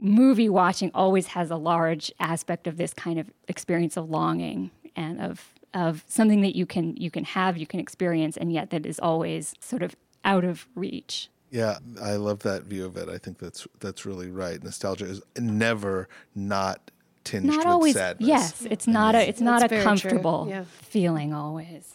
movie 0.00 0.48
watching 0.48 0.90
always 0.94 1.28
has 1.28 1.50
a 1.50 1.56
large 1.56 2.12
aspect 2.20 2.66
of 2.66 2.76
this 2.76 2.92
kind 2.92 3.18
of 3.18 3.30
experience 3.48 3.96
of 3.96 4.10
longing 4.10 4.70
and 4.96 5.20
of 5.20 5.54
of 5.74 6.02
something 6.08 6.40
that 6.40 6.56
you 6.56 6.66
can 6.66 6.96
you 6.96 7.10
can 7.10 7.24
have, 7.24 7.56
you 7.56 7.66
can 7.66 7.80
experience, 7.80 8.36
and 8.36 8.52
yet 8.52 8.70
that 8.70 8.86
is 8.86 8.98
always 8.98 9.54
sort 9.60 9.82
of 9.82 9.94
out 10.24 10.44
of 10.44 10.66
reach. 10.74 11.28
Yeah, 11.50 11.78
I 12.02 12.16
love 12.16 12.40
that 12.40 12.64
view 12.64 12.84
of 12.84 12.96
it. 12.96 13.08
I 13.08 13.18
think 13.18 13.38
that's 13.38 13.66
that's 13.80 14.04
really 14.04 14.30
right. 14.30 14.62
Nostalgia 14.62 15.06
is 15.06 15.22
never 15.38 16.08
not 16.34 16.90
tinged 17.28 17.44
Not 17.46 17.58
with 17.58 17.66
always. 17.66 17.94
sadness. 17.94 18.28
Yes, 18.28 18.66
it's 18.70 18.86
not 18.86 19.14
a 19.14 19.28
it's 19.28 19.40
not 19.40 19.60
That's 19.60 19.72
a 19.72 19.82
comfortable 19.82 20.46
yeah. 20.48 20.64
feeling 20.82 21.32
always. 21.34 21.94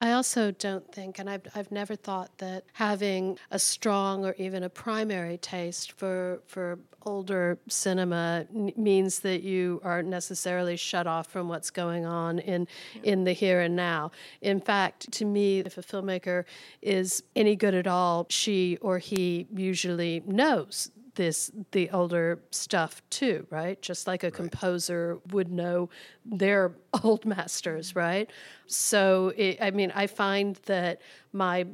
I 0.00 0.12
also 0.12 0.52
don't 0.52 0.86
think, 0.92 1.18
and 1.18 1.28
I've, 1.28 1.42
I've 1.56 1.72
never 1.72 1.96
thought 1.96 2.30
that 2.38 2.62
having 2.74 3.36
a 3.50 3.58
strong 3.58 4.24
or 4.24 4.32
even 4.38 4.62
a 4.62 4.68
primary 4.68 5.38
taste 5.38 5.90
for, 5.90 6.40
for 6.46 6.78
older 7.04 7.58
cinema 7.68 8.46
n- 8.54 8.72
means 8.76 9.18
that 9.20 9.42
you 9.42 9.80
are 9.82 10.00
necessarily 10.04 10.76
shut 10.76 11.08
off 11.08 11.26
from 11.26 11.48
what's 11.48 11.70
going 11.70 12.06
on 12.06 12.38
in, 12.38 12.68
in 13.02 13.24
the 13.24 13.32
here 13.32 13.60
and 13.60 13.74
now. 13.74 14.12
In 14.40 14.60
fact, 14.60 15.10
to 15.14 15.24
me, 15.24 15.58
if 15.60 15.76
a 15.76 15.82
filmmaker 15.82 16.44
is 16.80 17.24
any 17.34 17.56
good 17.56 17.74
at 17.74 17.88
all, 17.88 18.26
she 18.30 18.78
or 18.80 18.98
he 19.00 19.48
usually 19.52 20.22
knows 20.26 20.92
this 21.18 21.50
the 21.72 21.90
older 21.90 22.38
stuff 22.50 23.02
too 23.10 23.44
right 23.50 23.82
just 23.82 24.06
like 24.06 24.22
a 24.22 24.30
composer 24.30 25.18
would 25.32 25.50
know 25.50 25.90
their 26.24 26.72
old 27.02 27.26
masters 27.26 27.94
right 27.94 28.30
so 28.66 29.32
it, 29.36 29.58
i 29.60 29.70
mean 29.70 29.92
i 29.94 30.06
find 30.06 30.56
that 30.66 31.02
my 31.32 31.66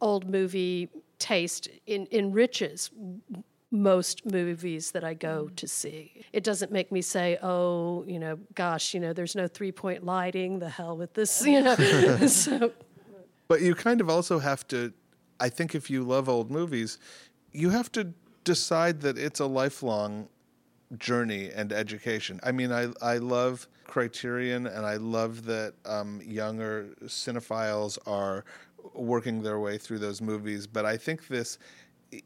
old 0.00 0.28
movie 0.28 0.88
taste 1.18 1.68
in, 1.86 2.08
enriches 2.10 2.90
most 3.70 4.24
movies 4.24 4.92
that 4.92 5.04
I 5.04 5.14
go 5.14 5.48
mm. 5.50 5.56
to 5.56 5.66
see. 5.66 6.24
It 6.32 6.44
doesn't 6.44 6.70
make 6.70 6.92
me 6.92 7.02
say, 7.02 7.36
"Oh, 7.42 8.04
you 8.06 8.18
know, 8.18 8.38
gosh, 8.54 8.94
you 8.94 9.00
know, 9.00 9.12
there's 9.12 9.34
no 9.34 9.48
three-point 9.48 10.04
lighting. 10.04 10.60
The 10.60 10.68
hell 10.68 10.96
with 10.96 11.14
this," 11.14 11.44
you 11.46 11.62
know. 11.62 11.74
so 12.26 12.72
But 13.48 13.60
you 13.62 13.74
kind 13.74 14.00
of 14.00 14.08
also 14.08 14.38
have 14.38 14.66
to, 14.68 14.92
I 15.40 15.48
think 15.48 15.74
if 15.74 15.90
you 15.90 16.04
love 16.04 16.28
old 16.28 16.50
movies, 16.50 16.98
you 17.52 17.70
have 17.70 17.90
to 17.92 18.12
decide 18.46 19.02
that 19.02 19.18
it's 19.18 19.40
a 19.40 19.46
lifelong 19.46 20.28
journey 20.96 21.50
and 21.54 21.72
education. 21.72 22.40
I 22.42 22.52
mean, 22.52 22.72
I, 22.72 22.88
I 23.02 23.18
love 23.18 23.66
Criterion 23.84 24.66
and 24.66 24.86
I 24.86 24.96
love 24.96 25.44
that 25.46 25.74
um, 25.84 26.22
younger 26.24 26.86
cinephiles 27.04 27.98
are 28.06 28.44
working 28.94 29.42
their 29.42 29.58
way 29.58 29.76
through 29.78 29.98
those 29.98 30.22
movies, 30.22 30.66
but 30.66 30.86
I 30.86 30.96
think 30.96 31.28
this. 31.28 31.58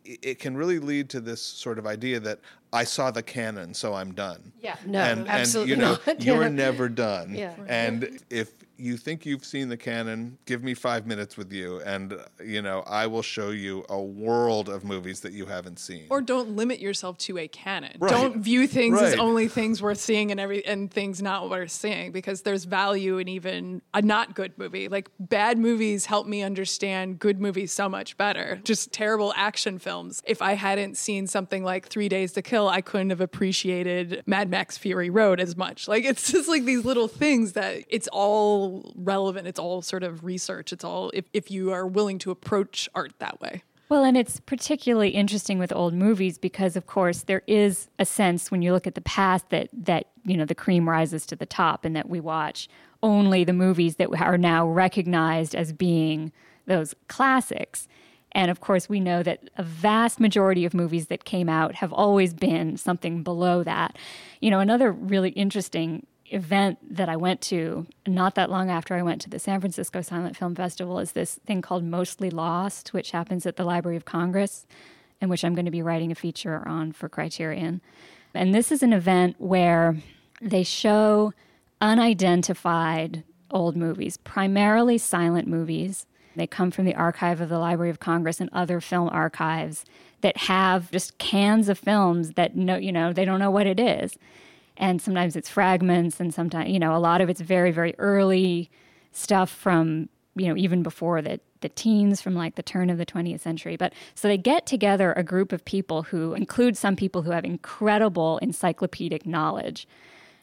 It 0.05 0.39
can 0.39 0.59
really 0.59 0.79
lead 0.79 1.09
to 1.09 1.21
this 1.23 1.41
sort 1.41 1.79
of 1.79 1.87
idea 1.87 2.21
that 2.21 2.39
I 2.71 2.85
saw 2.85 3.11
the 3.11 3.23
canon, 3.23 3.73
so 3.73 3.95
I'm 3.95 4.13
done. 4.13 4.53
Yeah, 4.61 4.77
no, 4.87 4.99
and, 5.01 5.27
absolutely 5.27 5.73
and 5.73 5.81
you 5.83 5.89
know 5.89 5.99
not. 6.07 6.23
you're 6.27 6.43
Yeah. 6.43 6.49
never 6.51 6.89
done. 6.91 7.35
Yeah. 7.35 7.55
And 7.67 8.21
if 8.29 8.53
you 8.81 8.97
think 8.97 9.27
you've 9.27 9.45
seen 9.45 9.69
the 9.69 9.77
canon, 9.77 10.39
give 10.47 10.63
me 10.63 10.75
five 10.75 11.07
minutes 11.07 11.37
with 11.37 11.53
you, 11.53 11.81
and 11.81 12.19
you 12.45 12.63
know 12.63 12.83
I 12.87 13.07
will 13.07 13.23
show 13.23 13.51
you 13.51 13.85
a 13.89 14.01
world 14.01 14.69
of 14.69 14.85
movies 14.85 15.21
that 15.21 15.33
you 15.33 15.47
haven't 15.47 15.79
seen. 15.79 16.07
Or 16.11 16.21
don't 16.21 16.57
limit 16.57 16.81
yourself 16.81 17.19
to 17.19 17.39
a 17.39 17.49
canon. 17.49 17.97
Right. 17.99 18.11
Don't 18.11 18.39
view 18.39 18.67
things 18.67 19.01
as 19.01 19.15
only 19.17 19.49
things 19.49 19.83
worth 19.83 20.01
seeing 20.01 20.31
and 20.31 20.41
every 20.41 20.65
and 20.67 20.91
things 20.91 21.21
not 21.23 21.51
worth 21.51 21.71
seeing 21.71 22.13
because 22.13 22.43
there's 22.43 22.65
value 22.65 23.19
in 23.19 23.29
even 23.29 23.83
a 23.95 24.03
not 24.03 24.35
good 24.35 24.57
movie. 24.57 24.89
Like 24.89 25.11
bad 25.19 25.59
movies 25.59 26.07
help 26.07 26.27
me 26.27 26.43
understand 26.43 27.19
good 27.19 27.41
movies 27.41 27.73
so 27.73 27.89
much 27.89 28.17
better. 28.17 28.61
Just 28.65 28.93
terrible 28.93 29.33
action 29.37 29.79
films. 29.79 30.23
If 30.27 30.43
I 30.43 30.55
hadn't 30.55 30.97
seen 30.97 31.27
something 31.27 31.65
like 31.65 31.89
Three 31.89 32.09
Days 32.09 32.33
to 32.33 32.43
Kill, 32.43 32.69
I 32.69 32.81
couldn't 32.81 33.11
have 33.11 33.21
appreciated 33.21 34.23
Mad 34.27 34.51
Max 34.51 34.79
Fury 34.79 35.11
Road 35.11 35.41
as 35.41 35.57
much. 35.57 35.89
Like 35.89 36.05
it's 36.05 36.31
just 36.31 36.49
like 36.49 36.65
these 36.65 36.85
little 36.85 37.09
things 37.09 37.53
that 37.53 37.85
it's 37.89 38.09
all 38.09 38.70
relevant. 38.95 39.47
It's 39.47 39.59
all 39.59 39.83
sort 39.83 40.03
of 40.03 40.25
research. 40.25 40.73
It's 40.73 40.85
all 40.85 41.11
if, 41.15 41.25
if 41.33 41.51
you 41.51 41.73
are 41.73 41.87
willing 41.87 42.19
to 42.21 42.31
approach 42.31 42.89
art 42.95 43.13
that 43.19 43.41
way. 43.41 43.63
Well, 43.91 44.05
and 44.05 44.17
it's 44.17 44.39
particularly 44.39 45.11
interesting 45.11 45.59
with 45.59 45.73
old 45.73 45.95
movies 45.95 46.39
because, 46.39 46.77
of 46.77 46.87
course, 46.87 47.23
there 47.23 47.43
is 47.49 47.89
a 47.99 48.05
sense 48.05 48.49
when 48.49 48.63
you 48.63 48.73
look 48.73 48.87
at 48.87 48.95
the 48.95 49.01
past 49.01 49.51
that 49.51 49.69
that 49.73 50.07
you 50.25 50.37
know 50.37 50.45
the 50.45 50.55
cream 50.55 50.89
rises 50.89 51.27
to 51.27 51.37
the 51.37 51.47
top, 51.47 51.85
and 51.85 51.97
that 51.97 52.09
we 52.09 52.21
watch 52.21 52.69
only 53.03 53.43
the 53.43 53.53
movies 53.53 53.97
that 53.97 54.09
are 54.21 54.39
now 54.39 54.69
recognized 54.69 55.57
as 55.57 55.73
being 55.73 56.31
those 56.67 56.95
classics. 57.09 57.89
And 58.33 58.49
of 58.49 58.61
course, 58.61 58.89
we 58.89 59.01
know 59.01 59.25
that 59.25 59.51
a 59.57 59.65
vast 59.65 60.21
majority 60.21 60.65
of 60.65 60.73
movies 60.73 61.07
that 61.09 61.25
came 61.25 61.49
out 61.49 61.75
have 61.77 61.93
always 61.93 62.33
been 62.33 62.77
something 62.77 63.25
below 63.25 63.65
that. 63.65 63.99
You 64.41 64.51
know, 64.51 64.61
another 64.61 64.93
really 64.93 65.31
interesting 65.31 66.07
event 66.31 66.79
that 66.97 67.09
I 67.09 67.17
went 67.17 67.41
to 67.43 67.87
not 68.07 68.35
that 68.35 68.51
long 68.51 68.71
after 68.71 68.95
I 68.95 69.03
went 69.03 69.21
to 69.23 69.31
the 69.31 69.39
San 69.39 69.61
Francisco 69.61 70.01
Silent 70.01 70.37
Film 70.37 70.55
Festival 70.55 70.99
is 70.99 71.13
this 71.13 71.41
thing 71.47 71.63
called 71.63 71.85
Mostly 71.85 72.31
Lost, 72.31 72.93
which 72.93 73.11
happens 73.11 73.47
at 73.47 73.57
the 73.57 73.65
Library 73.65 73.97
of 73.97 74.05
Congress, 74.05 74.67
and 75.21 75.31
which 75.31 75.45
I'm 75.45 75.55
going 75.55 75.65
to 75.67 75.71
be 75.71 75.83
writing 75.83 76.11
a 76.11 76.15
feature 76.15 76.67
on 76.67 76.93
for 76.93 77.09
Criterion. 77.09 77.81
And 78.35 78.55
this 78.55 78.71
is 78.71 78.83
an 78.83 78.93
event 78.93 79.37
where 79.39 79.97
they 80.41 80.63
show 80.63 81.33
unidentified 81.81 83.25
old 83.51 83.77
movies, 83.77 84.17
primarily 84.17 84.99
silent 84.99 85.49
movies. 85.49 86.07
They 86.37 86.47
come 86.47 86.71
from 86.71 86.85
the 86.85 86.95
archive 86.95 87.41
of 87.41 87.49
the 87.49 87.59
Library 87.59 87.91
of 87.91 87.99
Congress 87.99 88.41
and 88.41 88.49
other 88.53 88.81
film 88.81 89.09
archives 89.11 89.85
that 90.21 90.37
have 90.37 90.91
just 90.91 91.19
cans 91.19 91.69
of 91.69 91.79
films 91.79 92.33
that 92.33 92.55
no, 92.55 92.77
you 92.77 92.93
know, 92.93 93.13
they 93.13 93.25
don't 93.25 93.41
know 93.41 93.51
what 93.51 93.67
it 93.67 93.81
is. 93.81 94.17
And 94.81 95.01
sometimes 95.01 95.37
it's 95.37 95.51
fragments 95.51 96.19
and 96.21 96.33
sometimes, 96.33 96.71
you 96.71 96.79
know, 96.79 96.97
a 96.97 96.99
lot 96.99 97.21
of 97.21 97.29
it's 97.29 97.43
very, 97.43 97.71
very 97.71 97.95
early 97.99 98.71
stuff 99.13 99.51
from, 99.51 100.09
you 100.35 100.49
know, 100.49 100.57
even 100.57 100.83
before 100.83 101.21
the, 101.21 101.39
the 101.61 101.69
teens 101.69 102.23
from 102.23 102.35
like 102.35 102.55
the 102.55 102.63
turn 102.63 102.89
of 102.89 102.97
the 102.97 103.05
20th 103.05 103.41
century. 103.41 103.77
But 103.77 103.93
so 104.15 104.27
they 104.27 104.39
get 104.39 104.65
together 104.65 105.13
a 105.13 105.23
group 105.23 105.53
of 105.53 105.67
people 105.67 106.05
who 106.05 106.33
include 106.33 106.79
some 106.79 106.97
people 106.97 107.21
who 107.23 107.31
have 107.31 107.45
incredible 107.45 108.39
encyclopedic 108.39 109.27
knowledge. 109.27 109.87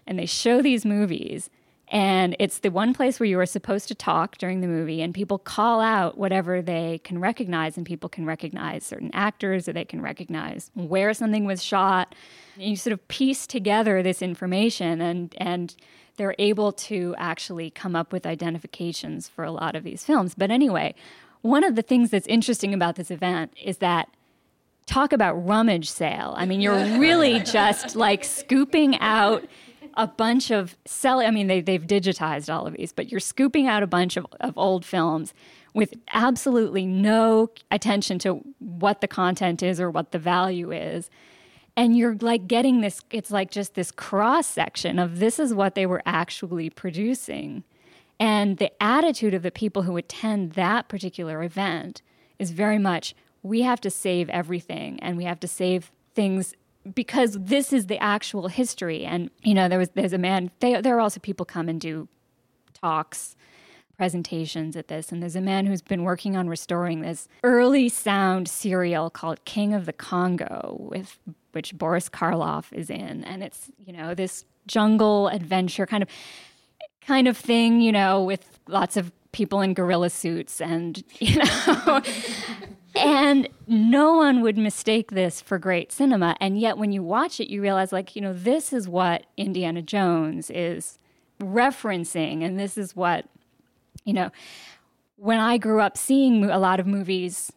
And 0.06 0.20
they 0.20 0.28
show 0.28 0.62
these 0.62 0.86
movies 0.86 1.50
and 1.90 2.36
it's 2.38 2.60
the 2.60 2.70
one 2.70 2.94
place 2.94 3.20
where 3.20 3.28
you 3.28 3.40
are 3.40 3.46
supposed 3.46 3.88
to 3.88 3.96
talk 3.96 4.38
during 4.38 4.60
the 4.60 4.68
movie, 4.68 5.02
and 5.02 5.14
people 5.14 5.40
call 5.40 5.80
out 5.80 6.18
whatever 6.18 6.62
they 6.62 7.00
can 7.04 7.20
recognize, 7.20 7.78
and 7.78 7.86
people 7.86 8.10
can 8.10 8.26
recognize 8.26 8.84
certain 8.84 9.10
actors 9.14 9.70
or 9.70 9.74
they 9.74 9.86
can 9.86 10.02
recognize 10.02 10.70
where 10.74 11.14
something 11.14 11.46
was 11.46 11.64
shot. 11.64 12.14
And 12.56 12.66
you 12.66 12.76
sort 12.76 12.92
of 12.94 13.08
piece 13.08 13.48
together 13.48 14.04
this 14.04 14.22
information, 14.22 15.00
and, 15.00 15.34
and 15.38 15.76
they're 16.18 16.36
able 16.38 16.74
to 16.74 17.16
actually 17.18 17.70
come 17.70 17.96
up 17.96 18.12
with 18.12 18.26
identifications 18.26 19.30
for 19.30 19.46
a 19.46 19.52
lot 19.52 19.76
of 19.76 19.86
these 19.86 20.04
films. 20.04 20.36
But 20.36 20.52
anyway, 20.52 20.94
one 21.42 21.64
of 21.64 21.76
the 21.76 21.82
things 21.82 22.10
that's 22.10 22.28
interesting 22.28 22.74
about 22.74 22.96
this 22.96 23.10
event 23.10 23.54
is 23.64 23.78
that 23.78 24.10
talk 24.88 25.14
about 25.14 25.34
rummage 25.36 25.90
sale. 25.90 26.34
I 26.36 26.46
mean, 26.46 26.60
you're 26.60 26.74
really 27.00 27.40
just 27.40 27.96
like 27.96 28.26
scooping 28.26 29.00
out 29.00 29.46
a 29.98 30.08
bunch 30.08 30.52
of 30.52 30.78
sell. 30.86 31.20
I 31.20 31.32
mean, 31.32 31.48
they 31.48 31.60
they've 31.60 31.86
digitized 31.86 32.54
all 32.54 32.68
of 32.68 32.76
these, 32.76 32.94
but 32.94 33.12
you're 33.12 33.20
scooping 33.20 33.68
out 33.68 33.84
a 33.84 33.88
bunch 33.88 34.16
of, 34.16 34.26
of 34.40 34.58
old 34.58 34.86
films 34.86 35.34
with 35.74 35.94
absolutely 36.14 36.86
no 36.86 37.50
attention 37.72 38.20
to 38.20 38.44
what 38.60 39.02
the 39.02 39.08
content 39.08 39.62
is 39.62 39.80
or 39.82 39.92
what 39.92 40.12
the 40.12 40.20
value 40.20 40.72
is. 40.72 41.10
And 41.76 41.96
you're 41.96 42.16
like 42.16 42.48
getting 42.48 42.82
this, 42.82 43.02
it's 43.12 43.30
like 43.30 43.52
just 43.52 43.76
this 43.76 43.92
cross 43.92 44.48
section 44.48 44.98
of 44.98 45.20
this 45.20 45.38
is 45.40 45.54
what 45.54 45.76
they 45.76 45.86
were 45.86 46.02
actually 46.06 46.72
producing. 46.72 47.64
And 48.20 48.58
the 48.58 48.72
attitude 48.82 49.36
of 49.36 49.44
the 49.44 49.52
people 49.52 49.84
who 49.84 49.98
attend 49.98 50.54
that 50.54 50.88
particular 50.88 51.44
event 51.44 52.02
is 52.40 52.50
very 52.50 52.80
much 52.80 53.14
we 53.44 53.62
have 53.62 53.80
to 53.82 53.92
save 53.92 54.30
everything 54.30 55.00
and 55.02 55.18
we 55.18 55.26
have 55.26 55.40
to 55.42 55.48
save 55.48 55.92
things 56.16 56.56
because 56.94 57.38
this 57.40 57.74
is 57.74 57.88
the 57.88 57.98
actual 58.02 58.48
history. 58.48 59.06
And 59.06 59.30
you 59.44 59.54
know, 59.54 59.68
there 59.68 59.80
was 59.80 59.90
there's 59.90 60.14
a 60.14 60.18
man. 60.18 60.52
They, 60.60 60.82
there 60.82 60.96
are 60.98 61.00
also 61.00 61.20
people 61.20 61.46
come 61.46 61.70
and 61.70 61.80
do 61.80 62.08
talks, 62.74 63.36
presentations 63.98 64.76
at 64.76 64.88
this, 64.88 65.12
and 65.12 65.22
there's 65.22 65.36
a 65.36 65.42
man 65.42 65.66
who's 65.66 65.82
been 65.82 66.04
working 66.04 66.36
on 66.36 66.48
restoring 66.48 67.02
this 67.02 67.28
early 67.44 67.90
sound 67.90 68.48
serial 68.48 69.10
called 69.10 69.44
King 69.46 69.74
of 69.74 69.86
the 69.86 69.94
Congo, 69.94 70.78
with 70.80 71.20
which 71.52 71.76
Boris 71.78 72.10
Karloff 72.10 72.72
is 72.72 72.90
in, 72.90 73.24
and 73.24 73.44
it's 73.44 73.72
you 73.86 73.94
know 73.94 74.14
this 74.14 74.46
jungle 74.68 75.28
adventure 75.30 75.86
kind 75.86 76.04
of 76.04 76.10
kind 77.02 77.28
of 77.28 77.38
thing, 77.38 77.82
you 77.82 77.92
know, 77.92 78.24
with 78.24 78.60
lots 78.68 78.98
of 78.98 79.12
people 79.32 79.62
in 79.62 79.74
gorilla 79.74 80.10
suits 80.10 80.60
and 80.60 81.04
you 81.20 81.38
know 81.38 82.02
and 82.98 83.48
no 83.68 84.14
one 84.14 84.42
would 84.42 84.58
mistake 84.58 85.12
this 85.12 85.42
for 85.42 85.58
great 85.58 85.92
cinema. 85.92 86.36
And 86.40 86.60
yet, 86.60 86.78
when 86.78 86.92
you 86.92 87.04
watch 87.04 87.40
it, 87.40 87.50
you 87.50 87.62
realize, 87.62 87.92
like, 87.92 88.16
you 88.16 88.22
know, 88.22 88.34
this 88.34 88.74
is 88.74 88.88
what 88.88 89.26
Indiana 89.38 89.82
Jones 89.82 90.50
is 90.50 91.00
referencing. 91.40 92.44
And 92.44 92.60
this 92.60 92.78
is 92.78 92.96
what, 92.96 93.26
you 94.04 94.14
know, 94.14 94.32
when 95.18 95.40
I 95.40 95.58
grew 95.58 95.82
up 95.82 95.98
seeing 95.98 96.46
a 96.46 96.60
lot 96.60 96.80
of 96.80 96.88
movies 96.88 97.52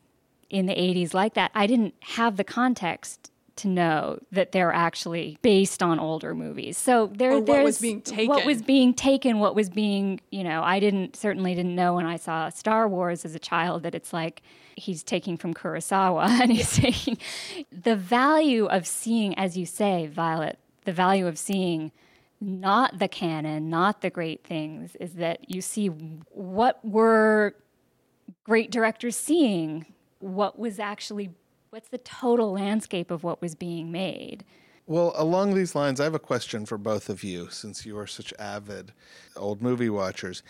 in 0.49 0.67
the 0.67 0.75
80s 0.75 1.15
like 1.15 1.35
that, 1.35 1.51
I 1.55 1.67
didn't 1.67 1.95
have 2.01 2.37
the 2.37 2.45
context 2.45 3.31
to 3.61 3.69
know 3.69 4.19
that 4.33 4.53
they're 4.53 4.73
actually 4.73 5.39
based 5.43 5.83
on 5.83 5.99
older 5.99 6.35
movies. 6.35 6.77
So 6.77 7.09
there, 7.15 7.33
or 7.33 7.41
what 7.41 7.65
was 7.65 7.79
being 7.79 8.03
taken. 8.03 8.29
what 8.29 8.45
was 8.45 8.63
being 8.63 8.95
taken, 8.95 9.39
what 9.39 9.55
was 9.55 9.71
being, 9.71 10.21
you 10.31 10.45
know, 10.45 10.63
I 10.63 10.81
didn't 10.81 11.17
certainly 11.17 11.55
didn't 11.55 11.75
know 11.75 11.95
when 11.95 12.07
I 12.07 12.17
saw 12.17 12.49
Star 12.49 12.89
Wars 12.89 13.25
as 13.25 13.35
a 13.35 13.39
child 13.39 13.83
that 13.83 13.95
it's 13.95 14.13
like 14.13 14.43
he's 14.77 15.03
taking 15.03 15.37
from 15.37 15.55
Kurosawa 15.55 16.29
and 16.41 16.53
he's 16.53 16.77
taking 16.77 17.19
the 17.71 17.97
value 17.97 18.67
of 18.67 18.87
seeing, 18.87 19.37
as 19.39 19.57
you 19.57 19.67
say, 19.67 20.07
Violet, 20.07 20.59
the 20.85 20.93
value 20.93 21.27
of 21.27 21.39
seeing 21.39 21.93
not 22.41 22.99
the 22.99 23.09
canon, 23.09 23.69
not 23.69 24.01
the 24.01 24.11
great 24.11 24.45
things, 24.45 24.97
is 24.97 25.15
that 25.15 25.51
you 25.51 25.61
see 25.61 25.89
what 25.89 26.83
were 26.85 27.55
great 28.45 28.71
directors 28.71 29.17
seeing, 29.17 29.87
what 30.21 30.59
was 30.59 30.79
actually 30.79 31.31
what's 31.71 31.89
the 31.89 31.99
total 31.99 32.53
landscape 32.53 33.11
of 33.11 33.23
what 33.23 33.41
was 33.41 33.55
being 33.55 33.93
made. 33.93 34.45
Well, 34.87 35.13
along 35.15 35.55
these 35.55 35.77
lines, 35.77 36.01
I 36.01 36.05
have 36.05 36.17
a 36.17 36.19
question 36.19 36.67
for 36.67 36.77
both 36.77 37.09
of 37.09 37.23
you, 37.23 37.49
since 37.51 37.87
you 37.87 37.97
are 37.97 38.09
such 38.09 38.35
avid 38.41 38.93
old 39.37 39.63
movie 39.63 39.89
watchers. 39.89 40.43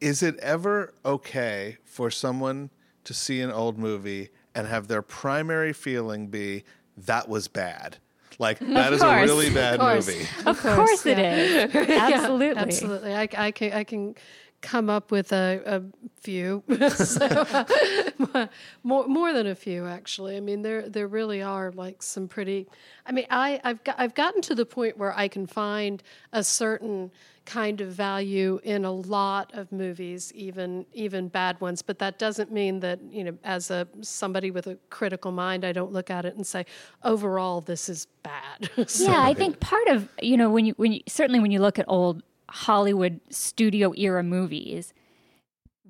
Is 0.00 0.22
it 0.22 0.38
ever 0.38 0.94
okay 1.04 1.78
for 1.84 2.10
someone 2.10 2.70
to 3.02 3.12
see 3.12 3.40
an 3.40 3.50
old 3.50 3.76
movie 3.76 4.28
and 4.54 4.68
have 4.68 4.86
their 4.86 5.02
primary 5.02 5.72
feeling 5.72 6.28
be 6.28 6.62
that 6.96 7.28
was 7.28 7.48
bad. 7.48 7.96
Like 8.38 8.58
that 8.60 8.92
is 8.92 9.02
a 9.02 9.20
really 9.22 9.50
bad 9.50 9.80
movie. 9.80 10.26
Of 10.46 10.60
course, 10.60 10.64
of 10.64 10.76
course, 10.76 11.06
it 11.06 11.18
is. 11.18 11.74
Absolutely, 11.74 12.46
yeah, 12.46 12.54
absolutely. 12.56 13.14
I, 13.14 13.28
I, 13.36 13.50
can 13.50 13.72
I 13.72 13.84
can 13.84 14.14
come 14.62 14.88
up 14.88 15.10
with 15.10 15.32
a, 15.32 15.60
a 15.66 15.82
few, 16.20 16.62
more 18.82 19.06
more 19.06 19.32
than 19.32 19.48
a 19.48 19.54
few 19.54 19.86
actually. 19.86 20.36
I 20.36 20.40
mean, 20.40 20.62
there 20.62 20.88
there 20.88 21.08
really 21.08 21.42
are 21.42 21.72
like 21.72 22.02
some 22.02 22.28
pretty. 22.28 22.68
I 23.04 23.12
mean, 23.12 23.26
I 23.28 23.60
I've 23.64 23.84
got, 23.84 23.96
I've 23.98 24.14
gotten 24.14 24.40
to 24.42 24.54
the 24.54 24.64
point 24.64 24.96
where 24.96 25.16
I 25.16 25.28
can 25.28 25.46
find 25.46 26.02
a 26.32 26.42
certain 26.42 27.10
kind 27.44 27.80
of 27.80 27.88
value 27.88 28.60
in 28.62 28.84
a 28.84 28.92
lot 28.92 29.52
of 29.54 29.72
movies, 29.72 30.32
even 30.34 30.86
even 30.92 31.28
bad 31.28 31.60
ones. 31.60 31.82
But 31.82 31.98
that 31.98 32.18
doesn't 32.18 32.52
mean 32.52 32.80
that 32.80 33.00
you 33.10 33.24
know, 33.24 33.36
as 33.44 33.70
a 33.70 33.88
somebody 34.00 34.50
with 34.50 34.68
a 34.68 34.78
critical 34.90 35.32
mind, 35.32 35.64
I 35.64 35.72
don't 35.72 35.92
look 35.92 36.10
at 36.10 36.24
it 36.24 36.36
and 36.36 36.46
say, 36.46 36.66
overall, 37.02 37.60
this 37.60 37.88
is 37.88 38.06
bad. 38.22 38.70
so, 38.88 39.10
yeah, 39.10 39.22
I 39.22 39.34
think 39.34 39.60
part 39.60 39.88
of 39.88 40.08
you 40.20 40.36
know 40.36 40.50
when 40.50 40.66
you 40.66 40.74
when 40.76 40.92
you 40.92 41.00
certainly 41.08 41.40
when 41.40 41.50
you 41.50 41.60
look 41.60 41.78
at 41.78 41.84
old 41.88 42.22
Hollywood 42.52 43.20
studio 43.30 43.92
era 43.96 44.22
movies, 44.22 44.92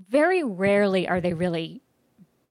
very 0.09 0.43
rarely 0.43 1.09
are 1.09 1.21
they 1.21 1.35
really 1.35 1.83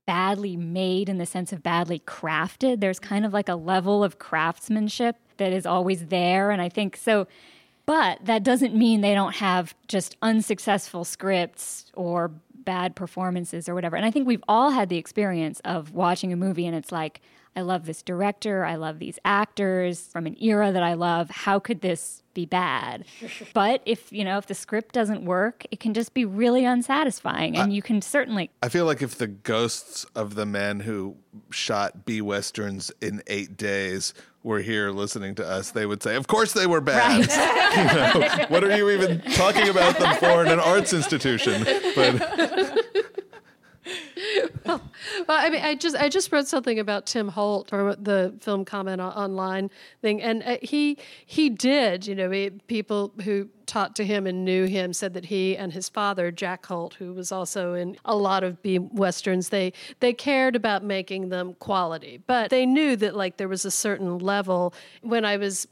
badly 0.06 0.58
made 0.58 1.10
in 1.10 1.18
the 1.18 1.26
sense 1.26 1.54
of 1.54 1.64
badly 1.64 2.00
crafted. 2.00 2.80
There's 2.80 3.00
kind 3.00 3.26
of 3.26 3.34
like 3.34 3.48
a 3.50 3.56
level 3.56 4.04
of 4.04 4.20
craftsmanship 4.20 5.16
that 5.38 5.54
is 5.54 5.66
always 5.66 6.08
there. 6.08 6.52
And 6.52 6.62
I 6.62 6.70
think 6.70 6.98
so 6.98 7.28
but 7.86 8.24
that 8.26 8.44
doesn't 8.44 8.76
mean 8.76 9.02
they 9.02 9.14
don't 9.14 9.36
have 9.36 9.76
just 9.88 10.16
unsuccessful 10.22 11.04
scripts 11.04 11.92
or 11.94 12.32
bad 12.54 12.96
performances 12.96 13.68
or 13.68 13.74
whatever. 13.74 13.96
And 13.96 14.06
I 14.06 14.12
think 14.12 14.28
we've 14.28 14.44
all 14.48 14.72
had 14.72 14.90
the 14.90 14.98
experience 14.98 15.60
of 15.66 15.92
watching 15.94 16.32
a 16.32 16.36
movie 16.36 16.66
and 16.66 16.76
it's 16.76 16.92
like, 16.92 17.22
I 17.56 17.62
love 17.62 17.86
this 17.86 18.02
director, 18.02 18.64
I 18.64 18.76
love 18.76 19.00
these 19.00 19.20
actors 19.26 20.08
from 20.08 20.26
an 20.26 20.38
era 20.42 20.72
that 20.72 20.84
I 20.84 20.94
love. 20.94 21.30
How 21.30 21.60
could 21.60 21.82
this 21.82 22.24
be 22.34 22.46
bad? 22.46 23.04
but 23.54 23.82
if, 23.86 24.12
you 24.12 24.24
know, 24.24 24.38
if 24.38 24.48
the 24.48 24.54
script 24.54 24.94
doesn't 24.94 25.26
work, 25.26 25.66
it 25.70 25.80
can 25.80 25.94
just 25.94 26.14
be 26.14 26.24
really 26.24 26.66
unsatisfying 26.66 27.58
and 27.58 27.72
I, 27.72 27.76
you 27.76 27.82
can 27.82 28.02
certainly 28.02 28.52
I 28.64 28.70
feel 28.70 28.86
like 28.86 29.02
if 29.02 29.16
the 29.18 29.28
ghosts 29.28 30.06
of 30.16 30.36
the 30.36 30.46
men 30.46 30.80
who 30.80 31.18
shot 31.50 32.06
B 32.06 32.22
westerns 32.22 32.92
in 33.02 33.22
8 33.28 33.58
days 33.58 34.14
were 34.44 34.60
here 34.60 34.92
listening 34.92 35.36
to 35.36 35.48
us, 35.48 35.72
they 35.72 35.86
would 35.86 36.02
say, 36.02 36.16
"Of 36.16 36.28
course 36.28 36.54
they 36.54 36.66
were 36.66 36.82
bad. 36.82 37.28
Right. 37.28 38.18
you 38.18 38.40
know, 38.40 38.46
what 38.48 38.64
are 38.64 38.76
you 38.76 38.90
even 38.90 39.22
talking 39.34 39.70
about 39.70 40.00
them 40.00 40.16
for 40.18 40.44
in 40.44 40.52
an 40.52 40.60
arts 40.60 40.94
institution?" 40.94 41.64
But 41.96 43.11
well, 44.66 44.82
well, 45.28 45.38
I 45.46 45.50
mean, 45.50 45.62
I 45.62 45.76
just 45.76 45.96
I 45.96 46.10
just 46.10 46.32
read 46.32 46.48
something 46.48 46.80
about 46.80 47.06
Tim 47.06 47.30
Holt 47.30 47.70
for 47.70 47.96
the 47.96 48.34
film 48.40 48.66
comment 48.66 49.02
online 49.02 49.70
thing, 50.02 50.22
and 50.22 50.44
uh, 50.44 50.58
he 50.62 50.98
he 51.26 51.50
did. 51.50 52.08
You 52.08 52.16
know, 52.16 52.30
he, 52.30 52.50
people 52.68 53.14
who 53.24 53.50
talked 53.66 53.96
to 53.96 54.06
him 54.06 54.28
and 54.28 54.44
knew 54.44 54.66
him 54.66 54.94
said 54.94 55.14
that 55.14 55.26
he 55.26 55.56
and 55.56 55.72
his 55.74 55.90
father 55.90 56.32
Jack 56.32 56.66
Holt, 56.66 56.96
who 56.96 57.14
was 57.14 57.32
also 57.32 57.74
in 57.74 57.96
a 58.06 58.16
lot 58.16 58.44
of 58.44 58.62
B 58.62 58.80
westerns, 58.80 59.50
they 59.50 59.74
they 60.00 60.14
cared 60.14 60.56
about 60.56 60.84
making 60.84 61.30
them 61.30 61.56
quality, 61.56 62.22
but 62.28 62.50
they 62.50 62.66
knew 62.66 62.96
that 62.98 63.16
like 63.16 63.38
there 63.38 63.48
was 63.48 63.66
a 63.66 63.72
certain 63.72 64.18
level. 64.20 64.74
When 65.02 65.26
I 65.26 65.38
was 65.38 65.68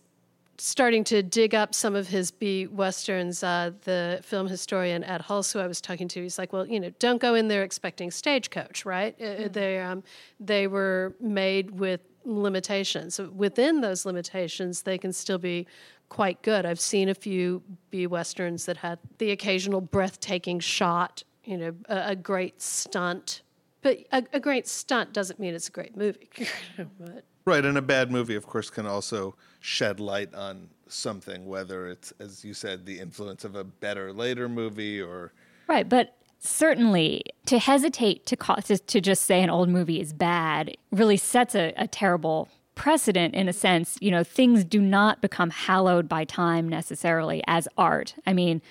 starting 0.60 1.04
to 1.06 1.24
dig 1.24 1.56
up 1.56 1.74
some 1.74 1.96
of 1.96 2.08
his 2.08 2.32
B 2.32 2.68
westerns, 2.68 3.44
uh, 3.44 3.72
the 3.84 4.20
film 4.24 4.48
historian 4.48 5.04
Ed 5.04 5.22
Hulse, 5.22 5.54
who 5.54 5.60
I 5.60 5.68
was 5.68 5.82
talking 5.82 6.08
to, 6.10 6.22
he's 6.22 6.38
like, 6.38 6.54
"Well, 6.54 6.68
you 6.68 6.80
know, 6.80 6.92
don't 7.00 7.22
go 7.22 7.34
in 7.36 7.48
there 7.48 7.64
expecting 7.64 8.12
stagecoach, 8.12 8.86
right? 8.86 9.18
Mm-hmm. 9.20 9.52
They 9.52 9.80
um, 9.80 10.04
they 10.40 10.68
were 10.68 11.16
made 11.20 11.72
with 11.72 12.02
limitations. 12.26 13.20
Within 13.20 13.82
those 13.82 14.06
limitations, 14.06 14.84
they 14.84 14.98
can 14.98 15.14
still 15.14 15.38
be 15.38 15.68
quite 16.10 16.42
good. 16.42 16.66
I've 16.66 16.80
seen 16.80 17.10
a 17.10 17.16
few 17.16 17.62
B 17.92 18.08
westerns 18.08 18.66
that 18.66 18.78
had 18.78 19.00
the 19.18 19.32
occasional 19.32 19.82
breathtaking 19.82 20.60
shot, 20.60 21.24
you 21.44 21.58
know, 21.58 21.76
a, 21.88 22.10
a 22.10 22.16
great 22.16 22.62
stunt." 22.62 23.42
But 23.82 24.00
a, 24.12 24.24
a, 24.34 24.40
great 24.42 24.68
stunt 24.68 25.14
doesn't 25.14 25.40
mean 25.40 25.54
it's 25.54 25.70
a 25.70 25.72
great 25.72 25.96
movie. 25.96 26.30
but 27.00 27.24
Right, 27.50 27.66
and 27.66 27.80
a 27.80 27.82
bad 27.82 28.12
movie, 28.12 28.36
of 28.36 28.46
course, 28.46 28.70
can 28.70 28.86
also 28.86 29.36
shed 29.60 30.00
light 30.00 30.36
on 30.36 30.70
something, 30.88 31.48
whether 31.48 31.88
it's, 31.88 32.14
as 32.20 32.46
you 32.46 32.54
said, 32.54 32.86
the 32.86 33.00
influence 33.00 33.44
of 33.44 33.56
a 33.56 33.64
better 33.64 34.14
later 34.14 34.48
movie 34.48 35.02
or. 35.02 35.34
Right, 35.68 35.90
but 35.90 36.16
certainly 36.38 37.24
to 37.48 37.58
hesitate 37.58 38.28
to, 38.28 38.38
call, 38.38 38.58
to, 38.58 38.78
to 38.78 39.02
just 39.02 39.26
say 39.26 39.42
an 39.42 39.50
old 39.50 39.68
movie 39.68 40.00
is 40.00 40.14
bad 40.14 40.78
really 40.92 41.18
sets 41.18 41.56
a, 41.56 41.74
a 41.76 41.88
terrible 41.88 42.50
precedent 42.76 43.34
in 43.34 43.50
a 43.50 43.54
sense. 43.54 43.98
You 44.00 44.12
know, 44.12 44.24
things 44.24 44.64
do 44.64 44.80
not 44.80 45.20
become 45.20 45.50
hallowed 45.50 46.08
by 46.08 46.26
time 46.26 46.70
necessarily 46.70 47.44
as 47.48 47.68
art. 47.80 48.14
I 48.28 48.34
mean, 48.34 48.62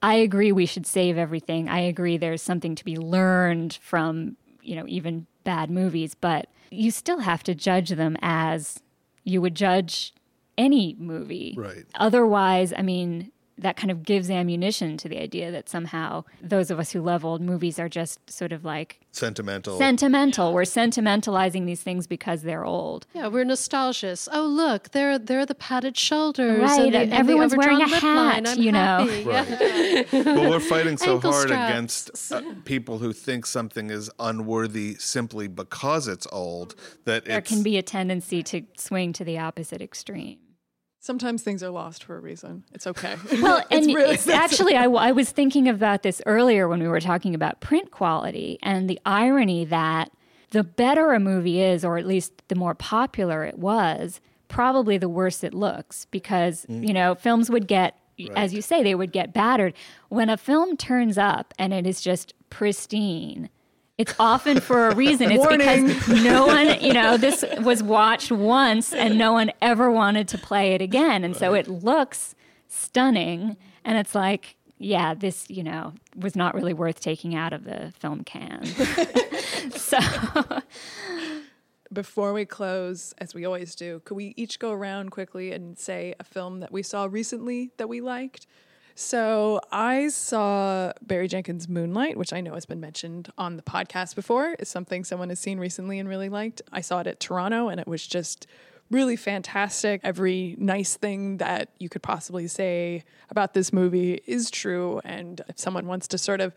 I 0.00 0.14
agree 0.14 0.52
we 0.52 0.64
should 0.64 0.86
save 0.86 1.18
everything. 1.18 1.68
I 1.68 1.80
agree 1.80 2.16
there's 2.16 2.40
something 2.40 2.76
to 2.76 2.84
be 2.84 2.96
learned 2.96 3.80
from, 3.82 4.36
you 4.62 4.76
know, 4.76 4.84
even 4.86 5.26
bad 5.42 5.70
movies, 5.70 6.14
but 6.14 6.48
you 6.70 6.90
still 6.90 7.20
have 7.20 7.42
to 7.44 7.54
judge 7.54 7.90
them 7.90 8.16
as 8.20 8.80
you 9.24 9.40
would 9.40 9.54
judge 9.54 10.14
any 10.56 10.96
movie. 10.98 11.54
Right. 11.56 11.84
Otherwise, 11.94 12.72
I 12.76 12.82
mean, 12.82 13.32
that 13.58 13.76
kind 13.76 13.90
of 13.90 14.02
gives 14.04 14.30
ammunition 14.30 14.96
to 14.98 15.08
the 15.08 15.18
idea 15.20 15.50
that 15.50 15.68
somehow 15.68 16.24
those 16.42 16.70
of 16.70 16.78
us 16.78 16.92
who 16.92 17.00
love 17.00 17.24
old 17.24 17.40
movies 17.40 17.78
are 17.78 17.88
just 17.88 18.30
sort 18.30 18.52
of 18.52 18.64
like 18.64 19.00
sentimental. 19.10 19.78
Sentimental. 19.78 20.52
We're 20.52 20.62
sentimentalizing 20.62 21.66
these 21.66 21.82
things 21.82 22.06
because 22.06 22.42
they're 22.42 22.64
old. 22.64 23.06
Yeah, 23.14 23.28
we're 23.28 23.44
nostalgic. 23.44 23.88
Oh, 24.32 24.46
look, 24.46 24.90
there, 24.90 25.18
there 25.18 25.40
are 25.40 25.46
the 25.46 25.54
padded 25.54 25.96
shoulders, 25.96 26.60
right? 26.60 26.80
And, 26.80 26.94
the, 26.94 26.98
and 26.98 27.12
everyone's 27.12 27.52
and 27.52 27.58
wearing 27.58 27.80
a 27.80 27.88
hat. 27.88 28.58
you 28.58 28.70
know, 28.70 29.06
right. 29.24 29.48
yeah. 29.48 30.04
but 30.12 30.50
we're 30.50 30.60
fighting 30.60 30.96
so 30.96 31.18
hard 31.18 31.48
straps. 31.48 31.72
against 31.72 32.32
uh, 32.32 32.42
people 32.64 32.98
who 32.98 33.12
think 33.12 33.46
something 33.46 33.90
is 33.90 34.10
unworthy 34.18 34.94
simply 34.96 35.48
because 35.48 36.06
it's 36.06 36.26
old 36.30 36.74
that 37.04 37.24
there 37.24 37.40
can 37.40 37.62
be 37.62 37.78
a 37.78 37.82
tendency 37.82 38.42
to 38.42 38.62
swing 38.76 39.12
to 39.14 39.24
the 39.24 39.38
opposite 39.38 39.80
extreme. 39.80 40.38
Sometimes 41.08 41.42
things 41.42 41.62
are 41.62 41.70
lost 41.70 42.04
for 42.04 42.18
a 42.18 42.20
reason. 42.20 42.64
It's 42.74 42.86
okay. 42.86 43.16
Well, 43.40 43.64
and 43.70 43.86
really, 43.86 44.12
it's 44.12 44.28
actually, 44.28 44.76
I, 44.76 44.84
I 44.84 45.12
was 45.12 45.30
thinking 45.30 45.66
about 45.66 46.02
this 46.02 46.20
earlier 46.26 46.68
when 46.68 46.82
we 46.82 46.86
were 46.86 47.00
talking 47.00 47.34
about 47.34 47.60
print 47.60 47.90
quality 47.90 48.58
and 48.62 48.90
the 48.90 49.00
irony 49.06 49.64
that 49.64 50.12
the 50.50 50.62
better 50.62 51.14
a 51.14 51.18
movie 51.18 51.62
is, 51.62 51.82
or 51.82 51.96
at 51.96 52.06
least 52.06 52.42
the 52.48 52.54
more 52.54 52.74
popular 52.74 53.42
it 53.44 53.58
was, 53.58 54.20
probably 54.48 54.98
the 54.98 55.08
worse 55.08 55.42
it 55.42 55.54
looks 55.54 56.04
because, 56.10 56.66
mm. 56.66 56.86
you 56.86 56.92
know, 56.92 57.14
films 57.14 57.48
would 57.48 57.66
get, 57.66 57.98
right. 58.18 58.30
as 58.36 58.52
you 58.52 58.60
say, 58.60 58.82
they 58.82 58.94
would 58.94 59.10
get 59.10 59.32
battered. 59.32 59.72
When 60.10 60.28
a 60.28 60.36
film 60.36 60.76
turns 60.76 61.16
up 61.16 61.54
and 61.58 61.72
it 61.72 61.86
is 61.86 62.02
just 62.02 62.34
pristine, 62.50 63.48
it's 63.98 64.14
often 64.20 64.60
for 64.60 64.88
a 64.88 64.94
reason. 64.94 65.32
It's 65.32 65.44
because 65.44 66.08
no 66.22 66.46
one, 66.46 66.80
you 66.80 66.92
know, 66.92 67.16
this 67.16 67.44
was 67.60 67.82
watched 67.82 68.30
once 68.30 68.92
and 68.92 69.18
no 69.18 69.32
one 69.32 69.50
ever 69.60 69.90
wanted 69.90 70.28
to 70.28 70.38
play 70.38 70.74
it 70.74 70.80
again. 70.80 71.24
And 71.24 71.36
so 71.36 71.54
it 71.54 71.66
looks 71.66 72.36
stunning. 72.68 73.56
And 73.84 73.98
it's 73.98 74.14
like, 74.14 74.56
yeah, 74.78 75.14
this, 75.14 75.50
you 75.50 75.64
know, 75.64 75.94
was 76.16 76.36
not 76.36 76.54
really 76.54 76.72
worth 76.72 77.00
taking 77.00 77.34
out 77.34 77.52
of 77.52 77.64
the 77.64 77.92
film 77.98 78.22
can. 78.22 78.64
so. 79.72 79.98
Before 81.92 82.32
we 82.32 82.44
close, 82.44 83.14
as 83.18 83.34
we 83.34 83.44
always 83.44 83.74
do, 83.74 84.00
could 84.04 84.14
we 84.14 84.34
each 84.36 84.60
go 84.60 84.70
around 84.70 85.10
quickly 85.10 85.52
and 85.52 85.76
say 85.76 86.14
a 86.20 86.24
film 86.24 86.60
that 86.60 86.70
we 86.70 86.82
saw 86.82 87.08
recently 87.10 87.72
that 87.78 87.88
we 87.88 88.00
liked? 88.00 88.46
So 89.00 89.60
I 89.70 90.08
saw 90.08 90.92
Barry 91.02 91.28
Jenkins' 91.28 91.68
Moonlight, 91.68 92.16
which 92.16 92.32
I 92.32 92.40
know 92.40 92.54
has 92.54 92.66
been 92.66 92.80
mentioned 92.80 93.30
on 93.38 93.54
the 93.54 93.62
podcast 93.62 94.16
before. 94.16 94.56
It's 94.58 94.72
something 94.72 95.04
someone 95.04 95.28
has 95.28 95.38
seen 95.38 95.60
recently 95.60 96.00
and 96.00 96.08
really 96.08 96.28
liked. 96.28 96.62
I 96.72 96.80
saw 96.80 96.98
it 96.98 97.06
at 97.06 97.20
Toronto 97.20 97.68
and 97.68 97.78
it 97.78 97.86
was 97.86 98.04
just 98.04 98.48
really 98.90 99.14
fantastic. 99.14 100.00
Every 100.02 100.56
nice 100.58 100.96
thing 100.96 101.36
that 101.36 101.68
you 101.78 101.88
could 101.88 102.02
possibly 102.02 102.48
say 102.48 103.04
about 103.30 103.54
this 103.54 103.72
movie 103.72 104.20
is 104.26 104.50
true. 104.50 105.00
And 105.04 105.42
if 105.46 105.60
someone 105.60 105.86
wants 105.86 106.08
to 106.08 106.18
sort 106.18 106.40
of 106.40 106.52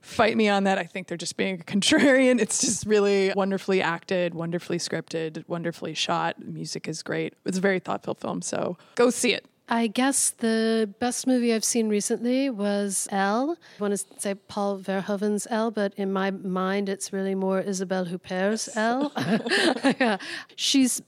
fight 0.00 0.36
me 0.36 0.48
on 0.48 0.62
that, 0.64 0.78
I 0.78 0.84
think 0.84 1.08
they're 1.08 1.16
just 1.18 1.36
being 1.36 1.60
a 1.60 1.64
contrarian. 1.64 2.40
It's 2.40 2.60
just 2.60 2.86
really 2.86 3.32
wonderfully 3.34 3.82
acted, 3.82 4.32
wonderfully 4.32 4.78
scripted, 4.78 5.42
wonderfully 5.48 5.94
shot. 5.94 6.36
The 6.38 6.52
music 6.52 6.86
is 6.86 7.02
great. 7.02 7.34
It's 7.44 7.58
a 7.58 7.60
very 7.60 7.80
thoughtful 7.80 8.14
film. 8.14 8.42
So 8.42 8.78
go 8.94 9.10
see 9.10 9.34
it. 9.34 9.44
I 9.70 9.86
guess 9.86 10.30
the 10.30 10.92
best 10.98 11.28
movie 11.28 11.54
I've 11.54 11.64
seen 11.64 11.88
recently 11.88 12.50
was 12.50 13.06
Elle. 13.12 13.56
I 13.78 13.80
want 13.80 13.96
to 13.96 14.04
say 14.18 14.34
Paul 14.34 14.80
Verhoeven's 14.80 15.46
Elle, 15.48 15.70
but 15.70 15.94
in 15.96 16.12
my 16.12 16.32
mind, 16.32 16.88
it's 16.88 17.12
really 17.12 17.36
more 17.36 17.60
Isabelle 17.60 18.06
Huppert's 18.06 18.76
Elle. 18.76 19.12
yeah. 20.00 20.16
She's 20.56 21.00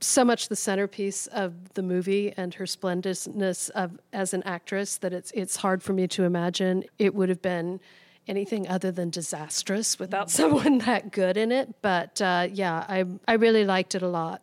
so 0.00 0.26
much 0.26 0.48
the 0.48 0.56
centerpiece 0.56 1.26
of 1.28 1.72
the 1.72 1.82
movie 1.82 2.34
and 2.36 2.52
her 2.54 2.66
splendidness 2.66 3.70
of, 3.70 3.98
as 4.12 4.34
an 4.34 4.42
actress 4.42 4.98
that 4.98 5.12
it's 5.12 5.30
it's 5.32 5.56
hard 5.56 5.82
for 5.82 5.92
me 5.94 6.06
to 6.08 6.24
imagine 6.24 6.84
it 6.98 7.14
would 7.14 7.30
have 7.30 7.40
been 7.40 7.80
anything 8.28 8.68
other 8.68 8.92
than 8.92 9.10
disastrous 9.10 9.98
without 9.98 10.30
someone 10.30 10.78
that 10.86 11.12
good 11.12 11.36
in 11.38 11.50
it. 11.50 11.74
But 11.80 12.20
uh, 12.20 12.48
yeah, 12.52 12.84
I 12.88 13.06
I 13.26 13.34
really 13.34 13.64
liked 13.64 13.94
it 13.94 14.02
a 14.02 14.08
lot. 14.08 14.42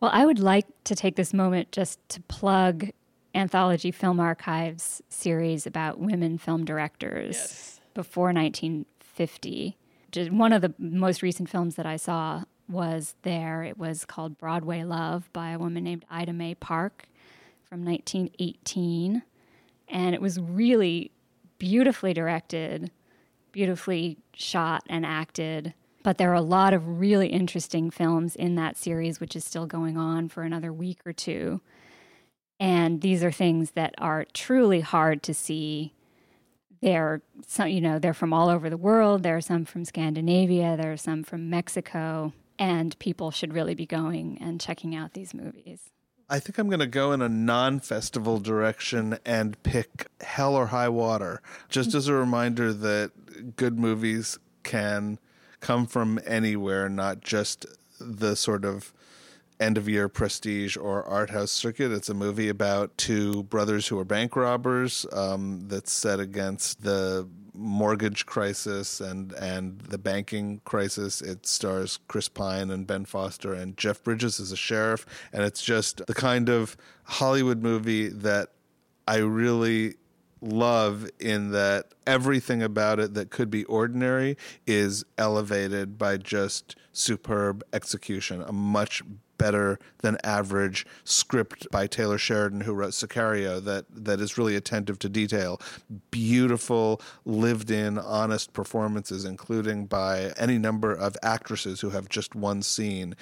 Well, 0.00 0.10
I 0.12 0.26
would 0.26 0.38
like 0.38 0.66
to 0.84 0.94
take 0.94 1.16
this 1.16 1.32
moment 1.32 1.72
just 1.72 1.98
to 2.10 2.20
plug 2.22 2.90
Anthology 3.36 3.90
Film 3.90 4.18
Archives 4.18 5.02
series 5.10 5.66
about 5.66 5.98
women 5.98 6.38
film 6.38 6.64
directors 6.64 7.36
yes. 7.36 7.80
before 7.92 8.32
1950. 8.32 9.76
Just 10.10 10.30
one 10.30 10.54
of 10.54 10.62
the 10.62 10.72
most 10.78 11.20
recent 11.20 11.50
films 11.50 11.74
that 11.74 11.84
I 11.84 11.96
saw 11.96 12.44
was 12.66 13.14
there. 13.22 13.62
It 13.62 13.76
was 13.76 14.06
called 14.06 14.38
Broadway 14.38 14.84
Love 14.84 15.30
by 15.34 15.50
a 15.50 15.58
woman 15.58 15.84
named 15.84 16.06
Ida 16.10 16.32
May 16.32 16.54
Park 16.54 17.08
from 17.62 17.84
1918. 17.84 19.22
And 19.88 20.14
it 20.14 20.22
was 20.22 20.40
really 20.40 21.12
beautifully 21.58 22.14
directed, 22.14 22.90
beautifully 23.52 24.16
shot 24.34 24.82
and 24.88 25.04
acted. 25.04 25.74
But 26.02 26.16
there 26.16 26.30
are 26.30 26.34
a 26.34 26.40
lot 26.40 26.72
of 26.72 27.00
really 27.00 27.28
interesting 27.28 27.90
films 27.90 28.34
in 28.34 28.54
that 28.54 28.78
series, 28.78 29.20
which 29.20 29.36
is 29.36 29.44
still 29.44 29.66
going 29.66 29.98
on 29.98 30.30
for 30.30 30.42
another 30.42 30.72
week 30.72 31.00
or 31.04 31.12
two. 31.12 31.60
And 32.58 33.00
these 33.00 33.22
are 33.22 33.32
things 33.32 33.72
that 33.72 33.94
are 33.98 34.24
truly 34.32 34.80
hard 34.80 35.22
to 35.24 35.34
see. 35.34 35.92
They're 36.80 37.22
some, 37.46 37.68
you 37.68 37.80
know, 37.80 37.98
they're 37.98 38.14
from 38.14 38.32
all 38.32 38.48
over 38.48 38.70
the 38.70 38.76
world. 38.76 39.22
There 39.22 39.36
are 39.36 39.42
some 39.42 39.64
from 39.64 39.84
Scandinavia. 39.84 40.76
There 40.76 40.92
are 40.92 40.96
some 40.96 41.22
from 41.22 41.50
Mexico, 41.50 42.32
and 42.58 42.98
people 42.98 43.30
should 43.30 43.52
really 43.52 43.74
be 43.74 43.86
going 43.86 44.38
and 44.40 44.60
checking 44.60 44.94
out 44.94 45.12
these 45.12 45.34
movies. 45.34 45.90
I 46.28 46.40
think 46.40 46.58
I'm 46.58 46.68
going 46.68 46.80
to 46.80 46.86
go 46.86 47.12
in 47.12 47.22
a 47.22 47.28
non 47.28 47.78
festival 47.80 48.40
direction 48.40 49.18
and 49.24 49.62
pick 49.62 50.08
Hell 50.20 50.56
or 50.56 50.66
High 50.66 50.88
Water, 50.88 51.40
just 51.68 51.94
as 51.94 52.08
a 52.08 52.14
reminder 52.14 52.72
that 52.72 53.56
good 53.56 53.78
movies 53.78 54.38
can 54.64 55.18
come 55.60 55.86
from 55.86 56.18
anywhere, 56.26 56.88
not 56.88 57.20
just 57.20 57.64
the 58.00 58.34
sort 58.34 58.64
of 58.64 58.92
end 59.58 59.78
of 59.78 59.88
year 59.88 60.08
prestige 60.08 60.76
or 60.76 61.04
art 61.04 61.30
house 61.30 61.50
circuit. 61.50 61.92
It's 61.92 62.08
a 62.08 62.14
movie 62.14 62.48
about 62.48 62.96
two 62.98 63.44
brothers 63.44 63.88
who 63.88 63.98
are 63.98 64.04
bank 64.04 64.36
robbers 64.36 65.06
um, 65.12 65.68
that's 65.68 65.92
set 65.92 66.20
against 66.20 66.82
the 66.82 67.28
mortgage 67.54 68.26
crisis 68.26 69.00
and 69.00 69.32
and 69.32 69.80
the 69.80 69.98
banking 69.98 70.60
crisis. 70.64 71.22
It 71.22 71.46
stars 71.46 71.98
Chris 72.08 72.28
Pine 72.28 72.70
and 72.70 72.86
Ben 72.86 73.04
Foster 73.04 73.54
and 73.54 73.76
Jeff 73.76 74.02
Bridges 74.02 74.38
as 74.38 74.52
a 74.52 74.56
sheriff, 74.56 75.06
and 75.32 75.42
it's 75.42 75.62
just 75.62 76.04
the 76.06 76.14
kind 76.14 76.48
of 76.48 76.76
Hollywood 77.04 77.62
movie 77.62 78.08
that 78.08 78.50
I 79.08 79.18
really 79.18 79.94
love 80.42 81.08
in 81.18 81.50
that 81.52 81.86
everything 82.06 82.62
about 82.62 83.00
it 83.00 83.14
that 83.14 83.30
could 83.30 83.50
be 83.50 83.64
ordinary 83.64 84.36
is 84.66 85.04
elevated 85.16 85.96
by 85.96 86.16
just 86.16 86.76
superb 86.92 87.64
execution. 87.72 88.42
A 88.42 88.52
much 88.52 89.02
better 89.38 89.78
than 89.98 90.18
average 90.22 90.86
script 91.04 91.66
by 91.70 91.86
Taylor 91.86 92.18
Sheridan, 92.18 92.62
who 92.62 92.72
wrote 92.72 92.92
Sicario, 92.92 93.62
that 93.64 93.84
that 93.90 94.20
is 94.20 94.38
really 94.38 94.56
attentive 94.56 94.98
to 95.00 95.08
detail. 95.08 95.60
Beautiful, 96.10 97.00
lived 97.24 97.70
in, 97.70 97.98
honest 97.98 98.52
performances, 98.52 99.24
including 99.24 99.86
by 99.86 100.32
any 100.36 100.58
number 100.58 100.92
of 100.92 101.16
actresses 101.22 101.80
who 101.80 101.90
have 101.90 102.08
just 102.08 102.34
one 102.34 102.62
scene. 102.62 103.16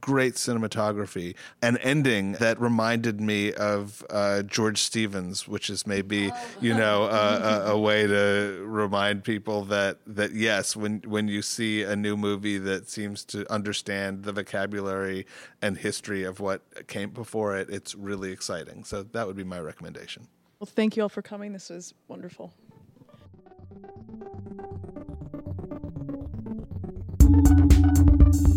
Great 0.00 0.34
cinematography. 0.34 1.34
An 1.62 1.76
ending 1.78 2.32
that 2.32 2.60
reminded 2.60 3.20
me 3.20 3.52
of 3.52 4.04
uh, 4.10 4.42
George 4.42 4.78
Stevens, 4.78 5.46
which 5.46 5.70
is 5.70 5.86
maybe 5.86 6.30
you 6.60 6.74
know 6.74 7.04
a, 7.04 7.68
a, 7.68 7.72
a 7.72 7.78
way 7.78 8.06
to 8.06 8.62
remind 8.64 9.24
people 9.24 9.64
that 9.64 9.98
that 10.06 10.32
yes, 10.32 10.76
when 10.76 11.02
when 11.06 11.28
you 11.28 11.42
see 11.42 11.82
a 11.82 11.96
new 11.96 12.16
movie 12.16 12.58
that 12.58 12.88
seems 12.88 13.24
to 13.26 13.50
understand 13.52 14.24
the 14.24 14.32
vocabulary 14.32 15.26
and 15.62 15.76
history 15.76 16.24
of 16.24 16.40
what 16.40 16.86
came 16.86 17.10
before 17.10 17.56
it, 17.56 17.68
it's 17.70 17.94
really 17.94 18.32
exciting. 18.32 18.84
So 18.84 19.02
that 19.02 19.26
would 19.26 19.36
be 19.36 19.44
my 19.44 19.60
recommendation. 19.60 20.28
Well, 20.58 20.66
thank 20.66 20.96
you 20.96 21.02
all 21.02 21.08
for 21.08 21.22
coming. 21.22 21.52
This 21.52 21.70
was 21.70 21.94
wonderful. 22.08 22.52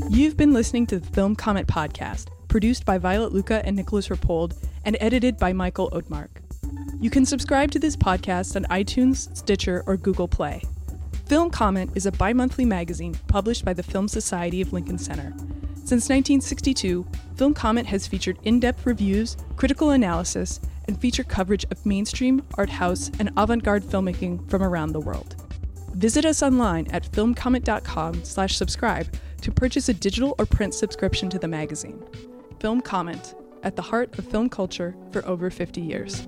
You've 0.09 0.37
been 0.37 0.53
listening 0.53 0.85
to 0.87 0.99
the 0.99 1.07
Film 1.11 1.35
Comment 1.35 1.67
Podcast, 1.67 2.27
produced 2.47 2.85
by 2.85 2.97
Violet 2.97 3.33
Lucca 3.33 3.65
and 3.65 3.75
Nicolas 3.75 4.07
Rapold, 4.09 4.55
and 4.85 4.97
edited 4.99 5.37
by 5.37 5.53
Michael 5.53 5.89
Odemark. 5.91 6.29
You 6.99 7.09
can 7.09 7.25
subscribe 7.25 7.71
to 7.71 7.79
this 7.79 7.95
podcast 7.95 8.55
on 8.55 8.65
iTunes, 8.65 9.35
Stitcher, 9.35 9.83
or 9.87 9.95
Google 9.97 10.27
Play. 10.27 10.61
Film 11.27 11.49
Comment 11.49 11.91
is 11.95 12.05
a 12.05 12.11
bi 12.11 12.33
monthly 12.33 12.65
magazine 12.65 13.17
published 13.27 13.63
by 13.63 13.73
the 13.73 13.83
Film 13.83 14.07
Society 14.07 14.61
of 14.61 14.73
Lincoln 14.73 14.97
Center. 14.97 15.33
Since 15.89 16.07
1962, 16.09 17.03
Film 17.35 17.55
Comment 17.55 17.87
has 17.87 18.05
featured 18.05 18.37
in 18.43 18.59
depth 18.59 18.85
reviews, 18.85 19.35
critical 19.55 19.89
analysis, 19.89 20.59
and 20.87 21.01
feature 21.01 21.23
coverage 21.23 21.65
of 21.71 21.83
mainstream, 21.83 22.43
art 22.59 22.69
house, 22.69 23.09
and 23.17 23.31
avant 23.35 23.63
garde 23.63 23.81
filmmaking 23.81 24.47
from 24.51 24.61
around 24.61 24.91
the 24.91 24.99
world. 24.99 25.35
Visit 25.95 26.25
us 26.25 26.43
online 26.43 26.85
at 26.91 27.11
filmcomment.com 27.11 28.23
slash 28.23 28.55
subscribe 28.55 29.11
to 29.41 29.51
purchase 29.51 29.89
a 29.89 29.93
digital 29.95 30.35
or 30.37 30.45
print 30.45 30.75
subscription 30.75 31.27
to 31.27 31.39
the 31.39 31.47
magazine. 31.47 32.05
Film 32.59 32.81
Comment, 32.81 33.33
at 33.63 33.75
the 33.75 33.81
heart 33.81 34.15
of 34.19 34.27
film 34.27 34.47
culture 34.47 34.95
for 35.11 35.25
over 35.25 35.49
50 35.49 35.81
years. 35.81 36.27